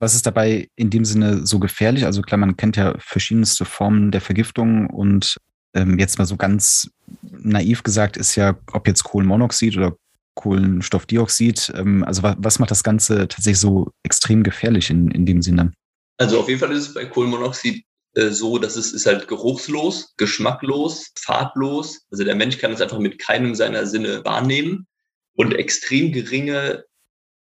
Was 0.00 0.14
ist 0.14 0.26
dabei 0.26 0.68
in 0.76 0.90
dem 0.90 1.04
Sinne 1.04 1.46
so 1.46 1.58
gefährlich? 1.58 2.04
Also 2.04 2.22
klar, 2.22 2.38
man 2.38 2.56
kennt 2.56 2.76
ja 2.76 2.96
verschiedenste 2.98 3.64
Formen 3.64 4.10
der 4.10 4.20
Vergiftung 4.20 4.90
und 4.90 5.36
ähm, 5.74 5.98
jetzt 5.98 6.18
mal 6.18 6.26
so 6.26 6.36
ganz 6.36 6.90
naiv 7.22 7.82
gesagt 7.82 8.16
ist 8.16 8.34
ja, 8.34 8.58
ob 8.72 8.86
jetzt 8.88 9.04
Kohlenmonoxid 9.04 9.76
oder 9.76 9.96
Kohlenstoffdioxid, 10.34 11.72
ähm, 11.76 12.04
also 12.04 12.22
was, 12.22 12.36
was, 12.38 12.58
macht 12.58 12.70
das 12.70 12.82
Ganze 12.82 13.28
tatsächlich 13.28 13.60
so 13.60 13.90
extrem 14.02 14.42
gefährlich 14.42 14.90
in, 14.90 15.10
in 15.10 15.24
dem 15.24 15.40
Sinne? 15.40 15.72
Also 16.18 16.40
auf 16.40 16.48
jeden 16.48 16.60
Fall 16.60 16.72
ist 16.72 16.88
es 16.88 16.94
bei 16.94 17.06
Kohlenmonoxid 17.06 17.82
so, 18.16 18.58
dass 18.58 18.76
es 18.76 18.92
ist 18.92 19.06
halt 19.06 19.28
geruchslos, 19.28 20.14
geschmacklos, 20.16 21.12
farblos. 21.18 22.06
Also 22.10 22.24
der 22.24 22.34
Mensch 22.34 22.58
kann 22.58 22.72
es 22.72 22.80
einfach 22.80 22.98
mit 22.98 23.18
keinem 23.18 23.54
seiner 23.54 23.86
Sinne 23.86 24.24
wahrnehmen 24.24 24.86
und 25.34 25.54
extrem 25.54 26.12
geringe 26.12 26.84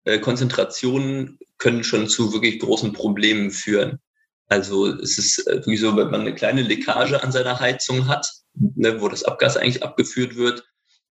äh, 0.06 0.20
Konzentrationen 0.20 1.38
können 1.58 1.84
schon 1.84 2.08
zu 2.08 2.34
wirklich 2.34 2.60
großen 2.60 2.94
Problemen 2.94 3.52
führen. 3.52 4.00
Also 4.48 4.88
es 4.88 5.18
ist 5.18 5.46
äh, 5.48 5.62
wie 5.66 5.78
so, 5.78 5.96
wenn 5.98 6.10
man 6.10 6.22
eine 6.22 6.36
kleine 6.36 6.62
Leckage 6.62 7.22
an 7.22 7.32
seiner 7.32 7.60
Heizung 7.60 8.08
hat, 8.08 8.28
ne, 8.54 9.02
wo 9.02 9.10
das 9.10 9.24
Abgas 9.24 9.58
eigentlich 9.58 9.84
abgeführt 9.84 10.36
wird, 10.36 10.64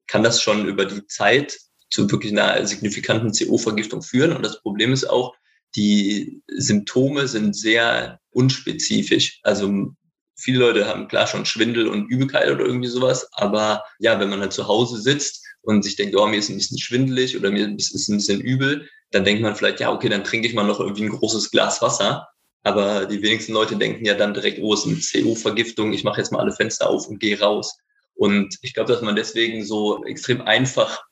kann 0.06 0.22
das 0.22 0.42
schon 0.42 0.66
über 0.66 0.86
die 0.86 1.06
Zeit 1.06 1.58
zu 1.90 2.10
wirklich 2.10 2.32
einer 2.32 2.66
signifikanten 2.66 3.32
CO-Vergiftung 3.32 4.02
führen. 4.02 4.34
Und 4.34 4.42
das 4.42 4.60
Problem 4.62 4.92
ist 4.92 5.08
auch, 5.08 5.34
die 5.76 6.42
Symptome 6.48 7.28
sind 7.28 7.56
sehr 7.56 8.20
unspezifisch. 8.30 9.40
Also 9.42 9.94
viele 10.36 10.58
Leute 10.58 10.86
haben 10.86 11.08
klar 11.08 11.26
schon 11.26 11.46
Schwindel 11.46 11.88
und 11.88 12.08
Übelkeit 12.08 12.50
oder 12.50 12.64
irgendwie 12.64 12.88
sowas, 12.88 13.28
aber 13.32 13.84
ja, 13.98 14.18
wenn 14.18 14.30
man 14.30 14.40
halt 14.40 14.52
zu 14.52 14.66
Hause 14.66 15.00
sitzt 15.00 15.44
und 15.62 15.82
sich 15.82 15.96
denkt, 15.96 16.16
oh, 16.16 16.26
mir 16.26 16.38
ist 16.38 16.48
ein 16.48 16.56
bisschen 16.56 16.78
schwindelig 16.78 17.36
oder 17.36 17.50
mir 17.50 17.68
ist 17.76 18.08
ein 18.08 18.16
bisschen 18.16 18.40
übel, 18.40 18.88
dann 19.10 19.24
denkt 19.24 19.42
man 19.42 19.54
vielleicht, 19.56 19.80
ja, 19.80 19.92
okay, 19.92 20.08
dann 20.08 20.24
trinke 20.24 20.48
ich 20.48 20.54
mal 20.54 20.66
noch 20.66 20.80
irgendwie 20.80 21.04
ein 21.04 21.10
großes 21.10 21.50
Glas 21.50 21.82
Wasser. 21.82 22.28
Aber 22.62 23.06
die 23.06 23.22
wenigsten 23.22 23.52
Leute 23.52 23.76
denken 23.76 24.04
ja 24.04 24.14
dann 24.14 24.34
direkt, 24.34 24.60
oh, 24.60 24.74
es 24.74 24.84
ist 24.84 25.14
eine 25.14 25.24
CO-Vergiftung, 25.24 25.92
ich 25.92 26.04
mache 26.04 26.20
jetzt 26.20 26.30
mal 26.30 26.40
alle 26.40 26.52
Fenster 26.52 26.88
auf 26.88 27.08
und 27.08 27.18
gehe 27.18 27.40
raus. 27.40 27.78
Und 28.14 28.56
ich 28.62 28.74
glaube, 28.74 28.92
dass 28.92 29.02
man 29.02 29.16
deswegen 29.16 29.64
so 29.64 30.04
extrem 30.04 30.42
einfach 30.42 31.02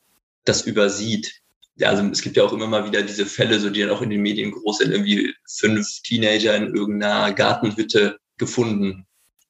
das 0.45 0.61
übersieht 0.61 1.41
ja, 1.79 1.89
also 1.89 2.03
es 2.03 2.21
gibt 2.21 2.35
ja 2.35 2.43
auch 2.43 2.51
immer 2.51 2.67
mal 2.67 2.85
wieder 2.85 3.01
diese 3.01 3.25
Fälle, 3.25 3.59
so 3.59 3.69
die 3.69 3.81
dann 3.81 3.89
auch 3.89 4.01
in 4.01 4.09
den 4.09 4.21
Medien 4.21 4.51
groß 4.51 4.79
sind, 4.79 4.91
irgendwie 4.91 5.33
fünf 5.47 5.87
Teenager 6.03 6.55
in 6.55 6.75
irgendeiner 6.75 7.33
Gartenhütte 7.33 8.19
gefunden. 8.37 9.05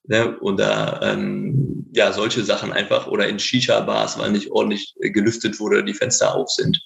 Ne? 0.08 0.40
Oder 0.40 1.02
ähm, 1.02 1.88
ja, 1.94 2.14
solche 2.14 2.44
Sachen 2.44 2.72
einfach. 2.72 3.08
Oder 3.08 3.28
in 3.28 3.40
Shisha-Bars, 3.40 4.20
weil 4.20 4.32
nicht 4.32 4.52
ordentlich 4.52 4.96
gelüftet 5.00 5.60
wurde, 5.60 5.84
die 5.84 5.94
Fenster 5.96 6.36
auf 6.36 6.50
sind. 6.50 6.80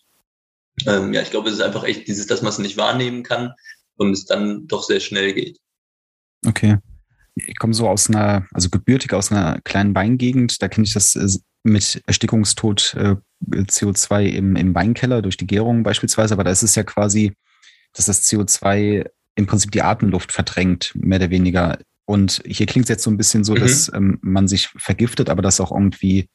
Ähm, 0.88 1.14
ja, 1.14 1.22
ich 1.22 1.30
glaube, 1.30 1.50
es 1.50 1.56
ist 1.56 1.62
einfach 1.62 1.84
echt 1.84 2.08
dieses, 2.08 2.26
dass 2.28 2.42
man 2.42 2.50
es 2.50 2.60
nicht 2.60 2.78
wahrnehmen 2.78 3.24
kann 3.24 3.54
und 3.98 4.12
es 4.12 4.26
dann 4.26 4.66
doch 4.68 4.84
sehr 4.84 5.02
schnell 5.02 5.34
geht. 5.34 5.60
Okay. 6.46 6.78
Ich 7.36 7.58
komme 7.58 7.74
so 7.74 7.90
aus 7.90 8.10
einer, 8.10 8.48
also 8.54 8.70
gebürtig 8.70 9.14
aus 9.14 9.32
einer 9.32 9.60
kleinen 9.62 9.94
Weingegend, 9.94 10.62
da 10.62 10.70
kenne 10.70 10.86
ich 10.86 10.94
das 10.94 11.16
äh, 11.16 11.28
mit 11.64 12.02
Erstickungstod 12.06 12.94
äh, 12.96 13.16
CO2 13.50 14.26
im, 14.26 14.56
im 14.56 14.76
Weinkeller 14.76 15.22
durch 15.22 15.38
die 15.38 15.48
Gärung 15.48 15.84
beispielsweise, 15.84 16.34
aber 16.34 16.44
da 16.44 16.52
ist 16.52 16.64
es 16.64 16.76
ja 16.76 16.84
quasi, 16.84 17.34
dass 17.94 18.06
das 18.06 18.24
CO2 18.24 19.06
im 19.36 19.48
Prinzip 19.48 19.72
die 19.72 19.82
Atemluft 19.82 20.32
verdrängt, 20.32 20.92
mehr 20.96 21.20
oder 21.20 21.30
weniger. 21.30 21.78
Und 22.06 22.42
hier 22.46 22.66
klingt 22.66 22.86
es 22.86 22.90
jetzt 22.90 23.04
so 23.04 23.10
ein 23.10 23.18
bisschen 23.18 23.44
so, 23.44 23.54
mhm. 23.54 23.60
dass 23.60 23.92
ähm, 23.94 24.20
man 24.22 24.48
sich 24.48 24.70
vergiftet, 24.78 25.30
aber 25.30 25.42
das 25.42 25.60
auch 25.60 25.72
irgendwie 25.72 26.30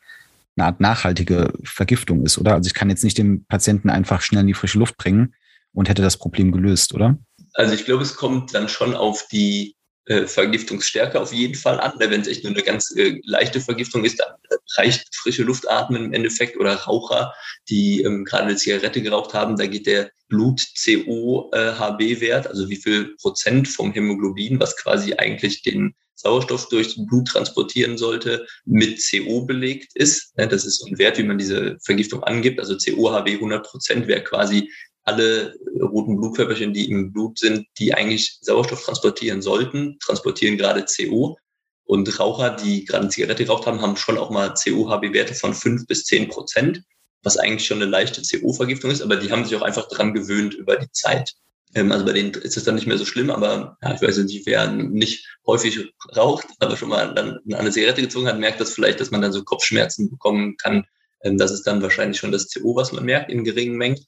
eine 0.57 0.67
Art 0.67 0.81
nachhaltige 0.81 1.53
Vergiftung 1.63 2.25
ist, 2.25 2.39
oder? 2.39 2.55
Also 2.55 2.67
ich 2.67 2.75
kann 2.75 2.91
jetzt 2.91 3.05
nicht 3.05 3.19
den 3.19 3.45
Patienten 3.47 3.91
einfach 3.91 4.23
schnell 4.23 4.41
in 4.41 4.49
die 4.49 4.55
frische 4.55 4.79
Luft 4.79 4.97
bringen 4.97 5.35
und 5.73 5.89
hätte 5.89 6.03
das 6.03 6.17
Problem 6.17 6.51
gelöst, 6.51 6.95
oder? 6.95 7.17
Also 7.55 7.75
ich 7.75 7.85
glaube, 7.85 8.03
es 8.03 8.17
kommt 8.17 8.55
dann 8.55 8.69
schon 8.69 8.95
auf 8.95 9.27
die 9.31 9.77
äh, 10.09 10.27
Vergiftungsstärke 10.27 11.21
auf 11.21 11.33
jeden 11.33 11.55
Fall 11.55 11.81
an. 11.81 11.95
Wenn 11.99 12.21
es 12.21 12.29
echt 12.29 12.45
nur 12.45 12.53
eine 12.53 12.63
ganz 12.63 12.95
äh, 12.97 13.21
leichte 13.25 13.61
Vergiftung 13.61 14.05
ist, 14.05 14.21
dann 14.21 14.35
reicht 14.77 15.15
frische 15.15 15.43
Luft 15.43 15.69
atmen 15.71 16.07
im 16.07 16.13
Endeffekt 16.13 16.57
oder 16.57 16.75
Raucher, 16.75 17.33
die 17.69 18.03
ähm, 18.03 18.25
gerade 18.25 18.45
eine 18.45 18.57
Zigarette 18.57 19.03
geraucht 19.03 19.35
haben, 19.35 19.57
da 19.57 19.67
geht 19.67 19.87
der 19.87 20.11
Blut-CO-HB-Wert, 20.29 22.47
also 22.47 22.69
wie 22.69 22.77
viel 22.77 23.17
Prozent 23.21 23.67
vom 23.69 23.93
Hämoglobin, 23.93 24.61
was 24.61 24.77
quasi 24.77 25.15
eigentlich 25.15 25.63
den 25.63 25.95
Sauerstoff 26.15 26.69
durchs 26.69 26.95
Blut 27.07 27.29
transportieren 27.29 27.97
sollte, 27.97 28.47
mit 28.65 29.01
CO 29.01 29.43
belegt 29.43 29.93
ist. 29.95 30.33
Das 30.37 30.65
ist 30.65 30.85
ein 30.87 30.99
Wert, 30.99 31.17
wie 31.19 31.23
man 31.23 31.39
diese 31.39 31.79
Vergiftung 31.85 32.25
angibt. 32.25 32.59
Also 32.59 32.77
CO-HB 32.77 33.35
100 33.35 33.65
Prozent 33.65 34.09
wäre 34.09 34.25
quasi 34.25 34.69
alle 35.05 35.55
roten 35.81 36.17
Blutkörperchen, 36.17 36.73
die 36.73 36.91
im 36.91 37.13
Blut 37.13 37.39
sind, 37.39 37.67
die 37.79 37.95
eigentlich 37.95 38.39
Sauerstoff 38.41 38.85
transportieren 38.85 39.43
sollten, 39.43 39.99
transportieren 40.01 40.57
gerade 40.57 40.85
CO. 40.85 41.37
Und 41.85 42.21
Raucher, 42.21 42.51
die 42.51 42.85
gerade 42.85 43.05
eine 43.05 43.11
Zigarette 43.11 43.45
geraucht 43.45 43.67
haben, 43.67 43.81
haben 43.81 43.97
schon 43.97 44.19
auch 44.19 44.31
mal 44.31 44.53
CO-HB-Werte 44.53 45.35
von 45.35 45.55
fünf 45.55 45.87
bis 45.87 46.05
zehn 46.05 46.29
Prozent, 46.29 46.83
was 47.23 47.39
eigentlich 47.39 47.67
schon 47.67 47.81
eine 47.81 47.91
leichte 47.91 48.23
CO-Vergiftung 48.23 48.91
ist, 48.91 49.03
aber 49.03 49.17
die 49.17 49.31
haben 49.31 49.45
sich 49.45 49.57
auch 49.57 49.63
einfach 49.63 49.89
dran 49.89 50.13
gewöhnt 50.13 50.55
über 50.55 50.77
die 50.77 50.91
Zeit. 50.93 51.35
Ähm, 51.75 51.93
also 51.93 52.05
bei 52.05 52.13
denen 52.13 52.33
ist 52.33 52.57
es 52.57 52.65
dann 52.65 52.75
nicht 52.75 52.87
mehr 52.87 52.99
so 52.99 53.05
schlimm, 53.05 53.31
aber 53.31 53.77
ja, 53.83 53.95
ich 53.95 54.03
weiß 54.03 54.19
nicht, 54.19 54.47
wer 54.47 54.71
nicht 54.71 55.27
häufig 55.47 55.93
raucht, 56.17 56.47
aber 56.59 56.77
schon 56.77 56.89
mal 56.89 57.15
dann 57.15 57.41
eine 57.53 57.71
Zigarette 57.71 58.03
gezogen 58.03 58.27
hat, 58.27 58.39
merkt 58.39 58.61
das 58.61 58.73
vielleicht, 58.73 59.01
dass 59.01 59.11
man 59.11 59.23
dann 59.23 59.33
so 59.33 59.43
Kopfschmerzen 59.43 60.11
bekommen 60.11 60.57
kann. 60.57 60.85
Ähm, 61.23 61.39
das 61.39 61.51
ist 61.51 61.67
dann 61.67 61.83
wahrscheinlich 61.83 62.19
schon 62.19 62.33
das 62.33 62.53
CO, 62.53 62.77
was 62.77 62.93
man 62.93 63.05
merkt 63.05 63.31
in 63.31 63.45
geringen 63.45 63.77
Mengen. 63.77 64.05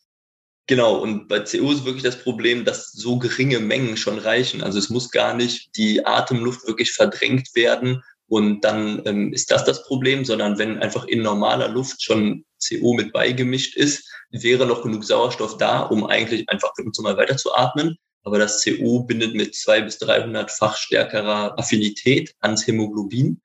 Genau, 0.70 0.98
und 0.98 1.26
bei 1.26 1.40
CO 1.40 1.72
ist 1.72 1.84
wirklich 1.84 2.04
das 2.04 2.22
Problem, 2.22 2.64
dass 2.64 2.92
so 2.92 3.18
geringe 3.18 3.58
Mengen 3.58 3.96
schon 3.96 4.20
reichen. 4.20 4.62
Also 4.62 4.78
es 4.78 4.88
muss 4.88 5.10
gar 5.10 5.34
nicht 5.34 5.76
die 5.76 6.06
Atemluft 6.06 6.64
wirklich 6.64 6.92
verdrängt 6.92 7.56
werden 7.56 8.04
und 8.28 8.60
dann 8.60 9.02
ähm, 9.04 9.32
ist 9.32 9.50
das 9.50 9.64
das 9.64 9.82
Problem, 9.82 10.24
sondern 10.24 10.58
wenn 10.58 10.78
einfach 10.78 11.06
in 11.08 11.22
normaler 11.22 11.66
Luft 11.66 12.04
schon 12.04 12.44
CO 12.64 12.94
mit 12.94 13.12
beigemischt 13.12 13.76
ist, 13.76 14.08
wäre 14.30 14.64
noch 14.64 14.84
genug 14.84 15.02
Sauerstoff 15.02 15.56
da, 15.56 15.80
um 15.80 16.06
eigentlich 16.06 16.48
einfach 16.48 16.72
ganz 16.76 16.96
normal 16.98 17.16
weiterzuatmen. 17.16 17.96
Aber 18.22 18.38
das 18.38 18.62
CO 18.62 19.02
bindet 19.02 19.34
mit 19.34 19.56
zwei 19.56 19.80
bis 19.80 20.00
300-fach 20.00 20.76
stärkerer 20.76 21.58
Affinität 21.58 22.36
ans 22.38 22.64
Hämoglobin. 22.64 23.40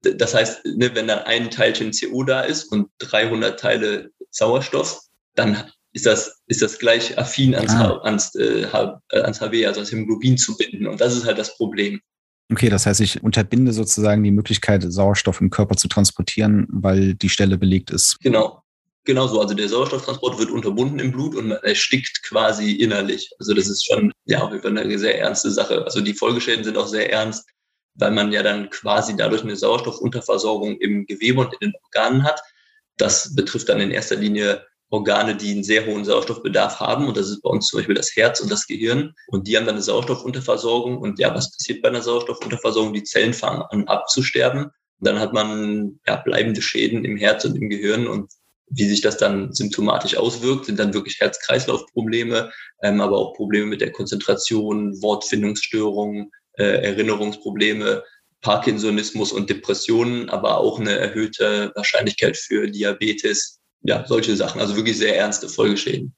Das 0.00 0.32
heißt, 0.32 0.64
ne, 0.64 0.94
wenn 0.94 1.08
dann 1.08 1.18
ein 1.18 1.50
Teilchen 1.50 1.92
CO 1.92 2.22
da 2.22 2.40
ist 2.40 2.72
und 2.72 2.88
300 3.00 3.60
Teile 3.60 4.12
Sauerstoff, 4.30 5.02
dann 5.34 5.70
ist 5.92 6.06
das, 6.06 6.40
ist 6.46 6.62
das 6.62 6.78
gleich 6.78 7.18
affin 7.18 7.54
ans, 7.54 7.72
ah. 7.72 7.98
ans, 8.02 8.34
äh, 8.34 8.62
äh 8.62 9.20
ans 9.22 9.40
HB, 9.40 9.66
also 9.66 9.80
ans 9.80 9.92
Hämoglobin 9.92 10.38
zu 10.38 10.56
binden. 10.56 10.86
Und 10.86 11.00
das 11.00 11.16
ist 11.16 11.24
halt 11.24 11.38
das 11.38 11.56
Problem. 11.56 12.00
Okay, 12.52 12.68
das 12.68 12.86
heißt, 12.86 13.00
ich 13.00 13.22
unterbinde 13.22 13.72
sozusagen 13.72 14.22
die 14.24 14.32
Möglichkeit, 14.32 14.84
Sauerstoff 14.86 15.40
im 15.40 15.50
Körper 15.50 15.76
zu 15.76 15.88
transportieren, 15.88 16.66
weil 16.70 17.14
die 17.14 17.28
Stelle 17.28 17.58
belegt 17.58 17.90
ist. 17.90 18.18
Genau. 18.20 18.62
Genau 19.04 19.26
so. 19.26 19.40
Also 19.40 19.54
der 19.54 19.68
Sauerstofftransport 19.68 20.38
wird 20.38 20.50
unterbunden 20.50 20.98
im 20.98 21.10
Blut 21.10 21.34
und 21.34 21.48
man 21.48 21.58
erstickt 21.58 22.22
quasi 22.22 22.72
innerlich. 22.72 23.30
Also 23.38 23.54
das 23.54 23.66
ist 23.66 23.86
schon, 23.86 24.12
ja, 24.26 24.42
auf 24.42 24.50
jeden 24.50 24.62
Fall 24.62 24.76
eine 24.76 24.98
sehr 24.98 25.18
ernste 25.18 25.50
Sache. 25.50 25.84
Also 25.84 26.00
die 26.00 26.12
Folgeschäden 26.12 26.64
sind 26.64 26.76
auch 26.76 26.86
sehr 26.86 27.10
ernst, 27.10 27.48
weil 27.94 28.10
man 28.10 28.30
ja 28.30 28.42
dann 28.42 28.68
quasi 28.68 29.16
dadurch 29.16 29.42
eine 29.42 29.56
Sauerstoffunterversorgung 29.56 30.78
im 30.78 31.06
Gewebe 31.06 31.40
und 31.40 31.54
in 31.54 31.70
den 31.70 31.72
Organen 31.84 32.24
hat. 32.24 32.40
Das 32.98 33.34
betrifft 33.34 33.70
dann 33.70 33.80
in 33.80 33.90
erster 33.90 34.16
Linie 34.16 34.66
Organe, 34.90 35.36
die 35.36 35.52
einen 35.52 35.64
sehr 35.64 35.86
hohen 35.86 36.04
Sauerstoffbedarf 36.04 36.80
haben. 36.80 37.06
Und 37.06 37.16
das 37.16 37.30
ist 37.30 37.42
bei 37.42 37.50
uns 37.50 37.68
zum 37.68 37.78
Beispiel 37.78 37.94
das 37.94 38.14
Herz 38.16 38.40
und 38.40 38.50
das 38.50 38.66
Gehirn. 38.66 39.14
Und 39.28 39.46
die 39.46 39.56
haben 39.56 39.66
dann 39.66 39.76
eine 39.76 39.82
Sauerstoffunterversorgung. 39.82 40.98
Und 40.98 41.18
ja, 41.18 41.34
was 41.34 41.52
passiert 41.52 41.80
bei 41.80 41.88
einer 41.88 42.02
Sauerstoffunterversorgung? 42.02 42.92
Die 42.92 43.04
Zellen 43.04 43.32
fangen 43.32 43.62
an 43.70 43.86
abzusterben. 43.86 44.64
Und 44.64 44.72
dann 45.08 45.20
hat 45.20 45.32
man 45.32 46.00
ja, 46.06 46.16
bleibende 46.16 46.60
Schäden 46.60 47.04
im 47.04 47.16
Herz 47.16 47.44
und 47.44 47.56
im 47.56 47.70
Gehirn. 47.70 48.08
Und 48.08 48.32
wie 48.68 48.84
sich 48.84 49.00
das 49.00 49.16
dann 49.16 49.52
symptomatisch 49.52 50.16
auswirkt, 50.16 50.66
sind 50.66 50.78
dann 50.78 50.92
wirklich 50.92 51.20
Herz-Kreislauf-Probleme, 51.20 52.52
ähm, 52.82 53.00
aber 53.00 53.18
auch 53.18 53.34
Probleme 53.34 53.66
mit 53.66 53.80
der 53.80 53.92
Konzentration, 53.92 55.00
Wortfindungsstörungen, 55.02 56.30
äh, 56.54 56.82
Erinnerungsprobleme, 56.84 58.02
Parkinsonismus 58.40 59.32
und 59.32 59.50
Depressionen, 59.50 60.30
aber 60.30 60.58
auch 60.58 60.80
eine 60.80 60.92
erhöhte 60.98 61.72
Wahrscheinlichkeit 61.74 62.36
für 62.36 62.68
Diabetes, 62.68 63.59
ja, 63.82 64.04
solche 64.06 64.36
Sachen. 64.36 64.60
Also 64.60 64.76
wirklich 64.76 64.98
sehr 64.98 65.16
ernste 65.16 65.48
Folgeschäden. 65.48 66.14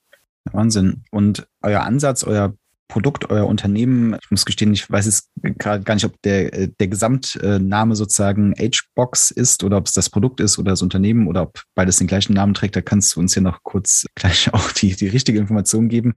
Wahnsinn. 0.53 1.05
Und 1.11 1.46
euer 1.62 1.83
Ansatz, 1.83 2.25
euer 2.25 2.55
Produkt, 2.88 3.31
euer 3.31 3.46
Unternehmen, 3.46 4.18
ich 4.22 4.31
muss 4.31 4.44
gestehen, 4.44 4.75
ich 4.75 4.90
weiß 4.90 5.07
jetzt 5.07 5.31
gerade 5.59 5.83
gar 5.83 5.94
nicht, 5.94 6.05
ob 6.05 6.20
der, 6.22 6.66
der 6.66 6.88
Gesamtname 6.88 7.96
sozusagen 7.96 8.53
Agebox 8.59 9.31
ist 9.31 9.64
oder 9.64 9.79
ob 9.79 9.87
es 9.87 9.92
das 9.92 10.11
Produkt 10.11 10.40
ist 10.40 10.59
oder 10.59 10.72
das 10.72 10.83
Unternehmen 10.83 11.27
oder 11.27 11.44
ob 11.44 11.62
beides 11.75 11.96
den 11.96 12.07
gleichen 12.07 12.35
Namen 12.35 12.53
trägt. 12.53 12.77
Da 12.77 12.83
kannst 12.83 13.16
du 13.16 13.20
uns 13.20 13.35
ja 13.35 13.40
noch 13.40 13.62
kurz 13.62 14.05
gleich 14.14 14.53
auch 14.53 14.72
die, 14.72 14.94
die 14.94 15.09
richtige 15.09 15.38
Information 15.38 15.88
geben. 15.88 16.14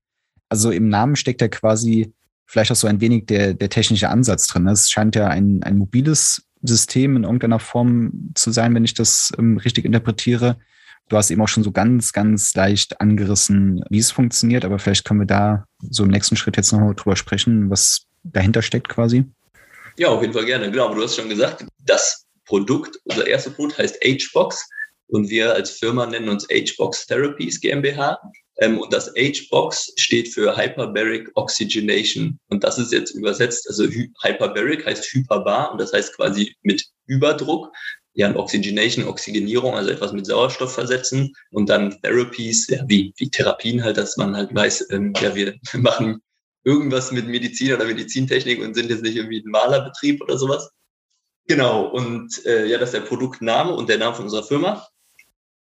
Also 0.49 0.71
im 0.71 0.89
Namen 0.89 1.15
steckt 1.15 1.41
ja 1.41 1.47
quasi 1.47 2.13
vielleicht 2.45 2.71
auch 2.71 2.75
so 2.75 2.87
ein 2.87 2.99
wenig 2.99 3.25
der, 3.27 3.53
der 3.53 3.69
technische 3.69 4.09
Ansatz 4.09 4.47
drin. 4.47 4.67
Es 4.67 4.89
scheint 4.89 5.15
ja 5.15 5.27
ein, 5.27 5.63
ein 5.63 5.77
mobiles 5.77 6.43
System 6.61 7.15
in 7.15 7.23
irgendeiner 7.23 7.59
Form 7.59 8.31
zu 8.35 8.51
sein, 8.51 8.75
wenn 8.75 8.83
ich 8.83 8.93
das 8.93 9.31
ähm, 9.37 9.57
richtig 9.57 9.85
interpretiere. 9.85 10.57
Du 11.07 11.17
hast 11.17 11.29
eben 11.29 11.41
auch 11.41 11.47
schon 11.47 11.63
so 11.63 11.71
ganz, 11.71 12.13
ganz 12.13 12.53
leicht 12.55 12.99
angerissen, 12.99 13.83
wie 13.89 13.99
es 13.99 14.11
funktioniert, 14.11 14.65
aber 14.65 14.79
vielleicht 14.79 15.05
können 15.05 15.21
wir 15.21 15.27
da 15.27 15.65
so 15.79 16.03
im 16.03 16.09
nächsten 16.09 16.35
Schritt 16.35 16.57
jetzt 16.57 16.71
nochmal 16.71 16.95
drüber 16.95 17.15
sprechen, 17.15 17.69
was 17.69 18.07
dahinter 18.23 18.63
steckt 18.63 18.89
quasi. 18.89 19.25
Ja, 19.97 20.09
auf 20.09 20.21
jeden 20.21 20.33
Fall 20.33 20.45
gerne. 20.45 20.71
Genau, 20.71 20.87
aber 20.87 20.95
du 20.95 21.03
hast 21.03 21.15
schon 21.15 21.29
gesagt, 21.29 21.65
das 21.85 22.25
Produkt, 22.45 22.99
unser 23.03 23.27
erstes 23.27 23.53
Produkt 23.53 23.77
heißt 23.77 23.97
HBox 24.03 24.67
und 25.07 25.29
wir 25.29 25.53
als 25.53 25.71
Firma 25.71 26.05
nennen 26.05 26.29
uns 26.29 26.47
HBox 26.49 27.05
Therapies 27.05 27.61
GmbH. 27.61 28.19
Ähm, 28.57 28.79
und 28.79 28.93
das 28.93 29.11
HBox 29.15 29.93
steht 29.97 30.33
für 30.33 30.55
Hyperbaric 30.55 31.29
Oxygenation. 31.35 32.39
Und 32.49 32.63
das 32.63 32.77
ist 32.77 32.93
jetzt 32.93 33.11
übersetzt, 33.11 33.67
also 33.67 33.85
Hyperbaric 33.85 34.85
heißt 34.85 35.05
hyperbar 35.13 35.71
und 35.71 35.81
das 35.81 35.91
heißt 35.93 36.15
quasi 36.15 36.55
mit 36.63 36.83
Überdruck 37.07 37.71
ja, 38.15 38.33
Oxygenation, 38.35 39.05
Oxygenierung, 39.07 39.75
also 39.75 39.91
etwas 39.91 40.13
mit 40.13 40.25
Sauerstoff 40.25 40.73
versetzen 40.73 41.33
und 41.51 41.69
dann 41.69 42.01
Therapies, 42.01 42.67
ja, 42.69 42.83
wie, 42.87 43.13
wie 43.17 43.29
Therapien 43.29 43.83
halt, 43.83 43.97
dass 43.97 44.17
man 44.17 44.35
halt 44.35 44.55
weiß, 44.55 44.89
ähm, 44.91 45.13
ja, 45.21 45.35
wir 45.35 45.55
machen 45.73 46.21
irgendwas 46.63 47.11
mit 47.11 47.27
Medizin 47.27 47.73
oder 47.73 47.85
Medizintechnik 47.85 48.61
und 48.61 48.73
sind 48.73 48.89
jetzt 48.89 49.03
nicht 49.03 49.17
irgendwie 49.17 49.39
ein 49.39 49.51
Malerbetrieb 49.51 50.21
oder 50.21 50.37
sowas. 50.37 50.71
Genau, 51.47 51.87
und 51.87 52.43
äh, 52.45 52.65
ja, 52.65 52.79
das 52.79 52.89
ist 52.89 52.95
der 52.95 53.07
Produktname 53.07 53.73
und 53.73 53.87
der 53.89 53.99
Name 53.99 54.15
von 54.15 54.25
unserer 54.25 54.43
Firma. 54.43 54.87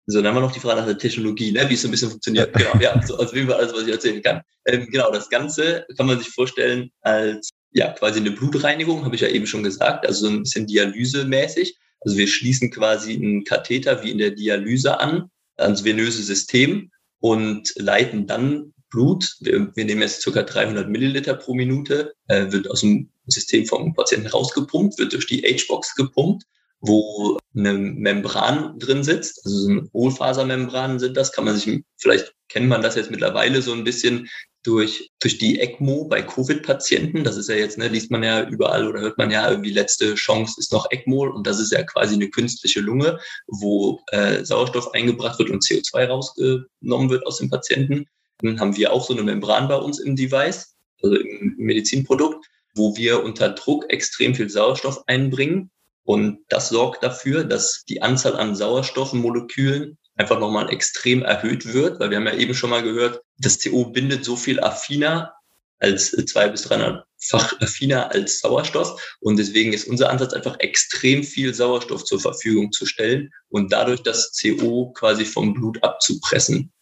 So, 0.06 0.20
dann 0.20 0.28
haben 0.28 0.36
wir 0.36 0.46
noch 0.46 0.52
die 0.52 0.60
Frage 0.60 0.80
nach 0.80 0.86
der 0.86 0.98
Technologie, 0.98 1.50
ne, 1.50 1.68
wie 1.68 1.74
es 1.74 1.82
so 1.82 1.88
ein 1.88 1.90
bisschen 1.90 2.10
funktioniert. 2.10 2.54
Genau, 2.56 2.78
ja, 2.80 3.00
so, 3.04 3.16
also 3.18 3.34
wie 3.34 3.52
alles, 3.52 3.72
was 3.72 3.82
ich 3.82 3.92
erzählen 3.92 4.22
kann. 4.22 4.42
Ähm, 4.66 4.86
genau, 4.90 5.10
das 5.10 5.28
Ganze 5.28 5.86
kann 5.96 6.06
man 6.06 6.18
sich 6.18 6.28
vorstellen 6.28 6.90
als 7.00 7.50
ja 7.72 7.90
quasi 7.92 8.20
eine 8.20 8.30
Blutreinigung, 8.30 9.04
habe 9.04 9.16
ich 9.16 9.22
ja 9.22 9.28
eben 9.28 9.46
schon 9.46 9.64
gesagt, 9.64 10.06
also 10.06 10.26
so 10.26 10.32
ein 10.32 10.44
bisschen 10.44 10.66
dialysemäßig. 10.66 11.76
Also 12.04 12.16
wir 12.16 12.26
schließen 12.26 12.70
quasi 12.70 13.14
einen 13.14 13.44
Katheter 13.44 14.02
wie 14.02 14.10
in 14.10 14.18
der 14.18 14.30
Dialyse 14.30 15.00
an, 15.00 15.30
ans 15.56 15.84
venöse 15.84 16.22
System 16.22 16.90
und 17.20 17.72
leiten 17.76 18.26
dann 18.26 18.72
Blut. 18.90 19.36
Wir, 19.40 19.74
wir 19.74 19.84
nehmen 19.84 20.02
jetzt 20.02 20.24
ca. 20.24 20.42
300 20.42 20.88
Milliliter 20.88 21.34
pro 21.34 21.54
Minute, 21.54 22.14
äh, 22.28 22.52
wird 22.52 22.70
aus 22.70 22.80
dem 22.80 23.10
System 23.26 23.66
vom 23.66 23.94
Patienten 23.94 24.28
rausgepumpt, 24.28 24.98
wird 24.98 25.12
durch 25.12 25.26
die 25.26 25.42
H-Box 25.42 25.94
gepumpt 25.94 26.44
wo 26.86 27.38
eine 27.56 27.72
Membran 27.72 28.78
drin 28.78 29.02
sitzt, 29.04 29.40
also 29.44 29.58
so 29.58 29.70
eine 29.70 29.88
Hohlfasermembran 29.92 30.98
sind 30.98 31.16
das, 31.16 31.32
kann 31.32 31.44
man 31.44 31.56
sich, 31.56 31.82
vielleicht 31.96 32.34
kennt 32.48 32.68
man 32.68 32.82
das 32.82 32.94
jetzt 32.94 33.10
mittlerweile 33.10 33.62
so 33.62 33.72
ein 33.72 33.84
bisschen 33.84 34.28
durch, 34.64 35.10
durch 35.20 35.38
die 35.38 35.60
ECMO 35.60 36.06
bei 36.06 36.22
Covid-Patienten. 36.22 37.22
Das 37.22 37.36
ist 37.36 37.48
ja 37.48 37.54
jetzt, 37.54 37.78
ne, 37.78 37.88
liest 37.88 38.10
man 38.10 38.22
ja 38.22 38.48
überall 38.48 38.88
oder 38.88 39.00
hört 39.00 39.18
man 39.18 39.30
ja 39.30 39.48
irgendwie 39.48 39.70
letzte 39.70 40.14
Chance 40.14 40.56
ist 40.58 40.72
noch 40.72 40.90
ECMO 40.90 41.28
und 41.28 41.46
das 41.46 41.60
ist 41.60 41.72
ja 41.72 41.82
quasi 41.82 42.14
eine 42.14 42.30
künstliche 42.30 42.80
Lunge, 42.80 43.18
wo 43.46 44.00
äh, 44.10 44.44
Sauerstoff 44.44 44.92
eingebracht 44.94 45.38
wird 45.38 45.50
und 45.50 45.62
CO2 45.62 46.06
rausgenommen 46.06 47.10
wird 47.10 47.26
aus 47.26 47.38
dem 47.38 47.50
Patienten. 47.50 48.06
Dann 48.38 48.58
haben 48.58 48.76
wir 48.76 48.92
auch 48.92 49.06
so 49.06 49.12
eine 49.12 49.22
Membran 49.22 49.68
bei 49.68 49.76
uns 49.76 50.00
im 50.00 50.16
Device, 50.16 50.74
also 51.02 51.16
im 51.16 51.54
Medizinprodukt, 51.58 52.44
wo 52.74 52.96
wir 52.96 53.22
unter 53.22 53.50
Druck 53.50 53.88
extrem 53.90 54.34
viel 54.34 54.50
Sauerstoff 54.50 55.04
einbringen 55.06 55.70
und 56.04 56.40
das 56.48 56.68
sorgt 56.68 57.02
dafür, 57.02 57.44
dass 57.44 57.84
die 57.88 58.02
Anzahl 58.02 58.36
an 58.36 58.54
Sauerstoffmolekülen 58.54 59.98
einfach 60.16 60.38
nochmal 60.38 60.70
extrem 60.70 61.22
erhöht 61.22 61.72
wird, 61.72 62.00
weil 62.00 62.10
wir 62.10 62.18
haben 62.18 62.26
ja 62.26 62.34
eben 62.34 62.54
schon 62.54 62.70
mal 62.70 62.82
gehört, 62.82 63.22
das 63.38 63.58
CO 63.58 63.86
bindet 63.86 64.24
so 64.24 64.36
viel 64.36 64.60
affiner 64.60 65.32
als 65.80 66.10
zwei 66.10 66.48
bis 66.48 66.70
300-fach 66.70 67.60
affiner 67.60 68.10
als 68.12 68.40
Sauerstoff. 68.40 69.16
Und 69.20 69.38
deswegen 69.38 69.72
ist 69.72 69.88
unser 69.88 70.10
Ansatz 70.10 70.32
einfach 70.32 70.58
extrem 70.60 71.24
viel 71.24 71.52
Sauerstoff 71.52 72.04
zur 72.04 72.20
Verfügung 72.20 72.72
zu 72.72 72.86
stellen 72.86 73.30
und 73.48 73.72
dadurch 73.72 74.02
das 74.02 74.32
CO 74.40 74.92
quasi 74.92 75.24
vom 75.24 75.52
Blut 75.54 75.82
abzupressen. 75.82 76.72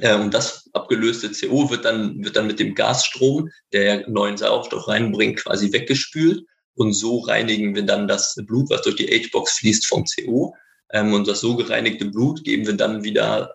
Äh, 0.00 0.16
und 0.16 0.34
das 0.34 0.68
abgelöste 0.72 1.30
CO 1.30 1.70
wird 1.70 1.84
dann, 1.84 2.22
wird 2.24 2.36
dann 2.36 2.48
mit 2.48 2.58
dem 2.58 2.74
Gasstrom, 2.74 3.48
der 3.72 4.08
neuen 4.08 4.36
Sauerstoff 4.36 4.88
reinbringt, 4.88 5.38
quasi 5.38 5.72
weggespült. 5.72 6.44
Und 6.74 6.92
so 6.92 7.20
reinigen 7.20 7.74
wir 7.74 7.84
dann 7.84 8.06
das 8.06 8.34
Blut, 8.46 8.68
was 8.68 8.82
durch 8.82 8.96
die 8.96 9.06
H-Box 9.06 9.60
fließt, 9.60 9.86
vom 9.86 10.04
CO. 10.04 10.54
Ähm, 10.92 11.12
und 11.12 11.26
das 11.26 11.40
so 11.40 11.56
gereinigte 11.56 12.06
Blut 12.06 12.44
geben 12.44 12.66
wir 12.66 12.74
dann 12.74 13.02
wieder 13.02 13.54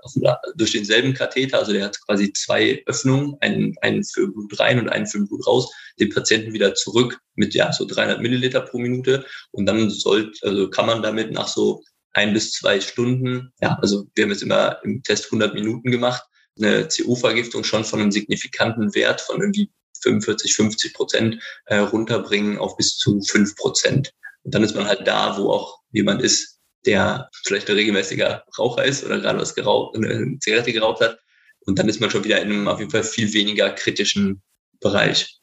durch 0.55 0.71
denselben 0.71 1.13
Katheter, 1.13 1.59
also 1.59 1.71
der 1.71 1.85
hat 1.85 1.99
quasi 2.05 2.33
zwei 2.33 2.83
Öffnungen, 2.85 3.35
einen, 3.39 3.75
einen 3.81 4.03
für 4.03 4.27
Blut 4.27 4.59
rein 4.59 4.79
und 4.79 4.89
einen 4.89 5.07
für 5.07 5.19
Blut 5.19 5.47
raus, 5.47 5.71
den 5.99 6.09
Patienten 6.09 6.53
wieder 6.53 6.75
zurück 6.75 7.19
mit 7.35 7.53
ja 7.53 7.71
so 7.71 7.85
300 7.85 8.21
Milliliter 8.21 8.61
pro 8.61 8.79
Minute. 8.79 9.25
Und 9.51 9.65
dann 9.65 9.89
sollte, 9.89 10.45
also 10.45 10.69
kann 10.69 10.87
man 10.87 11.01
damit 11.01 11.31
nach 11.31 11.47
so 11.47 11.83
ein 12.13 12.33
bis 12.33 12.51
zwei 12.53 12.81
Stunden, 12.81 13.53
ja, 13.61 13.77
also 13.81 14.05
wir 14.15 14.25
haben 14.25 14.31
jetzt 14.31 14.43
immer 14.43 14.79
im 14.83 15.01
Test 15.03 15.25
100 15.25 15.53
Minuten 15.53 15.91
gemacht, 15.91 16.23
eine 16.57 16.87
CO-Vergiftung 16.87 17.63
schon 17.63 17.85
von 17.85 18.01
einem 18.01 18.11
signifikanten 18.11 18.93
Wert 18.93 19.21
von 19.21 19.39
irgendwie 19.39 19.71
45, 20.01 20.55
50 20.55 20.93
Prozent 20.93 21.43
äh, 21.65 21.77
runterbringen 21.77 22.57
auf 22.57 22.75
bis 22.75 22.97
zu 22.97 23.21
5 23.21 23.55
Prozent. 23.55 24.11
Und 24.43 24.53
dann 24.53 24.63
ist 24.63 24.75
man 24.75 24.87
halt 24.87 25.07
da, 25.07 25.37
wo 25.37 25.51
auch 25.51 25.79
jemand 25.91 26.21
ist, 26.21 26.59
der 26.85 27.29
vielleicht 27.45 27.69
ein 27.69 27.75
regelmäßiger 27.75 28.43
Raucher 28.57 28.85
ist 28.85 29.03
oder 29.03 29.19
gerade 29.19 29.39
was 29.39 29.55
geraucht, 29.55 29.95
eine 29.95 30.37
Zigarette 30.39 30.73
geraucht 30.73 31.01
hat. 31.01 31.19
Und 31.65 31.77
dann 31.77 31.89
ist 31.89 32.01
man 32.01 32.09
schon 32.09 32.23
wieder 32.23 32.41
in 32.41 32.51
einem 32.51 32.67
auf 32.67 32.79
jeden 32.79 32.91
Fall 32.91 33.03
viel 33.03 33.31
weniger 33.33 33.69
kritischen 33.69 34.41
Bereich. 34.79 35.41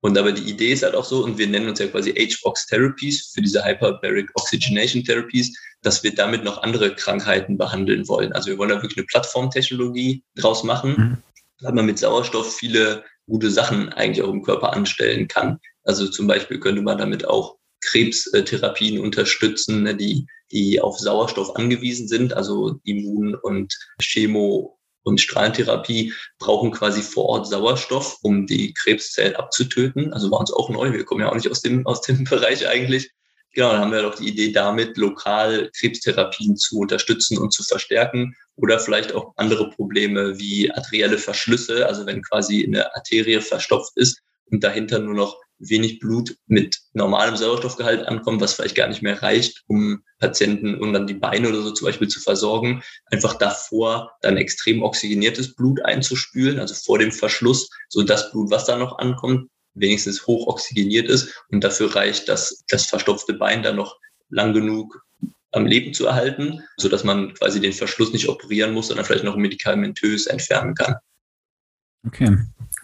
Und 0.00 0.18
aber 0.18 0.32
die 0.32 0.50
Idee 0.50 0.72
ist 0.72 0.82
halt 0.82 0.94
auch 0.94 1.04
so, 1.04 1.24
und 1.24 1.38
wir 1.38 1.46
nennen 1.46 1.68
uns 1.68 1.78
ja 1.78 1.86
quasi 1.86 2.12
H-Box 2.12 2.66
Therapies 2.66 3.30
für 3.32 3.40
diese 3.40 3.64
Hyperbaric 3.64 4.30
Oxygenation 4.34 5.02
Therapies, 5.02 5.56
dass 5.80 6.02
wir 6.02 6.14
damit 6.14 6.44
noch 6.44 6.62
andere 6.62 6.94
Krankheiten 6.94 7.56
behandeln 7.56 8.06
wollen. 8.06 8.32
Also 8.34 8.50
wir 8.50 8.58
wollen 8.58 8.68
da 8.68 8.76
wirklich 8.82 8.98
eine 8.98 9.06
Plattformtechnologie 9.06 10.22
draus 10.36 10.62
machen, 10.62 10.90
mhm. 10.90 11.22
weil 11.62 11.72
man 11.72 11.86
mit 11.86 11.98
Sauerstoff 11.98 12.54
viele 12.54 13.02
gute 13.26 13.50
Sachen 13.50 13.88
eigentlich 13.94 14.22
auch 14.22 14.30
im 14.30 14.42
Körper 14.42 14.74
anstellen 14.74 15.26
kann. 15.26 15.58
Also 15.84 16.06
zum 16.08 16.26
Beispiel 16.26 16.60
könnte 16.60 16.82
man 16.82 16.98
damit 16.98 17.26
auch 17.26 17.56
Krebstherapien 17.84 19.00
unterstützen, 19.00 19.82
ne, 19.82 19.94
die, 19.94 20.26
die 20.50 20.80
auf 20.80 20.98
Sauerstoff 20.98 21.56
angewiesen 21.56 22.08
sind, 22.08 22.32
also 22.34 22.80
Immun- 22.84 23.34
und 23.34 23.74
Chemo- 24.00 24.78
und 25.04 25.20
Strahlentherapie 25.20 26.12
brauchen 26.38 26.70
quasi 26.70 27.02
vor 27.02 27.26
Ort 27.26 27.46
Sauerstoff, 27.46 28.18
um 28.22 28.46
die 28.46 28.72
Krebszellen 28.72 29.36
abzutöten. 29.36 30.12
Also 30.12 30.30
war 30.30 30.40
uns 30.40 30.52
auch 30.52 30.70
neu. 30.70 30.92
Wir 30.92 31.04
kommen 31.04 31.20
ja 31.20 31.30
auch 31.30 31.34
nicht 31.34 31.50
aus 31.50 31.60
dem, 31.60 31.86
aus 31.86 32.00
dem 32.00 32.24
Bereich 32.30 32.66
eigentlich. 32.66 33.10
Genau, 33.52 33.70
dann 33.70 33.82
haben 33.82 33.92
wir 33.92 34.02
doch 34.02 34.16
die 34.16 34.28
Idee 34.28 34.50
damit, 34.50 34.96
lokal 34.96 35.70
Krebstherapien 35.78 36.56
zu 36.56 36.78
unterstützen 36.78 37.38
und 37.38 37.52
zu 37.52 37.62
verstärken 37.62 38.34
oder 38.56 38.80
vielleicht 38.80 39.14
auch 39.14 39.32
andere 39.36 39.70
Probleme 39.70 40.38
wie 40.38 40.72
arterielle 40.72 41.18
Verschlüsse, 41.18 41.86
also 41.86 42.04
wenn 42.04 42.22
quasi 42.22 42.64
eine 42.64 42.92
Arterie 42.96 43.40
verstopft 43.40 43.92
ist 43.94 44.22
und 44.46 44.64
dahinter 44.64 44.98
nur 44.98 45.14
noch 45.14 45.38
wenig 45.68 45.98
Blut 45.98 46.36
mit 46.46 46.78
normalem 46.92 47.36
Sauerstoffgehalt 47.36 48.06
ankommt, 48.06 48.40
was 48.40 48.54
vielleicht 48.54 48.74
gar 48.74 48.88
nicht 48.88 49.02
mehr 49.02 49.22
reicht, 49.22 49.62
um 49.66 50.02
Patienten 50.18 50.74
und 50.76 50.92
dann 50.92 51.06
die 51.06 51.14
Beine 51.14 51.48
oder 51.48 51.62
so 51.62 51.70
zum 51.72 51.86
Beispiel 51.86 52.08
zu 52.08 52.20
versorgen, 52.20 52.82
einfach 53.10 53.34
davor 53.34 54.12
dann 54.22 54.36
extrem 54.36 54.82
oxygeniertes 54.82 55.54
Blut 55.54 55.84
einzuspülen, 55.84 56.58
also 56.58 56.74
vor 56.74 56.98
dem 56.98 57.12
Verschluss, 57.12 57.70
so 57.88 58.02
das 58.02 58.30
Blut, 58.30 58.50
was 58.50 58.64
da 58.64 58.76
noch 58.76 58.98
ankommt, 58.98 59.48
wenigstens 59.74 60.26
hoch 60.26 60.46
oxygeniert 60.46 61.08
ist 61.08 61.44
und 61.50 61.62
dafür 61.62 61.94
reicht, 61.94 62.28
dass 62.28 62.64
das 62.68 62.86
verstopfte 62.86 63.34
Bein 63.34 63.62
dann 63.62 63.76
noch 63.76 63.98
lang 64.28 64.52
genug 64.52 65.04
am 65.52 65.66
Leben 65.66 65.94
zu 65.94 66.06
erhalten, 66.06 66.62
so 66.76 66.88
dass 66.88 67.04
man 67.04 67.34
quasi 67.34 67.60
den 67.60 67.72
Verschluss 67.72 68.12
nicht 68.12 68.28
operieren 68.28 68.72
muss, 68.72 68.88
sondern 68.88 69.06
vielleicht 69.06 69.24
noch 69.24 69.36
medikamentös 69.36 70.26
entfernen 70.26 70.74
kann. 70.74 70.96
Okay, 72.06 72.36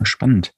spannend. 0.03 0.53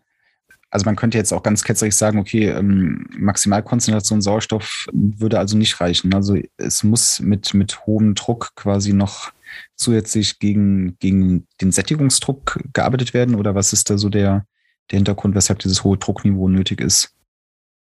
Also 0.73 0.87
man 0.87 0.97
könnte 0.97 1.19
jetzt 1.19 1.33
auch 1.33 1.43
ganz 1.43 1.65
ketzerig 1.65 1.95
sagen, 1.95 2.19
okay, 2.19 2.49
ähm, 2.49 3.07
Maximalkonzentration 3.11 4.23
Sauerstoff 4.23 4.87
würde 4.91 5.39
also 5.39 5.57
nicht 5.57 5.79
reichen. 5.83 6.15
Also 6.15 6.39
es 6.57 6.83
muss 6.83 7.21
mit, 7.21 7.53
mit 7.53 7.87
hohem 7.87 8.15
Druck 8.15 8.55
quasi 8.57 8.95
noch 8.95 9.33
zusätzlich 9.77 10.39
gegen, 10.39 10.97
gegen 10.99 11.47
den 11.61 11.73
Sättigungsdruck 11.73 12.59
gearbeitet 12.73 13.13
werden? 13.13 13.35
Oder 13.35 13.55
was 13.55 13.75
ist 13.75 13.91
da 13.91 13.99
so 13.99 14.09
der, 14.09 14.47
der 14.91 14.97
Hintergrund, 14.97 15.35
weshalb 15.35 15.59
dieses 15.59 15.85
hohe 15.85 15.99
Druckniveau 15.99 16.49
nötig 16.49 16.81
ist? 16.81 17.11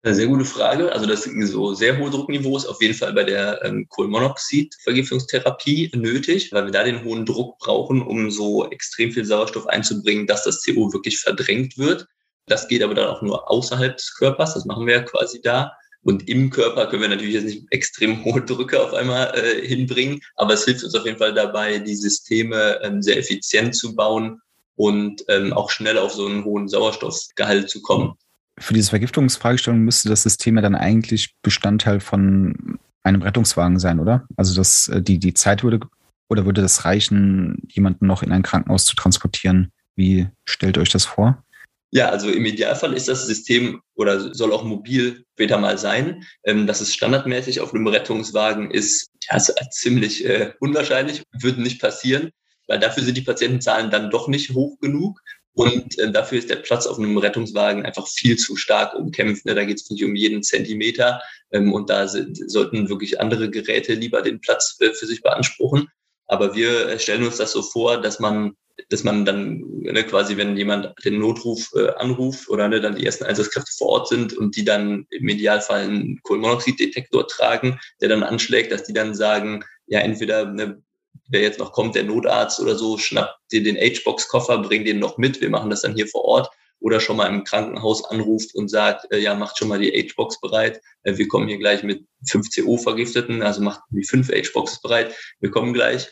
Sehr 0.05 0.27
gute 0.27 0.45
Frage. 0.45 0.93
Also 0.93 1.05
das 1.05 1.23
so 1.23 1.73
sehr 1.73 1.97
hohe 1.97 2.09
Druckniveau 2.09 2.55
ist 2.55 2.67
auf 2.67 2.81
jeden 2.81 2.93
Fall 2.93 3.11
bei 3.11 3.25
der 3.25 3.65
ähm, 3.65 3.85
Kohlenmonoxid-Vergiftungstherapie 3.89 5.91
nötig, 5.93 6.53
weil 6.53 6.63
wir 6.63 6.71
da 6.71 6.85
den 6.85 7.03
hohen 7.03 7.25
Druck 7.25 7.59
brauchen, 7.59 8.01
um 8.01 8.31
so 8.31 8.69
extrem 8.69 9.11
viel 9.11 9.25
Sauerstoff 9.25 9.67
einzubringen, 9.67 10.25
dass 10.25 10.45
das 10.45 10.63
CO 10.63 10.93
wirklich 10.93 11.19
verdrängt 11.19 11.77
wird. 11.77 12.07
Das 12.47 12.67
geht 12.67 12.81
aber 12.81 12.95
dann 12.95 13.07
auch 13.07 13.21
nur 13.21 13.49
außerhalb 13.49 13.95
des 13.95 14.15
Körpers. 14.15 14.53
Das 14.55 14.65
machen 14.65 14.87
wir 14.87 14.95
ja 14.95 15.01
quasi 15.03 15.41
da. 15.41 15.73
Und 16.03 16.29
im 16.29 16.49
Körper 16.49 16.87
können 16.87 17.01
wir 17.01 17.09
natürlich 17.09 17.33
jetzt 17.33 17.45
nicht 17.45 17.65
extrem 17.69 18.23
hohe 18.25 18.41
Drücke 18.41 18.81
auf 18.81 18.93
einmal 18.93 19.33
äh, 19.35 19.65
hinbringen, 19.67 20.21
aber 20.35 20.53
es 20.53 20.65
hilft 20.65 20.83
uns 20.83 20.95
auf 20.95 21.05
jeden 21.05 21.17
Fall 21.17 21.33
dabei, 21.33 21.79
die 21.79 21.95
Systeme 21.95 22.79
ähm, 22.81 23.01
sehr 23.01 23.17
effizient 23.17 23.75
zu 23.75 23.93
bauen 23.93 24.41
und 24.75 25.23
ähm, 25.27 25.51
auch 25.51 25.69
schnell 25.69 25.97
auf 25.97 26.13
so 26.13 26.25
einen 26.25 26.45
hohen 26.45 26.69
Sauerstoffgehalt 26.69 27.69
zu 27.69 27.81
kommen. 27.81 28.13
Für 28.59 28.73
diese 28.73 28.91
Vergiftungsfragestellung 28.91 29.81
müsste 29.81 30.07
das 30.09 30.23
System 30.23 30.55
ja 30.55 30.61
dann 30.61 30.75
eigentlich 30.75 31.35
Bestandteil 31.41 31.99
von 31.99 32.79
einem 33.03 33.21
Rettungswagen 33.21 33.79
sein, 33.79 33.99
oder? 33.99 34.27
Also 34.37 34.55
das, 34.55 34.87
äh, 34.87 35.01
die, 35.01 35.19
die 35.19 35.33
Zeit 35.33 35.63
würde 35.63 35.81
oder 36.29 36.45
würde 36.45 36.61
das 36.61 36.85
reichen, 36.85 37.63
jemanden 37.67 38.07
noch 38.07 38.23
in 38.23 38.31
ein 38.31 38.43
Krankenhaus 38.43 38.85
zu 38.85 38.95
transportieren? 38.95 39.71
Wie 39.95 40.27
stellt 40.45 40.77
euch 40.77 40.89
das 40.89 41.05
vor? 41.05 41.43
Ja, 41.91 42.09
also 42.09 42.29
im 42.29 42.45
Idealfall 42.45 42.93
ist 42.93 43.07
das 43.07 43.25
System 43.25 43.81
oder 43.95 44.33
soll 44.33 44.51
auch 44.51 44.63
mobil 44.63 45.23
später 45.33 45.57
mal 45.57 45.77
sein. 45.77 46.25
Ähm, 46.43 46.67
dass 46.67 46.81
es 46.81 46.93
standardmäßig 46.93 47.61
auf 47.61 47.73
einem 47.73 47.87
Rettungswagen 47.87 48.71
ist, 48.71 49.09
ja, 49.29 49.37
ist 49.37 49.55
ziemlich 49.71 50.25
äh, 50.25 50.53
unwahrscheinlich, 50.59 51.23
würde 51.39 51.61
nicht 51.61 51.79
passieren, 51.81 52.31
weil 52.67 52.79
dafür 52.79 53.03
sind 53.03 53.15
die 53.15 53.21
Patientenzahlen 53.21 53.89
dann 53.89 54.09
doch 54.09 54.27
nicht 54.27 54.51
hoch 54.51 54.77
genug. 54.79 55.21
Und 55.53 55.97
äh, 55.97 56.11
dafür 56.11 56.37
ist 56.37 56.49
der 56.49 56.57
Platz 56.57 56.85
auf 56.85 56.99
einem 56.99 57.17
Rettungswagen 57.17 57.83
einfach 57.83 58.07
viel 58.07 58.37
zu 58.37 58.55
stark 58.57 58.93
umkämpft. 58.93 59.45
Ne? 59.45 59.55
Da 59.55 59.63
geht 59.63 59.81
es 59.81 59.89
nicht 59.89 60.03
um 60.03 60.15
jeden 60.15 60.43
Zentimeter. 60.43 61.21
Ähm, 61.51 61.73
und 61.73 61.89
da 61.89 62.07
sind, 62.07 62.37
sollten 62.51 62.89
wirklich 62.89 63.21
andere 63.21 63.49
Geräte 63.49 63.93
lieber 63.93 64.21
den 64.21 64.39
Platz 64.41 64.77
äh, 64.81 64.91
für 64.93 65.07
sich 65.07 65.23
beanspruchen. 65.23 65.87
Aber 66.27 66.53
wir 66.53 66.99
stellen 66.99 67.23
uns 67.23 67.37
das 67.37 67.53
so 67.53 67.63
vor, 67.63 68.01
dass 68.01 68.19
man 68.19 68.55
dass 68.89 69.03
man 69.03 69.25
dann 69.25 69.63
ne, 69.81 70.03
quasi, 70.03 70.37
wenn 70.37 70.57
jemand 70.57 70.93
den 71.03 71.19
Notruf 71.19 71.71
äh, 71.75 71.89
anruft 71.95 72.49
oder 72.49 72.67
ne, 72.67 72.79
dann 72.79 72.95
die 72.95 73.05
ersten 73.05 73.25
Einsatzkräfte 73.25 73.71
vor 73.77 73.87
Ort 73.87 74.07
sind 74.07 74.33
und 74.33 74.55
die 74.55 74.65
dann 74.65 75.07
im 75.09 75.27
Idealfall 75.27 75.83
einen 75.83 76.19
Kohlenmonoxiddetektor 76.23 77.27
tragen, 77.27 77.79
der 78.01 78.09
dann 78.09 78.23
anschlägt, 78.23 78.71
dass 78.71 78.83
die 78.83 78.93
dann 78.93 79.15
sagen, 79.15 79.63
ja, 79.87 79.99
entweder 79.99 80.45
ne, 80.45 80.81
wer 81.29 81.41
jetzt 81.41 81.59
noch 81.59 81.71
kommt, 81.71 81.95
der 81.95 82.03
Notarzt 82.03 82.59
oder 82.59 82.75
so, 82.75 82.97
schnappt 82.97 83.39
dir 83.51 83.63
den 83.63 83.77
H-Box-Koffer, 83.77 84.59
bring 84.59 84.85
den 84.85 84.99
noch 84.99 85.17
mit, 85.17 85.41
wir 85.41 85.49
machen 85.49 85.69
das 85.69 85.81
dann 85.81 85.95
hier 85.95 86.07
vor 86.07 86.23
Ort 86.25 86.49
oder 86.79 86.99
schon 86.99 87.17
mal 87.17 87.27
im 87.27 87.43
Krankenhaus 87.43 88.05
anruft 88.05 88.53
und 88.55 88.69
sagt, 88.69 89.11
äh, 89.11 89.17
ja, 89.17 89.33
macht 89.33 89.57
schon 89.57 89.67
mal 89.67 89.79
die 89.79 89.91
H-Box 89.91 90.39
bereit. 90.39 90.81
Äh, 91.03 91.17
wir 91.17 91.27
kommen 91.27 91.47
hier 91.47 91.57
gleich 91.57 91.83
mit 91.83 92.05
5 92.29 92.47
CO-Vergifteten, 92.55 93.41
also 93.41 93.61
macht 93.61 93.81
die 93.89 94.05
fünf 94.05 94.29
H-Boxes 94.29 94.81
bereit. 94.81 95.15
Wir 95.39 95.49
kommen 95.49 95.73
gleich. 95.73 96.07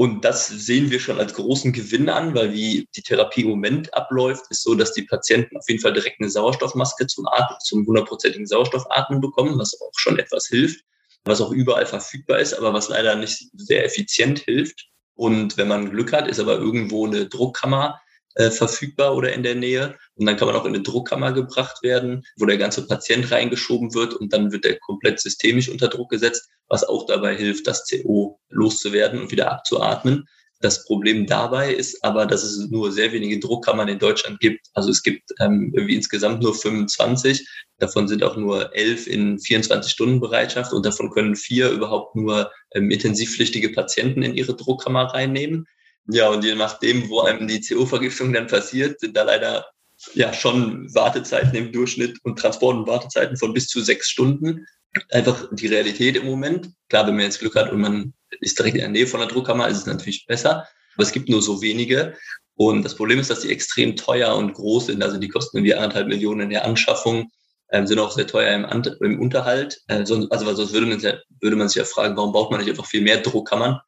Und 0.00 0.24
das 0.24 0.46
sehen 0.46 0.90
wir 0.90 0.98
schon 0.98 1.18
als 1.18 1.34
großen 1.34 1.74
Gewinn 1.74 2.08
an, 2.08 2.34
weil 2.34 2.54
wie 2.54 2.88
die 2.96 3.02
Therapie 3.02 3.42
im 3.42 3.50
Moment 3.50 3.92
abläuft, 3.92 4.46
ist 4.48 4.62
so, 4.62 4.74
dass 4.74 4.94
die 4.94 5.02
Patienten 5.02 5.58
auf 5.58 5.68
jeden 5.68 5.82
Fall 5.82 5.92
direkt 5.92 6.22
eine 6.22 6.30
Sauerstoffmaske 6.30 7.06
zum 7.06 7.28
Atmen, 7.28 7.58
zum 7.60 7.86
hundertprozentigen 7.86 8.46
Sauerstoffatmen 8.46 9.20
bekommen, 9.20 9.58
was 9.58 9.78
auch 9.78 9.92
schon 9.94 10.18
etwas 10.18 10.46
hilft. 10.46 10.86
was 11.24 11.42
auch 11.42 11.50
überall 11.50 11.84
verfügbar 11.84 12.38
ist, 12.38 12.54
aber 12.54 12.72
was 12.72 12.88
leider 12.88 13.14
nicht 13.14 13.50
sehr 13.52 13.84
effizient 13.84 14.38
hilft. 14.38 14.88
Und 15.16 15.58
wenn 15.58 15.68
man 15.68 15.90
Glück 15.90 16.14
hat, 16.14 16.28
ist 16.28 16.40
aber 16.40 16.56
irgendwo 16.56 17.06
eine 17.06 17.26
Druckkammer 17.26 18.00
äh, 18.34 18.50
verfügbar 18.50 19.16
oder 19.16 19.32
in 19.32 19.42
der 19.42 19.54
Nähe. 19.54 19.96
Und 20.14 20.26
dann 20.26 20.36
kann 20.36 20.48
man 20.48 20.56
auch 20.56 20.64
in 20.64 20.74
eine 20.74 20.82
Druckkammer 20.82 21.32
gebracht 21.32 21.82
werden, 21.82 22.22
wo 22.36 22.46
der 22.46 22.58
ganze 22.58 22.86
Patient 22.86 23.30
reingeschoben 23.30 23.94
wird 23.94 24.14
und 24.14 24.32
dann 24.32 24.52
wird 24.52 24.64
er 24.64 24.78
komplett 24.78 25.20
systemisch 25.20 25.68
unter 25.68 25.88
Druck 25.88 26.10
gesetzt, 26.10 26.48
was 26.68 26.84
auch 26.84 27.06
dabei 27.06 27.36
hilft, 27.36 27.66
das 27.66 27.88
CO 27.88 28.38
loszuwerden 28.48 29.20
und 29.20 29.30
wieder 29.32 29.50
abzuatmen. 29.50 30.26
Das 30.62 30.84
Problem 30.84 31.26
dabei 31.26 31.72
ist 31.72 32.04
aber, 32.04 32.26
dass 32.26 32.42
es 32.42 32.68
nur 32.68 32.92
sehr 32.92 33.12
wenige 33.12 33.40
Druckkammern 33.40 33.88
in 33.88 33.98
Deutschland 33.98 34.40
gibt. 34.40 34.66
Also 34.74 34.90
es 34.90 35.02
gibt 35.02 35.30
ähm, 35.40 35.72
irgendwie 35.74 35.94
insgesamt 35.94 36.42
nur 36.42 36.54
25. 36.54 37.48
Davon 37.78 38.08
sind 38.08 38.22
auch 38.22 38.36
nur 38.36 38.76
elf 38.76 39.06
in 39.06 39.38
24 39.38 39.90
Stunden 39.90 40.20
Bereitschaft 40.20 40.74
und 40.74 40.84
davon 40.84 41.10
können 41.10 41.34
vier 41.34 41.70
überhaupt 41.70 42.14
nur 42.14 42.52
ähm, 42.74 42.90
intensivpflichtige 42.90 43.70
Patienten 43.70 44.22
in 44.22 44.34
ihre 44.34 44.54
Druckkammer 44.54 45.04
reinnehmen. 45.04 45.66
Ja, 46.08 46.28
und 46.28 46.44
je 46.44 46.54
nachdem, 46.54 47.08
wo 47.08 47.20
einem 47.20 47.46
die 47.46 47.60
CO-Vergiftung 47.60 48.32
dann 48.32 48.46
passiert, 48.46 49.00
sind 49.00 49.16
da 49.16 49.22
leider 49.22 49.66
ja 50.14 50.32
schon 50.32 50.92
Wartezeiten 50.94 51.54
im 51.54 51.72
Durchschnitt 51.72 52.18
und 52.24 52.38
Transport- 52.38 52.76
und 52.76 52.86
Wartezeiten 52.86 53.36
von 53.36 53.52
bis 53.52 53.68
zu 53.68 53.80
sechs 53.80 54.08
Stunden. 54.08 54.66
Einfach 55.10 55.48
die 55.52 55.68
Realität 55.68 56.16
im 56.16 56.26
Moment. 56.26 56.70
Klar, 56.88 57.06
wenn 57.06 57.16
man 57.16 57.24
jetzt 57.24 57.38
Glück 57.38 57.54
hat 57.54 57.70
und 57.70 57.80
man 57.80 58.14
ist 58.40 58.58
direkt 58.58 58.76
in 58.76 58.80
der 58.80 58.90
Nähe 58.90 59.06
von 59.06 59.20
der 59.20 59.28
Druckkammer, 59.28 59.68
ist 59.68 59.78
es 59.78 59.86
natürlich 59.86 60.26
besser. 60.26 60.66
Aber 60.94 61.02
es 61.02 61.12
gibt 61.12 61.28
nur 61.28 61.42
so 61.42 61.62
wenige. 61.62 62.16
Und 62.54 62.82
das 62.82 62.94
Problem 62.94 63.18
ist, 63.18 63.30
dass 63.30 63.40
die 63.40 63.50
extrem 63.50 63.96
teuer 63.96 64.34
und 64.34 64.52
groß 64.54 64.86
sind. 64.86 65.02
Also 65.02 65.18
die 65.18 65.28
kosten 65.28 65.58
irgendwie 65.58 65.74
anderthalb 65.74 66.08
Millionen 66.08 66.42
in 66.42 66.50
der 66.50 66.64
Anschaffung, 66.64 67.30
ähm, 67.70 67.86
sind 67.86 67.98
auch 67.98 68.10
sehr 68.10 68.26
teuer 68.26 68.52
im, 68.54 68.84
im 69.00 69.20
Unterhalt. 69.20 69.80
Äh, 69.86 70.04
sonst, 70.04 70.30
also 70.32 70.52
sonst 70.54 70.72
würde 70.72 70.86
man, 70.86 71.00
würde 71.40 71.56
man 71.56 71.68
sich 71.68 71.76
ja 71.76 71.84
fragen, 71.84 72.16
warum 72.16 72.32
baut 72.32 72.50
man 72.50 72.60
nicht 72.60 72.70
einfach 72.70 72.86
viel 72.86 73.02
mehr 73.02 73.18
Druckkammern? 73.18 73.80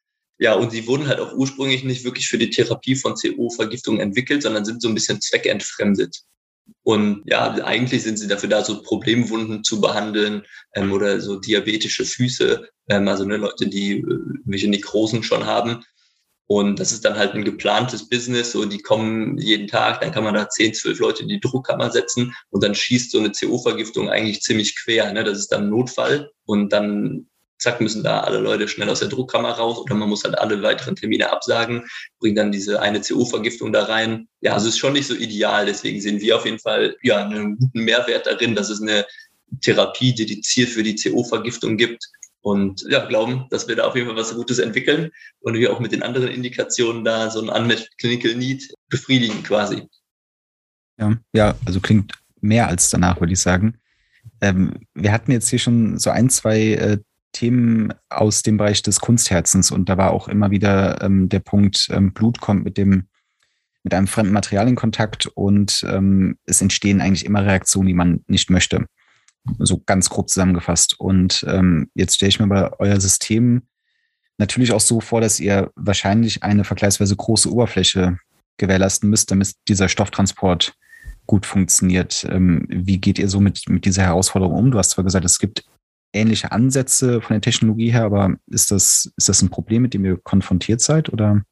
Ja, 0.43 0.55
und 0.55 0.73
sie 0.73 0.89
wurden 0.89 1.07
halt 1.07 1.21
auch 1.21 1.35
ursprünglich 1.35 1.85
nicht 1.85 2.03
wirklich 2.03 2.27
für 2.27 2.37
die 2.37 2.51
Therapie 2.51 2.97
von 2.97 3.15
CO-Vergiftung 3.15 4.01
entwickelt, 4.01 4.43
sondern 4.43 4.65
sind 4.65 4.83
so 4.83 4.89
ein 4.89 4.95
bisschen 4.95 5.21
zweckentfremdet. 5.21 6.17
Und 6.83 7.23
ja, 7.27 7.53
eigentlich 7.65 8.03
sind 8.03 8.19
sie 8.19 8.27
dafür 8.27 8.49
da, 8.49 8.65
so 8.65 8.83
Problemwunden 8.83 9.63
zu 9.63 9.81
behandeln 9.81 10.43
ähm, 10.75 10.91
oder 10.91 11.21
so 11.21 11.39
diabetische 11.39 12.05
Füße, 12.05 12.69
ähm, 12.89 13.07
also 13.07 13.25
ne, 13.25 13.37
Leute, 13.37 13.69
die 13.69 13.99
äh, 13.99 14.19
welche 14.45 14.67
Nekrosen 14.67 15.23
schon 15.23 15.47
haben. 15.47 15.85
Und 16.49 16.81
das 16.81 16.91
ist 16.91 17.05
dann 17.05 17.17
halt 17.17 17.35
ein 17.35 17.45
geplantes 17.45 18.09
Business, 18.09 18.51
so 18.51 18.65
die 18.65 18.83
kommen 18.83 19.39
jeden 19.39 19.69
Tag, 19.69 20.01
dann 20.01 20.11
kann 20.11 20.25
man 20.25 20.35
da 20.35 20.49
10, 20.49 20.75
12 20.75 20.99
Leute 20.99 21.23
in 21.23 21.29
die 21.29 21.39
Druckkammer 21.39 21.93
setzen 21.93 22.35
und 22.51 22.65
dann 22.65 22.75
schießt 22.75 23.13
so 23.13 23.21
eine 23.21 23.31
CO-Vergiftung 23.31 24.11
eigentlich 24.11 24.43
ziemlich 24.43 24.75
quer. 24.75 25.13
Ne? 25.13 25.23
Das 25.23 25.39
ist 25.39 25.53
dann 25.53 25.67
ein 25.67 25.71
Notfall 25.71 26.33
und 26.47 26.73
dann 26.73 27.29
zack, 27.63 27.81
müssen 27.81 28.03
da 28.03 28.21
alle 28.21 28.39
Leute 28.39 28.69
schnell 28.69 28.91
aus 28.91 29.01
der 29.01 29.09
Druckkammer 29.09 29.53
raus 29.53 29.79
oder 29.79 29.95
man 29.95 30.09
muss 30.09 30.25
halt 30.25 30.39
alle 30.39 30.63
weiteren 30.63 30.97
Termine 30.97 31.31
absagen, 31.31 31.87
bringt 32.19 32.39
dann 32.39 32.53
diese 32.53 32.81
eine 32.81 33.01
CO-Vergiftung 33.01 33.73
da 33.73 33.85
rein. 33.85 34.29
Ja, 34.41 34.55
also 34.55 34.69
es 34.69 34.75
ist 34.75 34.81
schon 34.81 34.93
nicht 34.93 35.07
so 35.07 35.15
ideal. 35.15 35.67
Deswegen 35.67 36.01
sehen 36.01 36.21
wir 36.21 36.37
auf 36.37 36.45
jeden 36.45 36.59
Fall 36.59 36.97
ja 37.03 37.25
einen 37.25 37.57
guten 37.57 37.85
Mehrwert 37.85 38.27
darin, 38.27 38.55
dass 38.55 38.69
es 38.69 38.83
eine 38.83 39.07
Therapie 39.61 40.15
dediziert 40.15 40.71
für 40.71 40.83
die 40.83 40.97
CO-Vergiftung 40.97 41.77
gibt 41.77 42.05
und 42.41 42.85
ja, 42.89 43.05
glauben, 43.07 43.47
dass 43.51 43.69
wir 43.69 43.77
da 43.77 43.85
auf 43.85 43.95
jeden 43.95 44.09
Fall 44.09 44.17
was 44.17 44.35
Gutes 44.35 44.59
entwickeln 44.59 45.11
und 45.41 45.55
wir 45.55 45.73
auch 45.73 45.81
mit 45.81 45.93
den 45.93 46.03
anderen 46.03 46.29
Indikationen 46.29 47.05
da 47.05 47.31
so 47.31 47.41
ein 47.41 47.49
Unmet 47.49 47.89
Clinical 47.99 48.35
Need 48.35 48.75
befriedigen 48.89 49.43
quasi. 49.43 49.85
Ja, 50.99 51.17
ja, 51.33 51.55
also 51.65 51.81
klingt 51.81 52.13
mehr 52.41 52.69
als 52.69 52.91
danach, 52.91 53.21
würde 53.21 53.33
ich 53.33 53.41
sagen. 53.41 53.79
Ähm, 54.41 54.87
wir 54.95 55.13
hatten 55.13 55.31
jetzt 55.31 55.49
hier 55.49 55.61
schon 55.61 55.99
so 55.99 56.11
ein, 56.11 56.29
zwei 56.31 56.61
äh, 56.75 56.99
Themen 57.33 57.93
aus 58.09 58.43
dem 58.43 58.57
Bereich 58.57 58.83
des 58.83 59.01
Kunstherzens 59.01 59.71
und 59.71 59.89
da 59.89 59.97
war 59.97 60.13
auch 60.13 60.29
immer 60.29 60.51
wieder 60.51 61.03
ähm, 61.03 61.29
der 61.29 61.41
Punkt, 61.41 61.89
ähm, 61.91 62.13
Blut 62.13 62.41
kommt 62.41 62.65
mit 62.65 62.77
dem 62.77 63.09
mit 63.83 63.95
einem 63.95 64.07
fremden 64.07 64.33
Material 64.33 64.69
in 64.69 64.77
Kontakt 64.77 65.27
und 65.27 65.85
ähm, 65.89 66.39
es 66.45 66.63
entstehen 66.63 67.01
eigentlich 67.01 67.27
immer 67.27 67.45
Reaktionen, 67.45 67.89
die 67.89 67.95
man 67.95 68.21
nicht 68.29 68.49
möchte. 68.49 68.87
So 69.59 69.83
ganz 69.85 70.09
grob 70.09 70.29
zusammengefasst. 70.29 71.01
Und 71.01 71.45
ähm, 71.49 71.91
jetzt 71.95 72.15
stelle 72.15 72.29
ich 72.29 72.39
mir 72.39 72.47
bei 72.47 72.71
euer 72.79 73.01
System 73.01 73.63
natürlich 74.39 74.73
auch 74.73 74.81
so 74.81 75.01
vor, 75.01 75.21
dass 75.21 75.41
ihr 75.41 75.73
wahrscheinlich 75.75 76.43
eine 76.45 76.65
vergleichsweise 76.65 77.17
große 77.17 77.51
Oberfläche 77.51 78.19
gewährleisten 78.57 79.11
müsst, 79.11 79.31
damit 79.31 79.55
dieser 79.69 79.89
Stofftransport 79.89 80.75
gut 81.27 81.47
funktioniert. 81.47 82.25
Ähm, 82.31 82.67
wie 82.69 83.01
geht 83.01 83.19
ihr 83.19 83.29
so 83.29 83.41
mit, 83.41 83.69
mit 83.69 83.85
dieser 83.85 84.03
Herausforderung 84.03 84.55
um? 84.55 84.71
Du 84.71 84.79
hast 84.79 84.91
zwar 84.91 85.05
gesagt, 85.05 85.25
es 85.25 85.39
gibt 85.39 85.65
ähnliche 86.13 86.53
Ansätze 86.53 87.21
von 87.21 87.35
der 87.35 87.41
Technologie 87.41 87.91
her, 87.91 88.05
aber 88.05 88.35
ist 88.47 88.71
das, 88.71 89.13
ist 89.17 89.29
das 89.29 89.43
ein 89.43 89.51
Problem, 89.51 89.83
mit 89.83 89.95
dem 89.95 90.05
ihr 90.05 90.17
konfrontiert 90.17 90.81
seid? 90.81 91.13
Oder? 91.13 91.43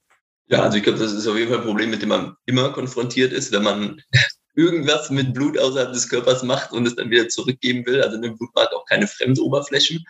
Ja, 0.48 0.62
also 0.62 0.76
ich 0.76 0.82
glaube, 0.82 0.98
das 0.98 1.12
ist 1.12 1.26
auf 1.26 1.36
jeden 1.36 1.48
Fall 1.48 1.60
ein 1.60 1.66
Problem, 1.66 1.90
mit 1.90 2.02
dem 2.02 2.08
man 2.08 2.34
immer 2.46 2.72
konfrontiert 2.72 3.32
ist, 3.32 3.52
wenn 3.52 3.62
man 3.62 4.02
irgendwas 4.54 5.10
mit 5.10 5.32
Blut 5.32 5.58
außerhalb 5.58 5.92
des 5.92 6.08
Körpers 6.08 6.42
macht 6.42 6.72
und 6.72 6.86
es 6.86 6.96
dann 6.96 7.10
wieder 7.10 7.28
zurückgeben 7.28 7.86
will. 7.86 8.02
Also 8.02 8.16
ein 8.16 8.36
Blut 8.36 8.50
mag 8.54 8.72
auch 8.72 8.84
keine 8.86 9.06
Fremdoberflächen. 9.06 10.04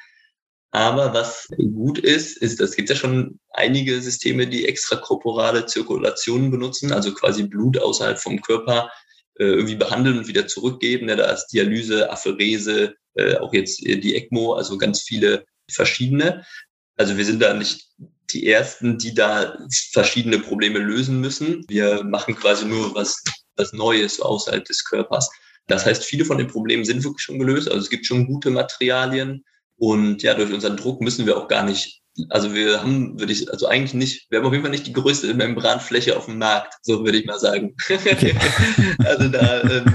Aber 0.72 1.12
was 1.12 1.48
gut 1.58 1.98
ist, 1.98 2.38
ist, 2.38 2.60
es 2.60 2.76
gibt 2.76 2.88
ja 2.88 2.94
schon 2.94 3.40
einige 3.50 4.00
Systeme, 4.00 4.46
die 4.46 4.68
extrakorporale 4.68 5.66
Zirkulationen 5.66 6.50
benutzen, 6.50 6.92
also 6.92 7.12
quasi 7.12 7.42
Blut 7.42 7.78
außerhalb 7.78 8.18
vom 8.18 8.40
Körper 8.40 8.88
irgendwie 9.44 9.76
behandeln 9.76 10.18
und 10.18 10.28
wieder 10.28 10.46
zurückgeben. 10.46 11.08
Ja, 11.08 11.16
da 11.16 11.32
ist 11.32 11.48
Dialyse, 11.48 12.10
Apherese, 12.10 12.94
äh, 13.14 13.36
auch 13.36 13.52
jetzt 13.52 13.80
die 13.80 14.14
ECMO, 14.14 14.54
also 14.54 14.78
ganz 14.78 15.02
viele 15.02 15.44
verschiedene. 15.70 16.44
Also 16.96 17.16
wir 17.16 17.24
sind 17.24 17.40
da 17.40 17.54
nicht 17.54 17.88
die 18.32 18.48
Ersten, 18.48 18.98
die 18.98 19.14
da 19.14 19.56
verschiedene 19.92 20.38
Probleme 20.38 20.78
lösen 20.78 21.20
müssen. 21.20 21.64
Wir 21.68 22.04
machen 22.04 22.36
quasi 22.36 22.66
nur 22.66 22.94
was, 22.94 23.22
was 23.56 23.72
Neues 23.72 24.20
außerhalb 24.20 24.64
des 24.64 24.84
Körpers. 24.84 25.30
Das 25.66 25.86
heißt, 25.86 26.04
viele 26.04 26.24
von 26.24 26.38
den 26.38 26.48
Problemen 26.48 26.84
sind 26.84 27.04
wirklich 27.04 27.22
schon 27.22 27.38
gelöst. 27.38 27.68
Also 27.68 27.80
es 27.80 27.90
gibt 27.90 28.06
schon 28.06 28.26
gute 28.26 28.50
Materialien. 28.50 29.44
Und 29.76 30.22
ja, 30.22 30.34
durch 30.34 30.52
unseren 30.52 30.76
Druck 30.76 31.00
müssen 31.00 31.26
wir 31.26 31.38
auch 31.38 31.48
gar 31.48 31.64
nicht, 31.64 31.99
also 32.28 32.54
wir 32.54 32.82
haben, 32.82 33.18
würde 33.18 33.32
ich, 33.32 33.50
also 33.50 33.66
eigentlich 33.66 33.94
nicht, 33.94 34.30
wir 34.30 34.38
haben 34.38 34.46
auf 34.46 34.52
jeden 34.52 34.64
Fall 34.64 34.72
nicht 34.72 34.86
die 34.86 34.92
größte 34.92 35.32
Membranfläche 35.34 36.16
auf 36.16 36.26
dem 36.26 36.38
Markt, 36.38 36.74
so 36.82 37.04
würde 37.04 37.18
ich 37.18 37.26
mal 37.26 37.38
sagen. 37.38 37.74
Okay. 37.88 38.36
also 39.04 39.28
da 39.28 39.62
ähm, 39.62 39.94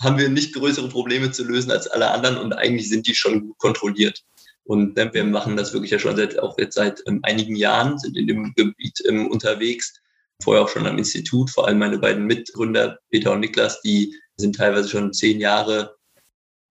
haben 0.00 0.18
wir 0.18 0.28
nicht 0.28 0.54
größere 0.54 0.88
Probleme 0.88 1.30
zu 1.30 1.44
lösen 1.44 1.70
als 1.70 1.86
alle 1.88 2.10
anderen 2.10 2.36
und 2.36 2.52
eigentlich 2.52 2.88
sind 2.88 3.06
die 3.06 3.14
schon 3.14 3.40
gut 3.40 3.58
kontrolliert. 3.58 4.22
Und 4.64 4.96
äh, 4.98 5.12
wir 5.12 5.24
machen 5.24 5.56
das 5.56 5.72
wirklich 5.72 5.90
ja 5.90 5.98
schon 5.98 6.16
seit, 6.16 6.38
auch 6.38 6.58
jetzt 6.58 6.74
seit 6.74 7.02
ähm, 7.06 7.20
einigen 7.22 7.56
Jahren, 7.56 7.98
sind 7.98 8.16
in 8.16 8.26
dem 8.26 8.54
Gebiet 8.54 9.02
ähm, 9.06 9.28
unterwegs. 9.28 9.94
Vorher 10.42 10.64
auch 10.64 10.68
schon 10.68 10.86
am 10.86 10.98
Institut, 10.98 11.50
vor 11.50 11.66
allem 11.66 11.78
meine 11.78 11.98
beiden 11.98 12.24
Mitgründer, 12.24 12.98
Peter 13.10 13.32
und 13.32 13.40
Niklas, 13.40 13.80
die 13.82 14.14
sind 14.36 14.56
teilweise 14.56 14.88
schon 14.88 15.12
zehn 15.12 15.38
Jahre 15.38 15.96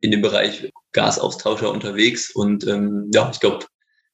in 0.01 0.11
dem 0.11 0.21
Bereich 0.21 0.71
Gasaustauscher 0.91 1.71
unterwegs. 1.71 2.31
Und 2.31 2.67
ähm, 2.67 3.09
ja, 3.13 3.29
ich 3.31 3.39
glaube, 3.39 3.65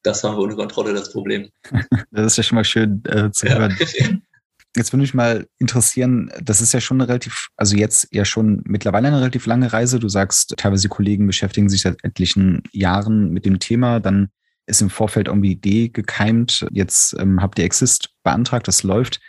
das 0.04 0.24
haben 0.24 0.36
wir 0.36 0.42
unter 0.42 0.56
Kontrolle, 0.56 0.94
das 0.94 1.12
Problem. 1.12 1.50
Das 2.12 2.34
ist 2.34 2.38
ja 2.38 2.44
schon 2.44 2.56
mal 2.56 2.64
schön 2.64 3.04
äh, 3.06 3.32
zu 3.32 3.48
hören. 3.48 3.78
Jetzt 4.76 4.94
würde 4.94 5.02
mich 5.02 5.14
mal 5.14 5.48
interessieren, 5.58 6.32
das 6.42 6.62
ist 6.62 6.74
ja 6.74 6.80
schon 6.80 7.02
eine 7.02 7.10
relativ, 7.10 7.48
also 7.58 7.76
jetzt 7.76 8.08
ja 8.12 8.24
schon 8.24 8.62
mittlerweile 8.66 9.08
eine 9.08 9.20
relativ 9.20 9.48
lange 9.48 9.74
Reise. 9.74 10.00
Du 10.00 10.10
sagst, 10.10 10.54
teilweise 10.58 10.90
Kollegen 10.90 11.26
beschäftigen 11.26 11.70
sich 11.70 11.82
seit 11.82 12.04
etlichen 12.04 12.62
Jahren 12.72 13.32
mit 13.32 13.46
dem 13.46 13.58
Thema. 13.58 14.00
Dann 14.00 14.30
ist 14.68 14.82
im 14.82 14.92
Vorfeld 14.92 15.28
irgendwie 15.28 15.56
die 15.56 15.72
Idee 15.86 15.90
gekeimt. 15.90 16.68
Jetzt 16.72 17.16
ähm, 17.20 17.42
habt 17.42 17.58
ihr 17.58 17.66
Exist 17.66 18.12
beantragt, 18.24 18.68
das 18.68 18.84
läuft. 18.84 19.20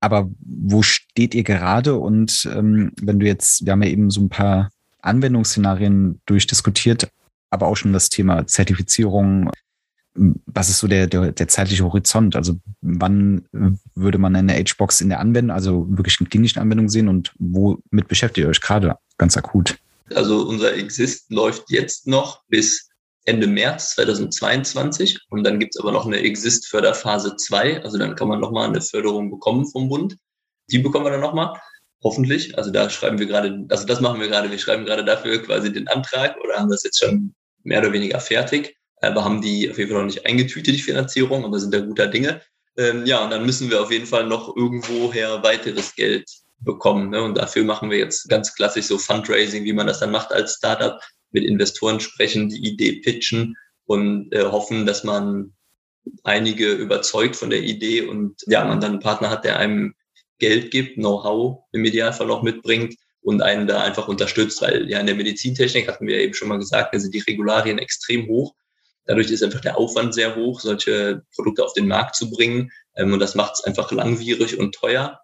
Aber 0.00 0.30
wo 0.40 0.82
steht 0.82 1.34
ihr 1.34 1.44
gerade? 1.44 1.96
Und 1.96 2.48
ähm, 2.52 2.92
wenn 3.02 3.18
du 3.18 3.26
jetzt, 3.26 3.66
wir 3.66 3.72
haben 3.72 3.82
ja 3.82 3.90
eben 3.90 4.10
so 4.10 4.20
ein 4.20 4.28
paar 4.28 4.70
Anwendungsszenarien 5.00 6.20
durchdiskutiert, 6.26 7.08
aber 7.50 7.66
auch 7.66 7.76
schon 7.76 7.92
das 7.92 8.08
Thema 8.08 8.46
Zertifizierung, 8.46 9.50
was 10.14 10.68
ist 10.68 10.78
so 10.78 10.88
der, 10.88 11.06
der, 11.06 11.32
der 11.32 11.48
zeitliche 11.48 11.84
Horizont? 11.84 12.36
Also 12.36 12.56
wann 12.80 13.46
würde 13.94 14.18
man 14.18 14.36
eine 14.36 14.54
H-Box 14.54 15.00
in 15.00 15.08
der 15.08 15.20
Anwendung, 15.20 15.54
also 15.54 15.86
wirklich 15.88 16.20
in 16.20 16.28
klinischen 16.28 16.60
Anwendung 16.60 16.88
sehen 16.88 17.08
und 17.08 17.32
womit 17.38 18.08
beschäftigt 18.08 18.44
ihr 18.44 18.48
euch 18.48 18.60
gerade 18.60 18.96
ganz 19.16 19.36
akut? 19.36 19.78
Also 20.14 20.46
unser 20.46 20.74
Exist 20.74 21.30
läuft 21.30 21.70
jetzt 21.70 22.06
noch 22.06 22.42
bis 22.48 22.90
Ende 23.24 23.46
März 23.46 23.94
2022 23.94 25.18
und 25.30 25.44
dann 25.44 25.58
gibt 25.58 25.74
es 25.74 25.80
aber 25.80 25.92
noch 25.92 26.06
eine 26.06 26.18
Exist-Förderphase 26.18 27.36
2, 27.36 27.82
also 27.82 27.96
dann 27.96 28.16
kann 28.16 28.28
man 28.28 28.40
nochmal 28.40 28.68
eine 28.68 28.80
Förderung 28.80 29.30
bekommen 29.30 29.66
vom 29.66 29.88
Bund. 29.88 30.16
Die 30.70 30.78
bekommen 30.78 31.06
wir 31.06 31.12
dann 31.12 31.20
nochmal, 31.20 31.56
hoffentlich. 32.02 32.58
Also 32.58 32.70
da 32.70 32.90
schreiben 32.90 33.18
wir 33.18 33.26
gerade, 33.26 33.64
also 33.68 33.86
das 33.86 34.00
machen 34.00 34.20
wir 34.20 34.28
gerade, 34.28 34.50
wir 34.50 34.58
schreiben 34.58 34.84
gerade 34.84 35.04
dafür 35.04 35.40
quasi 35.40 35.72
den 35.72 35.88
Antrag 35.88 36.36
oder 36.42 36.58
haben 36.58 36.70
das 36.70 36.82
jetzt 36.82 36.98
schon 36.98 37.32
mehr 37.62 37.78
oder 37.78 37.92
weniger 37.92 38.18
fertig 38.18 38.76
aber 39.02 39.24
haben 39.24 39.42
die 39.42 39.70
auf 39.70 39.78
jeden 39.78 39.90
Fall 39.90 40.00
noch 40.00 40.06
nicht 40.06 40.26
eingetütet, 40.26 40.74
die 40.74 40.82
Finanzierung, 40.82 41.44
aber 41.44 41.58
sind 41.58 41.74
da 41.74 41.80
guter 41.80 42.06
Dinge. 42.06 42.40
Ähm, 42.76 43.04
ja, 43.04 43.22
und 43.22 43.30
dann 43.30 43.44
müssen 43.44 43.70
wir 43.70 43.82
auf 43.82 43.90
jeden 43.90 44.06
Fall 44.06 44.26
noch 44.26 44.56
irgendwoher 44.56 45.42
weiteres 45.42 45.94
Geld 45.94 46.28
bekommen. 46.60 47.10
Ne? 47.10 47.22
Und 47.22 47.36
dafür 47.36 47.64
machen 47.64 47.90
wir 47.90 47.98
jetzt 47.98 48.28
ganz 48.28 48.54
klassisch 48.54 48.86
so 48.86 48.98
Fundraising, 48.98 49.64
wie 49.64 49.72
man 49.72 49.86
das 49.86 50.00
dann 50.00 50.10
macht 50.10 50.32
als 50.32 50.54
Startup, 50.54 51.00
mit 51.32 51.44
Investoren 51.44 51.98
sprechen, 51.98 52.48
die 52.48 52.64
Idee 52.68 53.00
pitchen 53.00 53.56
und 53.86 54.32
äh, 54.32 54.44
hoffen, 54.44 54.86
dass 54.86 55.02
man 55.02 55.54
einige 56.24 56.72
überzeugt 56.72 57.36
von 57.36 57.50
der 57.50 57.62
Idee 57.62 58.02
und 58.02 58.42
ja, 58.46 58.64
man 58.64 58.80
dann 58.80 58.92
einen 58.92 59.00
Partner 59.00 59.30
hat, 59.30 59.44
der 59.44 59.58
einem 59.58 59.94
Geld 60.38 60.70
gibt, 60.70 60.96
Know-how 60.96 61.64
im 61.72 61.84
Idealfall 61.84 62.30
auch 62.30 62.42
mitbringt 62.42 62.96
und 63.22 63.42
einen 63.42 63.66
da 63.66 63.82
einfach 63.82 64.08
unterstützt, 64.08 64.60
weil 64.60 64.90
ja 64.90 64.98
in 64.98 65.06
der 65.06 65.14
Medizintechnik 65.14 65.88
hatten 65.88 66.06
wir 66.06 66.18
eben 66.18 66.34
schon 66.34 66.48
mal 66.48 66.58
gesagt, 66.58 66.94
da 66.94 66.98
sind 66.98 67.14
die 67.14 67.20
Regularien 67.20 67.78
extrem 67.78 68.26
hoch. 68.26 68.54
Dadurch 69.06 69.30
ist 69.30 69.42
einfach 69.42 69.60
der 69.60 69.78
Aufwand 69.78 70.14
sehr 70.14 70.36
hoch, 70.36 70.60
solche 70.60 71.22
Produkte 71.34 71.64
auf 71.64 71.72
den 71.72 71.88
Markt 71.88 72.16
zu 72.16 72.30
bringen. 72.30 72.70
Ähm, 72.96 73.12
und 73.12 73.20
das 73.20 73.34
macht 73.34 73.54
es 73.54 73.64
einfach 73.64 73.90
langwierig 73.92 74.58
und 74.58 74.74
teuer. 74.74 75.20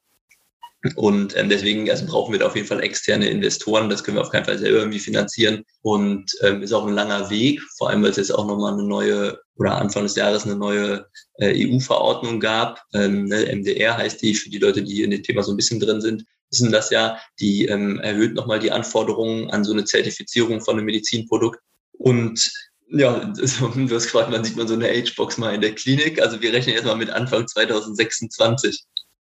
Und 0.94 1.36
ähm, 1.36 1.48
deswegen 1.48 1.90
also 1.90 2.06
brauchen 2.06 2.32
wir 2.32 2.38
da 2.38 2.46
auf 2.46 2.54
jeden 2.54 2.68
Fall 2.68 2.82
externe 2.82 3.28
Investoren. 3.28 3.90
Das 3.90 4.04
können 4.04 4.16
wir 4.16 4.22
auf 4.22 4.30
keinen 4.30 4.44
Fall 4.44 4.58
selber 4.58 4.78
irgendwie 4.78 5.00
finanzieren. 5.00 5.64
Und 5.82 6.30
ähm, 6.42 6.62
ist 6.62 6.72
auch 6.72 6.86
ein 6.86 6.94
langer 6.94 7.30
Weg, 7.30 7.60
vor 7.76 7.90
allem 7.90 8.02
weil 8.02 8.10
es 8.10 8.16
jetzt 8.16 8.30
auch 8.30 8.46
nochmal 8.46 8.74
eine 8.74 8.84
neue 8.84 9.40
oder 9.56 9.76
Anfang 9.76 10.04
des 10.04 10.14
Jahres 10.14 10.44
eine 10.44 10.54
neue 10.54 11.06
äh, 11.38 11.66
EU-Verordnung 11.66 12.38
gab. 12.38 12.80
Ähm, 12.94 13.24
ne, 13.24 13.52
MDR 13.52 13.96
heißt 13.96 14.22
die, 14.22 14.34
für 14.34 14.50
die 14.50 14.58
Leute, 14.58 14.82
die 14.84 15.02
in 15.02 15.10
dem 15.10 15.22
Thema 15.24 15.42
so 15.42 15.52
ein 15.52 15.56
bisschen 15.56 15.80
drin 15.80 16.00
sind, 16.00 16.24
wissen 16.50 16.70
das 16.70 16.90
ja. 16.90 17.18
Die 17.40 17.66
ähm, 17.66 17.98
erhöht 17.98 18.34
nochmal 18.34 18.60
die 18.60 18.70
Anforderungen 18.70 19.50
an 19.50 19.64
so 19.64 19.72
eine 19.72 19.84
Zertifizierung 19.84 20.60
von 20.60 20.76
einem 20.76 20.86
Medizinprodukt. 20.86 21.58
Und 21.92 22.52
ja, 22.90 23.18
du 23.36 23.42
hast 23.42 24.04
gefragt, 24.04 24.28
wann 24.30 24.44
sieht 24.44 24.56
man 24.56 24.68
so 24.68 24.74
eine 24.74 24.88
Agebox 24.88 25.38
mal 25.38 25.54
in 25.54 25.60
der 25.60 25.74
Klinik? 25.74 26.20
Also 26.20 26.40
wir 26.40 26.52
rechnen 26.52 26.74
erstmal 26.74 26.96
mit 26.96 27.10
Anfang 27.10 27.46
2026. 27.46 28.84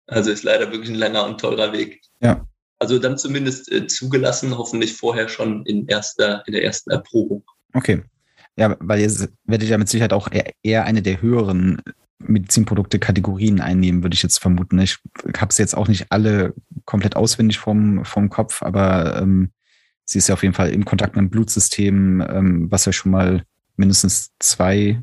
Also 0.07 0.31
ist 0.31 0.43
leider 0.43 0.71
wirklich 0.73 0.91
ein 0.91 0.97
langer 0.97 1.25
und 1.27 1.41
teurer 1.41 1.73
Weg. 1.73 2.01
Ja. 2.21 2.47
Also 2.79 2.99
dann 2.99 3.17
zumindest 3.17 3.71
äh, 3.71 3.87
zugelassen, 3.87 4.59
hoffentlich 4.59 4.95
vorher 4.95 5.29
schon 5.29 5.65
in 5.67 5.87
erster, 5.87 6.43
in 6.47 6.53
der 6.53 6.65
ersten 6.65 6.91
Erprobung. 6.91 7.45
Okay. 7.75 8.03
Ja, 8.57 8.77
weil 8.81 9.01
ihr 9.01 9.11
werdet 9.45 9.69
ja 9.69 9.79
mit 9.79 9.89
Sicherheit 9.89 10.13
auch 10.13 10.29
eher 10.63 10.85
eine 10.85 11.01
der 11.01 11.23
höheren 11.23 11.81
Medizinprodukte-Kategorien 12.19 13.61
einnehmen, 13.61 14.03
würde 14.03 14.15
ich 14.15 14.23
jetzt 14.23 14.39
vermuten. 14.39 14.79
Ich 14.79 14.99
habe 15.37 15.51
es 15.51 15.59
jetzt 15.59 15.77
auch 15.77 15.89
nicht 15.89 16.07
alle 16.11 16.55
komplett 16.85 17.17
auswendig 17.17 17.59
vom, 17.59 18.05
vom 18.05 18.29
Kopf, 18.29 18.63
aber 18.63 19.21
ähm, 19.23 19.53
sie 20.13 20.19
ist 20.19 20.29
ja 20.29 20.35
auf 20.35 20.43
jeden 20.43 20.55
Fall 20.55 20.71
im 20.71 20.85
Kontakt 20.85 21.17
mit 21.17 21.23
dem 21.23 21.31
Blutsystem, 21.31 22.21
ähm, 22.21 22.71
was 22.71 22.85
ja 22.85 22.93
schon 22.93 23.13
mal 23.13 23.45
mindestens 23.77 24.31
zwei 24.39 25.03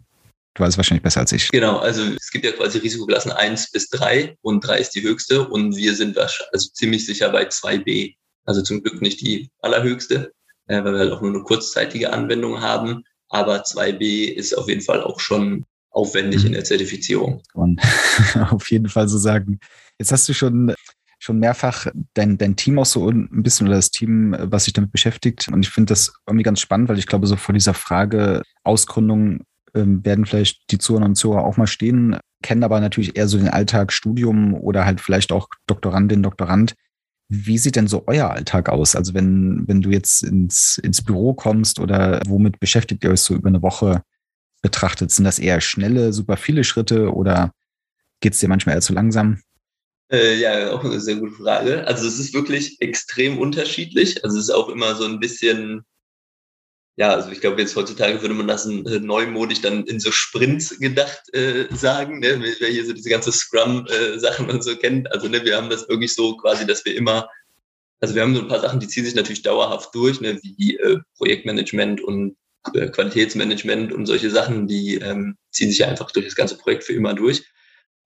Du 0.56 0.64
weißt 0.64 0.78
wahrscheinlich 0.78 1.04
besser 1.04 1.22
als 1.22 1.32
ich. 1.32 1.50
Genau, 1.52 1.78
also 1.78 2.04
es 2.20 2.32
gibt 2.32 2.44
ja 2.44 2.52
quasi 2.52 2.80
Risikoklassen 2.80 3.32
1 3.32 3.72
bis 3.72 3.88
3 3.90 4.36
und 4.42 4.66
3 4.66 4.80
ist 4.80 4.90
die 4.92 5.02
höchste 5.02 5.48
und 5.48 5.76
wir 5.76 5.96
sind 5.96 6.18
also 6.18 6.70
ziemlich 6.74 7.06
sicher 7.06 7.30
bei 7.30 7.48
2b. 7.48 8.16
Also 8.46 8.62
zum 8.62 8.82
Glück 8.84 9.02
nicht 9.02 9.22
die 9.22 9.52
allerhöchste, 9.62 10.34
äh, 10.68 10.84
weil 10.84 10.94
wir 10.94 11.00
halt 11.00 11.12
auch 11.14 11.22
nur 11.22 11.34
eine 11.34 11.44
kurzzeitige 11.44 12.12
Anwendung 12.12 12.62
haben. 12.62 13.04
Aber 13.30 13.64
2b 13.64 14.34
ist 14.34 14.58
auf 14.58 14.68
jeden 14.68 14.82
Fall 14.82 15.02
auch 15.02 15.20
schon 15.20 15.66
aufwendig 15.92 16.44
in 16.44 16.52
der 16.52 16.64
Zertifizierung. 16.64 17.42
Kann 17.54 17.78
man 18.36 18.50
auf 18.52 18.70
jeden 18.70 18.90
Fall 18.90 19.08
so 19.08 19.18
sagen. 19.18 19.60
Jetzt 19.98 20.12
hast 20.12 20.28
du 20.28 20.34
schon 20.34 20.74
schon 21.20 21.40
mehrfach 21.40 21.88
dein, 22.14 22.38
dein 22.38 22.56
Team 22.56 22.80
auch 22.80 22.86
so 22.86 23.10
ein 23.10 23.44
bisschen 23.44 23.68
oder 23.68 23.76
das 23.76 23.92
Team, 23.92 24.36
was 24.40 24.64
sich 24.64 24.74
damit 24.74 24.92
beschäftigt. 24.92 25.50
Und 25.50 25.64
ich 25.64 25.70
finde 25.70 25.92
das 25.92 26.14
irgendwie 26.26 26.44
ganz 26.44 26.62
spannend, 26.62 26.90
weil 26.90 26.98
ich 26.98 27.08
glaube, 27.08 27.28
so 27.28 27.36
vor 27.36 27.54
dieser 27.54 27.74
Frage 27.74 28.42
Ausgründung 28.64 29.42
ähm, 29.76 30.04
werden 30.04 30.26
vielleicht 30.26 30.72
die 30.72 30.78
Zuhörer 30.78 31.06
und 31.06 31.16
Zuhörer 31.16 31.44
auch 31.44 31.58
mal 31.58 31.68
stehen, 31.68 32.18
kennen 32.42 32.64
aber 32.64 32.80
natürlich 32.80 33.18
eher 33.18 33.28
so 33.28 33.38
den 33.38 33.50
Alltag, 33.50 33.92
Studium 33.92 34.54
oder 34.54 34.86
halt 34.86 35.02
vielleicht 35.02 35.32
auch 35.32 35.50
Doktorandin, 35.68 36.24
Doktorand. 36.24 36.74
Wie 37.28 37.58
sieht 37.58 37.76
denn 37.76 37.88
so 37.88 38.06
euer 38.08 38.30
Alltag 38.30 38.70
aus? 38.70 38.96
Also 38.96 39.14
wenn, 39.14 39.68
wenn 39.68 39.82
du 39.82 39.92
jetzt 39.92 40.24
ins, 40.24 40.80
ins 40.80 41.04
Büro 41.04 41.34
kommst 41.34 41.80
oder 41.80 42.22
womit 42.28 42.60
beschäftigt 42.60 43.04
ihr 43.04 43.12
euch 43.12 43.22
so 43.22 43.36
über 43.36 43.50
eine 43.50 43.62
Woche 43.62 44.02
betrachtet? 44.62 45.12
Sind 45.12 45.26
das 45.26 45.38
eher 45.38 45.62
schnelle, 45.62 46.14
super 46.14 46.38
viele 46.38 46.64
Schritte 46.64 47.14
oder 47.14 47.52
geht 48.22 48.34
es 48.34 48.40
dir 48.40 48.50
manchmal 48.50 48.76
eher 48.76 48.82
zu 48.82 48.94
langsam? 48.94 49.42
Äh, 50.12 50.40
ja, 50.40 50.72
auch 50.72 50.84
eine 50.84 51.00
sehr 51.00 51.16
gute 51.16 51.34
Frage. 51.34 51.86
Also 51.88 52.08
es 52.08 52.20
ist 52.20 52.34
wirklich 52.34 52.82
extrem 52.82 53.38
unterschiedlich. 53.38 54.24
Also 54.24 54.38
es 54.38 54.46
ist 54.46 54.50
auch 54.50 54.70
immer 54.70 54.96
so 54.96 55.06
ein 55.06 55.20
bisschen 55.20 55.86
ja, 57.00 57.14
also 57.14 57.32
ich 57.32 57.40
glaube, 57.40 57.62
jetzt 57.62 57.78
heutzutage 57.78 58.22
würde 58.22 58.34
man 58.36 58.50
das 58.50 58.66
äh, 58.66 59.00
neumodisch 59.00 59.62
dann 59.62 59.86
in 59.86 60.02
so 60.02 60.12
Sprints 60.12 60.78
gedacht 60.80 61.34
äh, 61.34 61.74
sagen, 61.74 62.20
ne? 62.20 62.44
wer 62.60 62.68
hier 62.68 62.86
so 62.86 62.92
diese 62.92 63.10
ganze 63.10 63.32
Scrum-Sachen 63.32 64.50
äh, 64.50 64.52
und 64.52 64.62
so 64.62 64.76
kennt. 64.76 65.10
Also 65.10 65.30
ne, 65.30 65.46
wir 65.46 65.56
haben 65.56 65.70
das 65.70 65.88
wirklich 65.88 66.14
so 66.14 66.36
quasi, 66.36 66.68
dass 66.68 66.84
wir 66.84 66.98
immer, 66.98 67.30
also 68.02 68.16
wir 68.16 68.22
haben 68.22 68.36
so 68.36 68.42
ein 68.42 68.50
paar 68.50 68.60
Sachen, 68.60 68.82
die 68.82 68.90
ziehen 68.90 69.06
sich 69.06 69.16
natürlich 69.16 69.44
dauerhaft 69.44 69.96
durch, 69.96 70.20
ne? 70.20 70.42
wie 70.44 70.76
äh, 70.76 70.98
Projektmanagement 71.16 72.02
und 72.02 72.36
äh, 72.74 72.90
Qualitätsmanagement 72.90 73.94
und 73.94 74.06
solche 74.06 74.30
Sachen, 74.30 74.68
die 74.68 74.96
ähm, 74.96 75.38
ziehen 75.52 75.70
sich 75.70 75.80
ja 75.80 75.88
einfach 75.88 76.12
durch 76.12 76.26
das 76.26 76.36
ganze 76.36 76.58
Projekt 76.58 76.84
für 76.84 76.92
immer 76.92 77.14
durch. 77.14 77.46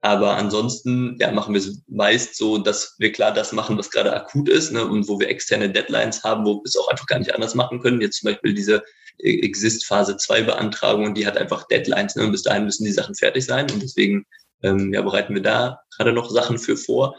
Aber 0.04 0.36
ansonsten 0.36 1.16
ja, 1.22 1.32
machen 1.32 1.54
wir 1.54 1.62
es 1.62 1.82
meist 1.88 2.36
so, 2.36 2.58
dass 2.58 2.96
wir 3.00 3.14
klar 3.14 3.34
das 3.34 3.54
machen, 3.54 3.78
was 3.78 3.90
gerade 3.90 4.14
akut 4.14 4.50
ist 4.50 4.74
ne, 4.74 4.86
und 4.86 5.08
wo 5.08 5.18
wir 5.18 5.30
externe 5.30 5.70
Deadlines 5.70 6.26
haben, 6.26 6.46
wo 6.46 6.56
wir 6.56 6.66
es 6.66 6.76
auch 6.76 6.90
einfach 6.90 7.06
gar 7.06 7.20
nicht 7.20 7.34
anders 7.34 7.56
machen 7.56 7.80
können. 7.80 8.02
Jetzt 8.02 8.20
zum 8.20 8.30
Beispiel 8.30 8.54
diese 8.54 8.84
Exist 9.20 9.86
Phase 9.86 10.18
2 10.18 10.44
Beantragung, 10.44 11.14
die 11.14 11.26
hat 11.26 11.38
einfach 11.38 11.70
Deadlines. 11.70 12.18
Ne, 12.18 12.26
und 12.26 12.34
bis 12.34 12.44
dahin 12.44 12.66
müssen 12.66 12.84
die 12.84 12.92
Sachen 12.92 13.16
fertig 13.16 13.46
sein. 13.46 13.72
Und 13.72 13.82
deswegen 13.82 14.26
ähm, 14.62 14.94
ja, 14.94 15.02
bereiten 15.02 15.36
wir 15.36 15.42
da 15.42 15.80
gerade 15.96 16.12
noch 16.12 16.30
Sachen 16.30 16.60
für 16.60 16.76
vor. 16.76 17.16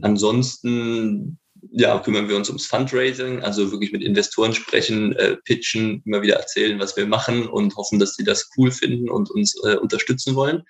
Ansonsten 0.00 1.38
ja, 1.72 1.98
kümmern 1.98 2.30
wir 2.30 2.36
uns 2.36 2.48
ums 2.48 2.64
Fundraising, 2.66 3.42
also 3.42 3.70
wirklich 3.70 3.92
mit 3.92 4.02
Investoren 4.02 4.54
sprechen, 4.54 5.14
äh, 5.16 5.36
pitchen, 5.44 6.02
immer 6.06 6.22
wieder 6.22 6.36
erzählen, 6.36 6.78
was 6.78 6.96
wir 6.96 7.06
machen 7.06 7.46
und 7.46 7.76
hoffen, 7.76 7.98
dass 7.98 8.14
sie 8.14 8.24
das 8.24 8.48
cool 8.56 8.70
finden 8.70 9.10
und 9.10 9.30
uns 9.30 9.54
äh, 9.64 9.76
unterstützen 9.76 10.34
wollen. 10.36 10.62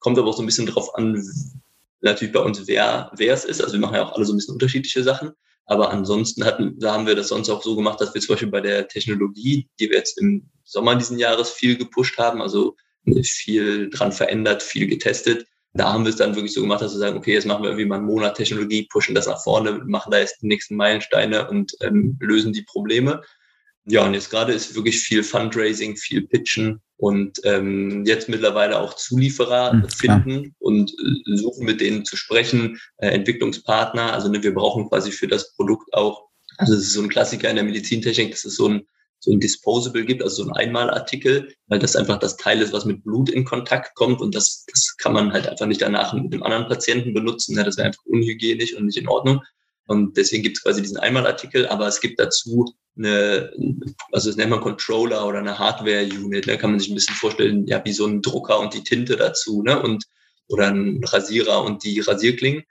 Kommt 0.00 0.18
aber 0.18 0.28
auch 0.28 0.36
so 0.36 0.42
ein 0.42 0.46
bisschen 0.46 0.66
drauf 0.66 0.94
an, 0.94 1.22
natürlich 2.00 2.32
bei 2.32 2.40
uns, 2.40 2.66
wer, 2.66 3.10
wer 3.16 3.34
es 3.34 3.44
ist. 3.44 3.60
Also 3.60 3.74
wir 3.74 3.80
machen 3.80 3.94
ja 3.94 4.06
auch 4.06 4.14
alle 4.14 4.24
so 4.24 4.32
ein 4.32 4.36
bisschen 4.36 4.54
unterschiedliche 4.54 5.02
Sachen. 5.02 5.32
Aber 5.66 5.90
ansonsten 5.90 6.44
hatten, 6.44 6.78
da 6.78 6.94
haben 6.94 7.06
wir 7.06 7.14
das 7.14 7.28
sonst 7.28 7.50
auch 7.50 7.62
so 7.62 7.76
gemacht, 7.76 8.00
dass 8.00 8.14
wir 8.14 8.20
zum 8.22 8.34
Beispiel 8.34 8.50
bei 8.50 8.62
der 8.62 8.88
Technologie, 8.88 9.68
die 9.78 9.90
wir 9.90 9.98
jetzt 9.98 10.18
im 10.18 10.48
Sommer 10.64 10.96
diesen 10.96 11.18
Jahres 11.18 11.50
viel 11.50 11.76
gepusht 11.76 12.16
haben, 12.18 12.40
also 12.40 12.74
viel 13.22 13.90
dran 13.90 14.12
verändert, 14.12 14.62
viel 14.62 14.86
getestet. 14.86 15.46
Da 15.74 15.92
haben 15.92 16.04
wir 16.04 16.10
es 16.10 16.16
dann 16.16 16.34
wirklich 16.34 16.54
so 16.54 16.62
gemacht, 16.62 16.80
dass 16.80 16.94
wir 16.94 16.98
sagen, 16.98 17.18
okay, 17.18 17.34
jetzt 17.34 17.46
machen 17.46 17.62
wir 17.62 17.70
irgendwie 17.70 17.84
mal 17.84 17.96
einen 17.96 18.06
Monat 18.06 18.36
Technologie, 18.36 18.88
pushen 18.90 19.14
das 19.14 19.26
nach 19.26 19.42
vorne, 19.42 19.82
machen 19.84 20.10
da 20.10 20.18
jetzt 20.18 20.40
die 20.40 20.46
nächsten 20.46 20.74
Meilensteine 20.74 21.48
und 21.48 21.72
ähm, 21.82 22.16
lösen 22.20 22.54
die 22.54 22.62
Probleme. 22.62 23.22
Ja, 23.90 24.04
und 24.04 24.14
jetzt 24.14 24.30
gerade 24.30 24.52
ist 24.52 24.74
wirklich 24.74 25.00
viel 25.00 25.22
Fundraising, 25.22 25.96
viel 25.96 26.26
Pitchen 26.26 26.80
und 26.98 27.40
ähm, 27.44 28.04
jetzt 28.04 28.28
mittlerweile 28.28 28.78
auch 28.78 28.94
Zulieferer 28.94 29.72
mhm, 29.72 29.88
finden 29.88 30.42
klar. 30.42 30.52
und 30.58 30.90
äh, 30.90 31.36
suchen 31.36 31.64
mit 31.64 31.80
denen 31.80 32.04
zu 32.04 32.16
sprechen, 32.16 32.78
äh, 32.98 33.08
Entwicklungspartner. 33.08 34.12
Also 34.12 34.28
ne, 34.28 34.42
wir 34.42 34.52
brauchen 34.52 34.88
quasi 34.88 35.10
für 35.10 35.26
das 35.26 35.54
Produkt 35.54 35.94
auch, 35.94 36.28
also 36.58 36.74
es 36.74 36.82
ist 36.82 36.92
so 36.92 37.02
ein 37.02 37.08
Klassiker 37.08 37.48
in 37.48 37.56
der 37.56 37.64
Medizintechnik, 37.64 38.32
dass 38.32 38.44
es 38.44 38.56
so 38.56 38.68
ein 38.68 38.86
so 39.20 39.32
ein 39.32 39.40
Disposable 39.40 40.04
gibt, 40.04 40.22
also 40.22 40.44
so 40.44 40.48
ein 40.48 40.56
Einmalartikel, 40.56 41.52
weil 41.66 41.78
das 41.78 41.96
einfach 41.96 42.18
das 42.18 42.36
Teil 42.36 42.62
ist, 42.62 42.72
was 42.72 42.84
mit 42.84 43.02
Blut 43.02 43.28
in 43.28 43.44
Kontakt 43.44 43.94
kommt 43.94 44.20
und 44.20 44.34
das, 44.34 44.64
das 44.72 44.96
kann 44.96 45.12
man 45.12 45.32
halt 45.32 45.48
einfach 45.48 45.66
nicht 45.66 45.82
danach 45.82 46.12
mit 46.12 46.32
einem 46.32 46.42
anderen 46.42 46.68
Patienten 46.68 47.14
benutzen. 47.14 47.56
Ja, 47.56 47.64
das 47.64 47.76
wäre 47.76 47.88
einfach 47.88 48.04
unhygienisch 48.04 48.74
und 48.76 48.86
nicht 48.86 48.98
in 48.98 49.08
Ordnung. 49.08 49.40
Und 49.88 50.18
deswegen 50.18 50.42
gibt 50.42 50.58
es 50.58 50.62
quasi 50.62 50.82
diesen 50.82 50.98
Einmalartikel, 50.98 51.66
aber 51.66 51.88
es 51.88 52.00
gibt 52.00 52.20
dazu 52.20 52.74
eine, 52.96 53.50
also 54.12 54.28
das 54.28 54.36
nennt 54.36 54.50
man 54.50 54.60
Controller 54.60 55.26
oder 55.26 55.38
eine 55.38 55.58
Hardware-Unit. 55.58 56.46
Da 56.46 56.52
ne? 56.52 56.58
kann 56.58 56.70
man 56.70 56.78
sich 56.78 56.90
ein 56.90 56.94
bisschen 56.94 57.14
vorstellen, 57.14 57.66
ja, 57.66 57.82
wie 57.84 57.92
so 57.92 58.06
ein 58.06 58.20
Drucker 58.20 58.60
und 58.60 58.74
die 58.74 58.84
Tinte 58.84 59.16
dazu, 59.16 59.62
ne? 59.62 59.80
Und 59.82 60.04
oder 60.48 60.68
ein 60.68 61.02
Rasierer 61.04 61.62
und 61.64 61.84
die 61.84 62.00
Rasierklingen. 62.00 62.64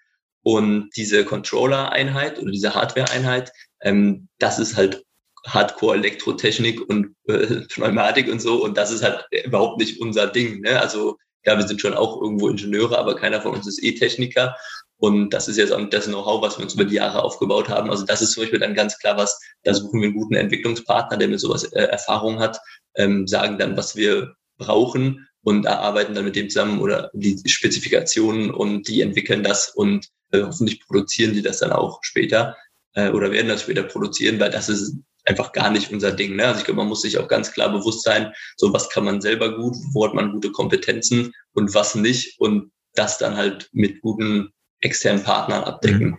Und 0.44 0.92
diese 0.96 1.26
Controller-Einheit 1.26 2.40
oder 2.40 2.52
diese 2.52 2.74
Hardware-Einheit, 2.76 3.52
ähm, 3.82 4.28
das 4.38 4.60
ist 4.60 4.78
halt 4.78 5.04
Hardcore-Elektrotechnik 5.48 6.88
und 6.88 7.16
äh, 7.28 7.62
Pneumatik 7.68 8.32
und 8.32 8.42
so. 8.42 8.64
Und 8.64 8.78
das 8.78 8.92
ist 8.92 9.04
halt 9.04 9.26
überhaupt 9.44 9.80
nicht 9.80 10.00
unser 10.00 10.28
Ding. 10.28 10.62
Ne? 10.62 10.80
Also 10.80 11.18
ja, 11.46 11.58
wir 11.58 11.68
sind 11.68 11.82
schon 11.82 11.94
auch 11.94 12.22
irgendwo 12.22 12.50
Ingenieure, 12.50 12.98
aber 12.98 13.16
keiner 13.16 13.42
von 13.42 13.54
uns 13.54 13.68
ist 13.68 13.82
E-Techniker. 13.82 14.56
Und 15.00 15.30
das 15.30 15.48
ist 15.48 15.58
jetzt 15.58 15.72
auch 15.72 15.90
das 15.90 16.06
Know-how, 16.06 16.42
was 16.42 16.58
wir 16.58 16.64
uns 16.64 16.74
über 16.74 16.86
die 16.86 16.96
Jahre 16.96 17.24
aufgebaut 17.24 17.70
haben. 17.70 17.92
Also 17.92 18.04
das 18.06 18.22
ist 18.22 18.32
zum 18.32 18.44
Beispiel 18.44 18.60
dann 18.60 18.74
ganz 18.74 18.98
klar 18.98 19.16
was, 19.16 19.40
da 19.64 19.74
suchen 19.74 20.02
wir 20.02 20.08
einen 20.08 20.18
guten 20.18 20.36
Entwicklungspartner, 20.36 21.18
der 21.18 21.28
mit 21.28 21.40
sowas 21.40 21.66
äh, 21.66 21.84
Erfahrung 21.84 22.40
hat, 22.40 22.60
ähm, 22.96 23.28
sagen 23.28 23.58
dann, 23.60 23.78
was 23.78 23.96
wir 23.96 24.34
brauchen 24.58 25.28
und 25.44 25.66
erarbeiten 25.66 26.16
dann 26.16 26.26
mit 26.26 26.36
dem 26.36 26.50
zusammen 26.50 26.82
oder 26.82 27.12
die 27.14 27.40
Spezifikationen 27.48 28.52
und 28.52 28.88
die 28.88 29.02
entwickeln 29.02 29.44
das 29.44 29.70
und 29.70 30.08
äh, 30.32 30.42
hoffentlich 30.42 30.86
produzieren 30.86 31.34
die 31.34 31.44
das 31.44 31.60
dann 31.60 31.72
auch 31.72 32.00
später 32.02 32.58
äh, 32.96 33.10
oder 33.10 33.32
werden 33.32 33.48
das 33.48 33.62
später 33.62 33.84
produzieren, 33.84 34.40
weil 34.40 34.50
das 34.50 34.68
ist 34.68 34.96
einfach 35.26 35.52
gar 35.52 35.70
nicht 35.70 35.92
unser 35.92 36.12
Ding. 36.12 36.36
Ne? 36.36 36.46
Also 36.46 36.60
ich 36.60 36.66
glaube, 36.66 36.80
man 36.80 36.88
muss 36.88 37.02
sich 37.02 37.18
auch 37.18 37.28
ganz 37.28 37.52
klar 37.52 37.72
bewusst 37.72 38.04
sein, 38.04 38.34
so 38.56 38.74
was 38.74 38.90
kann 38.90 39.06
man 39.06 39.22
selber 39.22 39.56
gut, 39.56 39.76
wo 39.94 40.06
hat 40.06 40.14
man 40.14 40.32
gute 40.32 40.52
Kompetenzen 40.52 41.34
und 41.54 41.74
was 41.76 41.96
nicht 41.96 42.40
und 42.40 42.72
das 42.96 43.18
dann 43.18 43.38
halt 43.38 43.70
mit 43.74 44.02
guten 44.02 44.52
externen 44.82 45.24
Partnern 45.24 45.64
abdecken. 45.64 46.18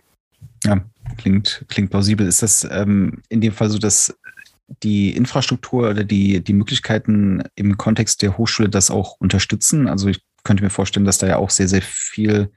Ja, 0.65 0.81
klingt, 1.17 1.65
klingt 1.69 1.89
plausibel. 1.89 2.27
Ist 2.27 2.41
das 2.41 2.67
ähm, 2.69 3.21
in 3.29 3.41
dem 3.41 3.53
Fall 3.53 3.69
so, 3.69 3.77
dass 3.77 4.13
die 4.83 5.15
Infrastruktur 5.15 5.89
oder 5.89 6.03
die, 6.03 6.43
die 6.43 6.53
Möglichkeiten 6.53 7.43
im 7.55 7.77
Kontext 7.77 8.21
der 8.21 8.37
Hochschule 8.37 8.69
das 8.69 8.91
auch 8.91 9.15
unterstützen? 9.19 9.87
Also 9.87 10.09
ich 10.09 10.21
könnte 10.43 10.63
mir 10.63 10.69
vorstellen, 10.69 11.05
dass 11.05 11.17
da 11.17 11.27
ja 11.27 11.37
auch 11.37 11.49
sehr, 11.49 11.67
sehr 11.67 11.81
viel 11.81 12.51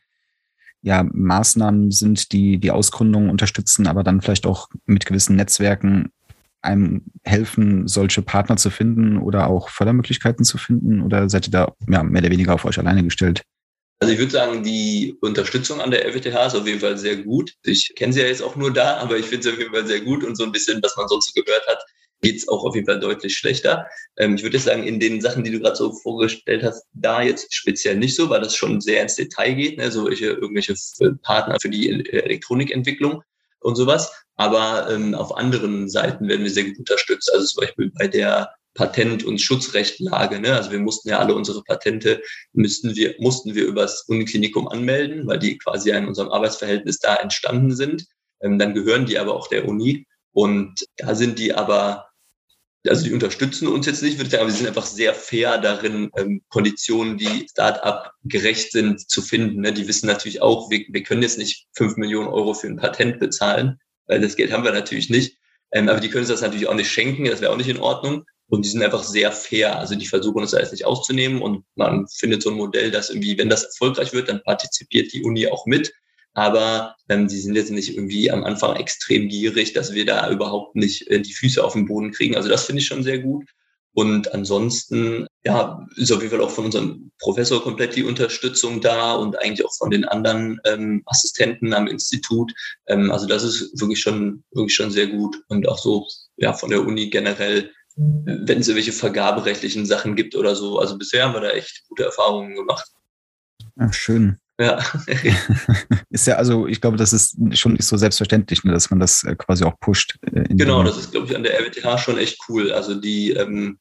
ja, 0.83 1.05
Maßnahmen 1.05 1.91
sind, 1.91 2.33
die 2.33 2.59
die 2.59 2.71
Ausgründung 2.71 3.31
unterstützen, 3.31 3.87
aber 3.87 4.03
dann 4.03 4.21
vielleicht 4.21 4.47
auch 4.47 4.69
mit 4.85 5.07
gewissen 5.07 5.37
Netzwerken 5.37 6.11
einem 6.61 7.03
helfen, 7.25 7.89
solche 7.89 8.23
Partner 8.23 8.57
zu 8.57 8.71
finden 8.71 9.19
oder 9.19 9.49
auch 9.49 9.69
Fördermöglichkeiten 9.69 10.45
zu 10.45 10.59
finden? 10.59 11.03
Oder 11.03 11.29
seid 11.29 11.49
ihr 11.49 11.51
da 11.51 11.73
ja, 11.89 12.03
mehr 12.03 12.23
oder 12.23 12.31
weniger 12.31 12.55
auf 12.55 12.65
euch 12.65 12.79
alleine 12.79 13.03
gestellt? 13.03 13.43
Also 14.03 14.15
ich 14.15 14.19
würde 14.19 14.33
sagen, 14.33 14.65
die 14.65 15.17
Unterstützung 15.21 15.81
an 15.81 15.93
der 15.93 16.05
FWTH 16.05 16.49
ist 16.49 16.57
auf 16.57 16.67
jeden 16.67 16.81
Fall 16.81 16.99
sehr 16.99 17.19
gut. 17.19 17.55
Ich 17.63 17.93
kenne 17.95 18.13
sie 18.13 18.21
ja 18.21 18.27
jetzt 18.27 18.43
auch 18.43 18.57
nur 18.57 18.73
da, 18.73 18.97
aber 18.97 19.17
ich 19.17 19.27
finde 19.27 19.45
sie 19.45 19.51
auf 19.51 19.59
jeden 19.61 19.73
Fall 19.73 19.87
sehr 19.87 20.01
gut 20.01 20.25
und 20.25 20.35
so 20.35 20.43
ein 20.43 20.51
bisschen, 20.51 20.83
was 20.83 20.97
man 20.97 21.07
sonst 21.07 21.33
so 21.33 21.41
gehört 21.41 21.65
hat, 21.69 21.79
geht 22.21 22.37
es 22.37 22.49
auch 22.49 22.65
auf 22.65 22.75
jeden 22.75 22.89
Fall 22.89 22.99
deutlich 22.99 23.37
schlechter. 23.37 23.87
Ähm, 24.17 24.35
ich 24.35 24.43
würde 24.43 24.59
sagen, 24.59 24.83
in 24.83 24.99
den 24.99 25.21
Sachen, 25.21 25.45
die 25.45 25.53
du 25.53 25.61
gerade 25.61 25.77
so 25.77 25.93
vorgestellt 25.93 26.65
hast, 26.65 26.85
da 26.95 27.23
jetzt 27.23 27.55
speziell 27.55 27.95
nicht 27.97 28.17
so, 28.17 28.29
weil 28.29 28.41
das 28.41 28.57
schon 28.57 28.81
sehr 28.81 29.03
ins 29.03 29.15
Detail 29.15 29.55
geht, 29.55 29.79
ne? 29.79 29.93
so 29.93 30.09
welche, 30.09 30.31
irgendwelche 30.31 30.75
Partner 31.23 31.59
für 31.63 31.71
die 31.71 31.89
Elektronikentwicklung 31.89 33.23
und 33.61 33.77
sowas. 33.77 34.13
Aber 34.35 34.91
ähm, 34.91 35.15
auf 35.15 35.37
anderen 35.37 35.89
Seiten 35.89 36.27
werden 36.27 36.43
wir 36.43 36.51
sehr 36.51 36.65
gut 36.65 36.81
unterstützt. 36.81 37.33
Also 37.33 37.47
zum 37.47 37.61
Beispiel 37.61 37.93
bei 37.97 38.09
der 38.09 38.53
Patent- 38.75 39.25
und 39.25 39.41
Schutzrechtlage. 39.41 40.41
Ne? 40.41 40.55
Also 40.55 40.71
wir 40.71 40.81
mussten 40.81 41.09
ja 41.09 41.19
alle 41.19 41.35
unsere 41.35 41.63
Patente, 41.63 42.23
müssten 42.53 42.97
wir, 42.97 43.15
mussten 43.19 43.55
wir 43.55 43.67
übers 43.67 44.03
Uniklinikum 44.09 44.69
anmelden, 44.69 45.27
weil 45.27 45.39
die 45.39 45.59
quasi 45.59 45.91
ja 45.91 45.99
in 45.99 46.07
unserem 46.07 46.31
Arbeitsverhältnis 46.31 46.99
da 46.99 47.17
entstanden 47.17 47.75
sind. 47.75 48.07
Ähm, 48.41 48.59
dann 48.59 48.75
gehören 48.75 49.07
die 49.07 49.19
aber 49.19 49.35
auch 49.35 49.49
der 49.49 49.69
Uni. 49.69 50.07
Und 50.33 50.85
da 50.97 51.15
sind 51.15 51.39
die 51.39 51.55
aber 51.55 52.13
also 52.89 53.05
die 53.05 53.13
unterstützen 53.13 53.69
uns 53.69 53.87
jetzt 53.87 54.03
nicht, 54.03 54.17
würde 54.17 54.25
ich 54.25 54.31
sagen, 54.33 54.43
aber 54.43 54.51
sie 54.51 54.59
sind 54.59 54.67
einfach 54.67 54.87
sehr 54.87 55.15
fair 55.15 55.59
darin, 55.59 56.11
ähm, 56.17 56.43
Konditionen, 56.49 57.17
die 57.17 57.47
Start-up 57.49 58.13
gerecht 58.25 58.73
sind, 58.73 59.09
zu 59.09 59.23
finden. 59.23 59.61
Ne? 59.61 59.73
Die 59.73 59.87
wissen 59.87 60.07
natürlich 60.07 60.43
auch, 60.43 60.71
wir, 60.71 60.85
wir 60.89 61.03
können 61.03 61.23
jetzt 61.23 61.39
nicht 61.39 61.69
fünf 61.75 61.97
Millionen 61.97 62.29
Euro 62.29 62.55
für 62.55 62.67
ein 62.67 62.77
Patent 62.77 63.21
bezahlen, 63.21 63.79
weil 64.07 64.21
das 64.21 64.37
Geld 64.37 64.53
haben 64.53 64.65
wir 64.65 64.73
natürlich 64.73 65.11
nicht. 65.11 65.39
Ähm, 65.71 65.89
aber 65.89 66.01
die 66.01 66.09
können 66.09 66.23
uns 66.23 66.29
das 66.29 66.41
natürlich 66.41 66.67
auch 66.67 66.75
nicht 66.75 66.91
schenken, 66.91 67.25
das 67.25 67.41
wäre 67.41 67.53
auch 67.53 67.57
nicht 67.57 67.69
in 67.69 67.79
Ordnung. 67.79 68.25
Und 68.53 68.65
die 68.67 68.69
sind 68.69 68.83
einfach 68.83 69.03
sehr 69.03 69.33
fair. 69.33 69.79
Also 69.79 69.95
die 69.95 70.07
versuchen 70.07 70.43
uns 70.43 70.53
alles 70.53 70.73
nicht 70.73 70.85
auszunehmen 70.85 71.41
und 71.41 71.65
man 71.75 72.07
findet 72.09 72.43
so 72.43 72.51
ein 72.51 72.57
Modell, 72.57 72.91
dass 72.91 73.09
irgendwie, 73.09 73.39
wenn 73.39 73.49
das 73.49 73.65
erfolgreich 73.65 74.13
wird, 74.13 74.29
dann 74.29 74.43
partizipiert 74.43 75.13
die 75.13 75.23
Uni 75.23 75.47
auch 75.47 75.65
mit 75.65 75.93
aber 76.35 76.97
ähm, 77.09 77.29
die 77.29 77.39
sind 77.39 77.57
jetzt 77.57 77.71
nicht 77.71 77.95
irgendwie 77.95 78.31
am 78.31 78.45
Anfang 78.45 78.77
extrem 78.77 79.29
gierig, 79.29 79.73
dass 79.75 79.93
wir 79.93 80.07
da 80.07 80.31
überhaupt 80.31 80.77
nicht 80.77 81.09
äh, 81.11 81.21
die 81.21 81.35
Füße 81.35 81.63
auf 81.63 81.75
den 81.75 81.87
Boden 81.87 82.11
kriegen. 82.11 82.37
Also 82.37 82.49
das 82.49 82.65
finde 82.65 82.81
ich 82.81 82.87
schon 82.87 83.03
sehr 83.03 83.19
gut. 83.19 83.45
Und 83.95 84.33
ansonsten, 84.33 85.27
ja, 85.45 85.87
ist 85.97 86.11
auf 86.11 86.23
jeden 86.23 86.31
Fall 86.31 86.41
auch 86.41 86.51
von 86.51 86.65
unserem 86.65 87.11
Professor 87.19 87.63
komplett 87.63 87.95
die 87.95 88.05
Unterstützung 88.05 88.81
da 88.81 89.13
und 89.13 89.39
eigentlich 89.39 89.67
auch 89.67 89.75
von 89.77 89.91
den 89.91 90.07
anderen 90.07 90.59
ähm, 90.65 91.03
Assistenten 91.05 91.75
am 91.75 91.87
Institut. 91.87 92.53
Ähm, 92.87 93.11
also 93.11 93.27
das 93.27 93.43
ist 93.43 93.79
wirklich 93.79 94.01
schon, 94.01 94.45
wirklich 94.53 94.75
schon 94.75 94.91
sehr 94.91 95.09
gut. 95.09 95.37
Und 95.49 95.69
auch 95.69 95.79
so, 95.79 96.07
ja, 96.39 96.55
von 96.55 96.71
der 96.71 96.87
Uni 96.87 97.11
generell, 97.11 97.71
wenn 97.97 98.59
es 98.59 98.69
irgendwelche 98.69 98.93
vergaberechtlichen 98.93 99.87
Sachen 99.87 100.17
gibt 100.17 100.35
oder 100.35 100.55
so. 100.55 100.79
Also 100.79 100.97
bisher 100.97 101.25
haben 101.25 101.35
wir 101.35 101.41
da 101.41 101.51
echt 101.51 101.85
gute 101.89 102.05
Erfahrungen 102.05 102.55
gemacht. 102.55 102.87
Ja, 103.77 103.93
schön. 103.93 104.39
Ja. 104.61 104.79
ist 106.11 106.27
ja, 106.27 106.37
also 106.37 106.67
ich 106.67 106.81
glaube, 106.81 106.97
das 106.97 107.13
ist 107.13 107.37
schon 107.59 107.73
nicht 107.73 107.85
so 107.85 107.97
selbstverständlich, 107.97 108.65
ne, 108.65 108.73
dass 108.73 108.91
man 108.91 109.01
das 109.01 109.25
äh, 109.25 109.35
quasi 109.35 109.65
auch 109.65 109.79
pusht. 109.81 110.19
Äh, 110.23 110.45
genau, 110.55 110.83
das 110.83 110.99
ist, 110.99 111.11
glaube 111.11 111.27
ich, 111.27 111.37
an 111.37 111.43
der 111.43 111.59
RWTH 111.59 111.99
schon 111.99 112.19
echt 112.19 112.39
cool. 112.49 112.73
Also 112.73 112.95
die 112.95 113.33
ähm, 113.33 113.79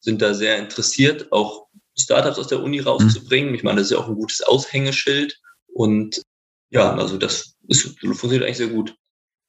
sind 0.00 0.22
da 0.22 0.34
sehr 0.34 0.58
interessiert, 0.58 1.30
auch 1.32 1.68
Startups 1.96 2.38
aus 2.38 2.48
der 2.48 2.62
Uni 2.62 2.80
rauszubringen. 2.80 3.50
Mhm. 3.50 3.54
Ich 3.54 3.62
meine, 3.62 3.78
das 3.78 3.86
ist 3.86 3.92
ja 3.92 3.98
auch 3.98 4.08
ein 4.08 4.16
gutes 4.16 4.42
Aushängeschild. 4.42 5.40
Und 5.72 6.22
ja, 6.70 6.94
also 6.94 7.16
das 7.16 7.54
ist, 7.68 7.98
funktioniert 8.00 8.42
eigentlich 8.42 8.56
sehr 8.56 8.68
gut. 8.68 8.96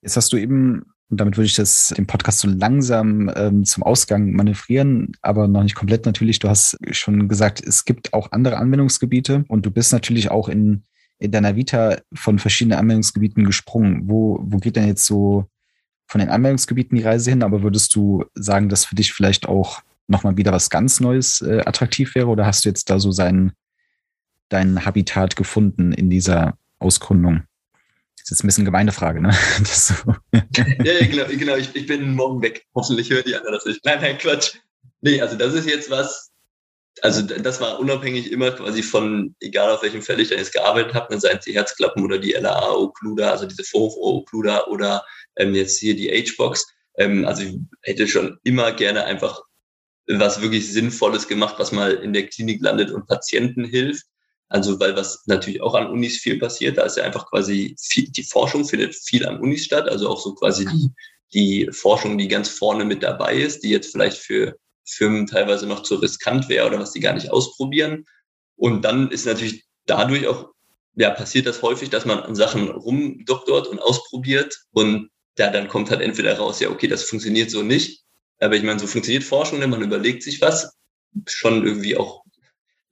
Jetzt 0.02 0.18
hast 0.18 0.32
du 0.32 0.38
eben 0.38 0.86
und 1.10 1.20
damit 1.20 1.38
würde 1.38 1.46
ich 1.46 1.56
das, 1.56 1.94
den 1.96 2.08
Podcast 2.08 2.40
so 2.40 2.48
langsam 2.48 3.32
ähm, 3.36 3.64
zum 3.64 3.84
Ausgang 3.84 4.32
manövrieren, 4.32 5.12
aber 5.22 5.48
noch 5.48 5.62
nicht 5.62 5.76
komplett 5.76 6.06
natürlich. 6.06 6.40
Du 6.40 6.50
hast 6.50 6.78
schon 6.92 7.28
gesagt, 7.28 7.64
es 7.64 7.86
gibt 7.86 8.14
auch 8.14 8.32
andere 8.32 8.58
Anwendungsgebiete 8.58 9.46
und 9.48 9.66
du 9.66 9.72
bist 9.72 9.94
natürlich 9.94 10.32
auch 10.32 10.50
in, 10.50 10.84
in 11.20 11.32
deiner 11.32 11.56
Vita 11.56 11.98
von 12.14 12.40
verschiedenen 12.40 12.80
Anwendungsgebieten 12.80 13.46
gesprungen. 13.46 14.10
Wo, 14.10 14.40
wo 14.42 14.58
geht 14.58 14.78
denn 14.78 14.88
jetzt 14.88 15.06
so 15.06 15.46
von 16.08 16.20
den 16.20 16.30
Anwendungsgebieten 16.30 16.98
die 16.98 17.04
Reise 17.04 17.30
hin? 17.30 17.44
Aber 17.44 17.62
würdest 17.62 17.94
du 17.96 18.26
sagen, 18.34 18.70
dass 18.70 18.86
für 18.86 18.96
dich 18.96 19.14
vielleicht 19.14 19.48
auch 19.48 19.82
nochmal 20.08 20.38
wieder 20.38 20.52
was 20.52 20.72
ganz 20.72 21.00
Neues 21.00 21.42
äh, 21.42 21.62
attraktiv 21.66 22.16
wäre? 22.16 22.28
Oder 22.28 22.48
hast 22.48 22.66
du 22.66 22.70
jetzt 22.70 22.90
da 22.90 23.00
so 23.00 23.12
sein, 23.12 23.52
dein 24.50 24.86
Habitat 24.86 25.36
gefunden 25.36 25.92
in 25.92 26.10
dieser 26.10 26.58
Ausgründung? 26.80 27.44
Ist 28.26 28.32
jetzt 28.32 28.44
ein 28.44 28.48
bisschen 28.48 28.66
gemeine 28.66 28.92
Frage, 28.92 29.22
ne? 29.22 29.38
So. 29.66 29.94
ja, 30.34 31.06
genau, 31.06 31.26
genau. 31.28 31.56
Ich, 31.58 31.76
ich, 31.76 31.86
bin 31.86 32.16
morgen 32.16 32.42
weg. 32.42 32.66
Hoffentlich 32.74 33.12
hören 33.12 33.24
die 33.28 33.36
anderen 33.36 33.54
das 33.54 33.66
nicht. 33.66 33.86
Nein, 33.86 34.00
nein, 34.02 34.18
Quatsch. 34.18 34.56
Nee, 35.02 35.22
also 35.22 35.38
das 35.38 35.54
ist 35.54 35.70
jetzt 35.70 35.92
was, 35.92 36.32
also 37.02 37.22
das 37.22 37.62
war 37.62 37.80
unabhängig 37.80 38.32
immer 38.32 38.50
quasi 38.50 38.82
von, 38.82 39.36
egal 39.42 39.70
auf 39.70 39.84
welchem 39.84 40.02
Feld 40.02 40.22
ich 40.22 40.30
da 40.30 40.38
jetzt 40.38 40.54
gearbeitet 40.54 40.96
habe, 40.96 41.14
ne, 41.14 41.22
seien 41.22 41.38
es 41.38 41.46
die 41.46 41.54
Herzklappen 41.54 42.04
oder 42.04 42.18
die 42.18 42.32
LAA 42.32 42.72
Occluda, 42.72 43.30
also 43.30 43.46
diese 43.46 43.64
Vorhof 43.64 44.24
Occluda 44.24 44.66
oder 44.70 45.06
ähm, 45.36 45.54
jetzt 45.54 45.78
hier 45.78 45.96
die 45.96 46.10
H-Box. 46.10 46.66
Ähm, 46.98 47.28
also 47.28 47.44
ich 47.44 47.60
hätte 47.84 48.08
schon 48.08 48.40
immer 48.44 48.72
gerne 48.72 49.06
einfach 49.06 49.40
was 50.08 50.42
wirklich 50.42 50.74
Sinnvolles 50.74 51.28
gemacht, 51.28 51.58
was 51.60 51.72
mal 51.72 51.92
in 51.92 52.14
der 52.14 52.26
Klinik 52.26 52.60
landet 52.64 52.90
und 52.90 53.06
Patienten 53.06 53.66
hilft. 53.66 54.08
Also, 54.50 54.80
weil 54.80 54.96
was 54.96 55.24
natürlich 55.26 55.62
auch 55.62 55.74
an 55.74 55.88
Unis 55.88 56.18
viel 56.18 56.38
passiert, 56.38 56.78
da 56.78 56.84
ist 56.84 56.98
ja 56.98 57.04
einfach 57.04 57.30
quasi 57.30 57.76
viel, 57.80 58.10
die 58.10 58.24
Forschung 58.24 58.66
findet 58.66 58.96
viel 58.96 59.26
an 59.26 59.40
Unis 59.40 59.66
statt, 59.66 59.90
also 59.90 60.10
auch 60.10 60.20
so 60.20 60.36
quasi 60.36 60.66
die, 60.66 60.92
die 61.34 61.70
Forschung, 61.72 62.18
die 62.18 62.28
ganz 62.28 62.50
vorne 62.50 62.86
mit 62.86 63.02
dabei 63.02 63.36
ist, 63.36 63.64
die 63.64 63.70
jetzt 63.70 63.92
vielleicht 63.92 64.18
für 64.18 64.56
Firmen 64.86 65.26
teilweise 65.26 65.66
noch 65.66 65.82
zu 65.82 65.96
riskant 65.96 66.48
wäre 66.48 66.68
oder 66.68 66.80
was 66.80 66.92
die 66.92 67.00
gar 67.00 67.14
nicht 67.14 67.32
ausprobieren. 67.32 68.06
Und 68.56 68.84
dann 68.84 69.10
ist 69.10 69.26
natürlich 69.26 69.66
dadurch 69.88 70.28
auch, 70.28 70.52
ja, 70.96 71.10
passiert 71.10 71.48
das 71.48 71.62
häufig, 71.62 71.90
dass 71.90 72.06
man 72.06 72.20
an 72.20 72.36
Sachen 72.36 72.70
rumdoktort 72.70 73.68
und 73.68 73.80
ausprobiert 73.80 74.58
und 74.72 75.10
ja, 75.38 75.50
dann 75.50 75.68
kommt 75.68 75.90
halt 75.90 76.02
entweder 76.02 76.38
raus, 76.38 76.60
ja, 76.60 76.70
okay, 76.70 76.88
das 76.88 77.04
funktioniert 77.04 77.52
so 77.52 77.62
nicht. 77.62 78.04
Aber 78.40 78.56
ich 78.56 78.64
meine, 78.64 78.80
so 78.80 78.88
funktioniert 78.88 79.24
Forschung, 79.24 79.60
denn 79.60 79.70
man 79.70 79.82
überlegt 79.82 80.24
sich 80.24 80.40
was, 80.42 80.74
schon 81.28 81.66
irgendwie 81.66 81.98
auch 81.98 82.25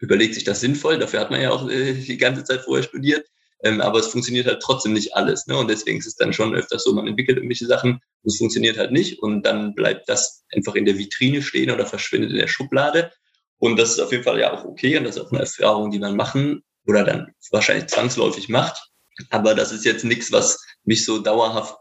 überlegt 0.03 0.35
sich 0.35 0.43
das 0.43 0.59
sinnvoll. 0.59 0.99
Dafür 0.99 1.21
hat 1.21 1.31
man 1.31 1.41
ja 1.41 1.51
auch 1.51 1.69
äh, 1.69 1.93
die 1.93 2.17
ganze 2.17 2.43
Zeit 2.43 2.61
vorher 2.61 2.83
studiert. 2.83 3.25
Ähm, 3.63 3.79
aber 3.79 3.99
es 3.99 4.07
funktioniert 4.07 4.45
halt 4.45 4.61
trotzdem 4.61 4.91
nicht 4.91 5.15
alles. 5.15 5.47
Ne? 5.47 5.57
Und 5.57 5.69
deswegen 5.69 5.97
ist 5.99 6.07
es 6.07 6.15
dann 6.15 6.33
schon 6.33 6.53
öfters 6.53 6.83
so, 6.83 6.93
man 6.93 7.07
entwickelt 7.07 7.37
irgendwelche 7.37 7.65
Sachen 7.65 7.93
und 7.93 8.31
es 8.31 8.37
funktioniert 8.37 8.77
halt 8.77 8.91
nicht. 8.91 9.19
Und 9.19 9.43
dann 9.43 9.73
bleibt 9.73 10.09
das 10.09 10.43
einfach 10.53 10.75
in 10.75 10.83
der 10.83 10.97
Vitrine 10.97 11.41
stehen 11.41 11.71
oder 11.71 11.85
verschwindet 11.85 12.31
in 12.31 12.37
der 12.37 12.47
Schublade. 12.47 13.11
Und 13.59 13.77
das 13.79 13.91
ist 13.91 13.99
auf 14.01 14.11
jeden 14.11 14.25
Fall 14.25 14.39
ja 14.39 14.51
auch 14.51 14.65
okay. 14.65 14.97
Und 14.97 15.05
das 15.05 15.15
ist 15.15 15.21
auch 15.21 15.31
eine 15.31 15.39
Erfahrung, 15.39 15.91
die 15.91 15.99
man 15.99 16.17
machen 16.17 16.63
oder 16.85 17.05
dann 17.05 17.33
wahrscheinlich 17.51 17.87
zwangsläufig 17.87 18.49
macht. 18.49 18.89
Aber 19.29 19.55
das 19.55 19.71
ist 19.71 19.85
jetzt 19.85 20.03
nichts, 20.03 20.33
was 20.33 20.61
mich 20.83 21.05
so 21.05 21.19
dauerhaft 21.19 21.77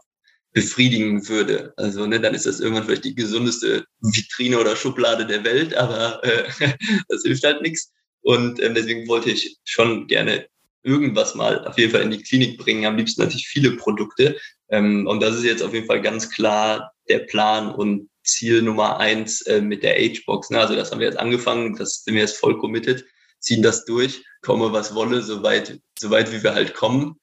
befriedigen 0.53 1.27
würde. 1.27 1.73
Also 1.75 2.05
ne, 2.05 2.21
dann 2.21 2.33
ist 2.33 2.45
das 2.45 2.61
irgendwann 2.61 2.85
vielleicht 2.85 3.03
die 3.03 3.15
gesundeste 3.15 3.85
Vitrine 3.99 4.59
oder 4.59 4.77
Schublade 4.77 5.25
der 5.25 5.43
Welt, 5.43 5.75
aber 5.75 6.23
äh, 6.23 6.45
das 7.09 7.23
hilft 7.23 7.43
halt 7.43 7.61
nichts. 7.61 7.91
Und 8.23 8.61
ähm, 8.61 8.73
deswegen 8.73 9.07
wollte 9.07 9.29
ich 9.29 9.57
schon 9.65 10.07
gerne 10.07 10.47
irgendwas 10.83 11.35
mal 11.35 11.65
auf 11.67 11.77
jeden 11.77 11.91
Fall 11.91 12.01
in 12.01 12.11
die 12.11 12.21
Klinik 12.21 12.57
bringen. 12.57 12.85
Am 12.85 12.97
liebsten 12.97 13.21
natürlich 13.21 13.47
viele 13.47 13.71
Produkte. 13.71 14.37
Ähm, 14.69 15.07
und 15.07 15.21
das 15.21 15.35
ist 15.35 15.43
jetzt 15.43 15.63
auf 15.63 15.73
jeden 15.73 15.87
Fall 15.87 16.01
ganz 16.01 16.29
klar 16.29 16.91
der 17.09 17.19
Plan 17.19 17.73
und 17.73 18.09
Ziel 18.23 18.61
Nummer 18.61 18.99
eins 18.99 19.41
äh, 19.41 19.61
mit 19.61 19.83
der 19.83 19.95
Agebox. 19.95 20.49
Ne? 20.49 20.59
Also 20.59 20.75
das 20.75 20.91
haben 20.91 20.99
wir 20.99 21.07
jetzt 21.07 21.19
angefangen, 21.19 21.75
das 21.75 22.03
sind 22.03 22.13
wir 22.15 22.21
jetzt 22.21 22.37
voll 22.37 22.57
committed, 22.57 23.05
ziehen 23.39 23.61
das 23.61 23.85
durch, 23.85 24.23
komme 24.41 24.71
was 24.71 24.95
wolle, 24.95 25.21
soweit, 25.21 25.79
soweit 25.99 26.31
wie 26.31 26.43
wir 26.43 26.53
halt 26.53 26.73
kommen. 26.73 27.19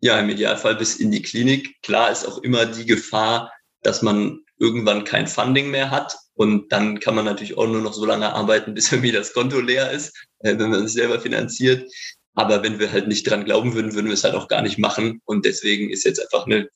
Ja, 0.00 0.18
im 0.18 0.28
Idealfall 0.28 0.76
bis 0.76 0.96
in 0.96 1.10
die 1.10 1.22
Klinik. 1.22 1.82
Klar 1.82 2.10
ist 2.10 2.26
auch 2.26 2.38
immer 2.38 2.66
die 2.66 2.86
Gefahr, 2.86 3.52
dass 3.82 4.00
man 4.00 4.40
irgendwann 4.58 5.04
kein 5.04 5.26
Funding 5.26 5.70
mehr 5.70 5.90
hat. 5.90 6.16
Und 6.38 6.70
dann 6.70 7.00
kann 7.00 7.16
man 7.16 7.24
natürlich 7.24 7.58
auch 7.58 7.66
nur 7.66 7.80
noch 7.80 7.92
so 7.92 8.06
lange 8.06 8.32
arbeiten, 8.32 8.72
bis 8.74 8.92
irgendwie 8.92 9.12
das 9.12 9.32
Konto 9.32 9.60
leer 9.60 9.90
ist, 9.90 10.16
äh, 10.38 10.56
wenn 10.56 10.70
man 10.70 10.86
sich 10.86 10.92
selber 10.92 11.20
finanziert. 11.20 11.90
Aber 12.34 12.62
wenn 12.62 12.78
wir 12.78 12.92
halt 12.92 13.08
nicht 13.08 13.28
dran 13.28 13.44
glauben 13.44 13.74
würden, 13.74 13.94
würden 13.94 14.06
wir 14.06 14.14
es 14.14 14.22
halt 14.22 14.34
auch 14.34 14.46
gar 14.46 14.62
nicht 14.62 14.78
machen. 14.78 15.20
Und 15.24 15.44
deswegen 15.44 15.90
ist 15.90 16.04
jetzt 16.04 16.20
einfach 16.20 16.46
eine 16.46 16.68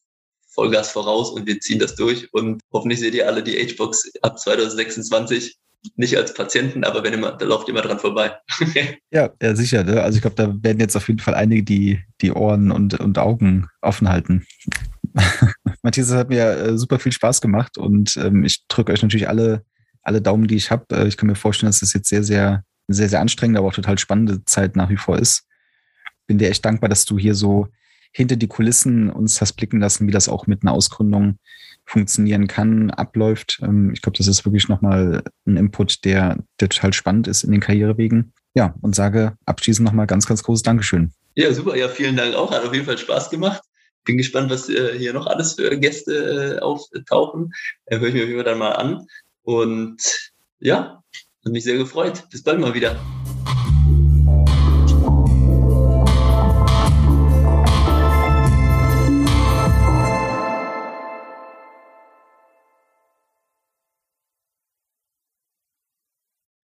Vollgas 0.49 0.91
voraus 0.91 1.31
und 1.31 1.47
wir 1.47 1.61
ziehen 1.61 1.79
das 1.79 1.95
durch. 1.95 2.33
Und 2.35 2.61
hoffentlich 2.73 2.99
seht 2.99 3.15
ihr 3.15 3.29
alle 3.29 3.45
die 3.45 3.57
Agebox 3.57 4.11
ab 4.23 4.39
2026 4.41 5.57
nicht 5.95 6.17
als 6.17 6.35
Patienten, 6.35 6.83
aber 6.85 7.05
wenn 7.05 7.13
immer, 7.13 7.33
da 7.33 7.47
lauft 7.47 7.69
immer 7.69 7.83
dran 7.83 8.01
vorbei. 8.01 8.33
ja, 9.13 9.31
ja, 9.41 9.57
sicher. 9.57 9.85
Ne? 9.85 10.03
Also 10.03 10.17
ich 10.17 10.23
glaube, 10.23 10.37
da 10.37 10.53
werden 10.63 10.81
jetzt 10.81 10.97
auf 10.97 11.07
jeden 11.07 11.21
Fall 11.21 11.35
einige 11.35 11.63
die, 11.63 12.01
die 12.21 12.33
Ohren 12.33 12.73
und, 12.73 12.99
und 12.99 13.19
Augen 13.19 13.69
offen 13.81 14.09
halten. 14.09 14.45
Matthias, 15.83 16.09
es 16.09 16.15
hat 16.15 16.29
mir 16.29 16.49
äh, 16.49 16.79
super 16.79 16.99
viel 16.99 17.13
Spaß 17.13 17.41
gemacht 17.41 17.79
und 17.79 18.17
ähm, 18.17 18.45
ich 18.45 18.67
drücke 18.69 18.93
euch 18.93 19.03
natürlich 19.03 19.29
alle, 19.29 19.65
alle 20.03 20.23
Daumen, 20.23 20.47
die 20.47 20.57
ich 20.57 20.71
habe. 20.71 20.85
Äh, 20.93 21.09
ich 21.09 21.17
kann 21.17 21.29
mir 21.29 21.35
vorstellen, 21.35 21.69
dass 21.69 21.81
das 21.81 21.93
jetzt 21.93 22.09
sehr, 22.09 22.23
sehr, 22.23 22.65
sehr, 22.89 23.09
sehr 23.09 23.21
anstrengend, 23.21 23.59
aber 23.59 23.69
auch 23.69 23.75
total 23.75 23.99
spannende 23.99 24.45
Zeit 24.45 24.77
nach 24.77 24.91
wie 24.91 24.97
vor 24.97 25.19
ist. 25.19 25.47
Bin 26.27 26.39
dir 26.39 26.51
echt 26.51 26.65
dankbar, 26.65 26.89
dass 26.89 27.05
du 27.05 27.19
hier 27.19 27.35
so 27.35 27.69
hinter 28.13 28.37
die 28.37 28.47
Kulissen 28.47 29.11
uns 29.11 29.41
hast 29.41 29.55
blicken 29.55 29.81
lassen, 29.81 30.07
wie 30.07 30.13
das 30.13 30.29
auch 30.29 30.47
mit 30.47 30.63
einer 30.63 30.73
Ausgründung 30.73 31.39
funktionieren 31.85 32.47
kann, 32.47 32.91
abläuft. 32.91 33.61
Ähm, 33.63 33.93
ich 33.93 34.03
glaube, 34.03 34.19
das 34.19 34.27
ist 34.27 34.45
wirklich 34.45 34.69
nochmal 34.69 35.23
ein 35.47 35.57
Input, 35.57 36.05
der, 36.05 36.39
der 36.61 36.69
total 36.69 36.93
spannend 36.93 37.27
ist 37.27 37.43
in 37.43 37.53
den 37.53 37.61
Karrierewegen. 37.61 38.33
Ja, 38.55 38.75
und 38.83 38.95
sage 38.95 39.37
abschließend 39.47 39.87
nochmal 39.87 40.07
ganz, 40.07 40.27
ganz 40.27 40.43
großes 40.43 40.63
Dankeschön. 40.63 41.13
Ja, 41.35 41.53
super. 41.53 41.77
Ja, 41.77 41.89
vielen 41.89 42.17
Dank 42.17 42.35
auch. 42.35 42.53
Hat 42.53 42.65
auf 42.65 42.75
jeden 42.75 42.85
Fall 42.85 42.99
Spaß 42.99 43.31
gemacht. 43.31 43.63
Bin 44.05 44.17
gespannt, 44.17 44.51
was 44.51 44.69
äh, 44.69 44.99
hier 44.99 45.13
noch 45.13 45.27
alles 45.27 45.55
für 45.55 45.77
Gäste 45.79 46.57
äh, 46.57 46.61
auftauchen. 46.61 47.53
Äh, 47.87 47.99
Höre 47.99 48.09
ich 48.09 48.15
mir 48.15 48.23
auf 48.23 48.29
jeden 48.29 48.39
Fall 48.39 48.51
dann 48.51 48.59
mal 48.59 48.73
an. 48.73 49.07
Und 49.43 50.33
ja, 50.59 51.03
hat 51.45 51.53
mich 51.53 51.65
sehr 51.65 51.77
gefreut. 51.77 52.25
Bis 52.31 52.43
bald 52.43 52.61
mal 52.61 52.75
wieder. 52.75 53.01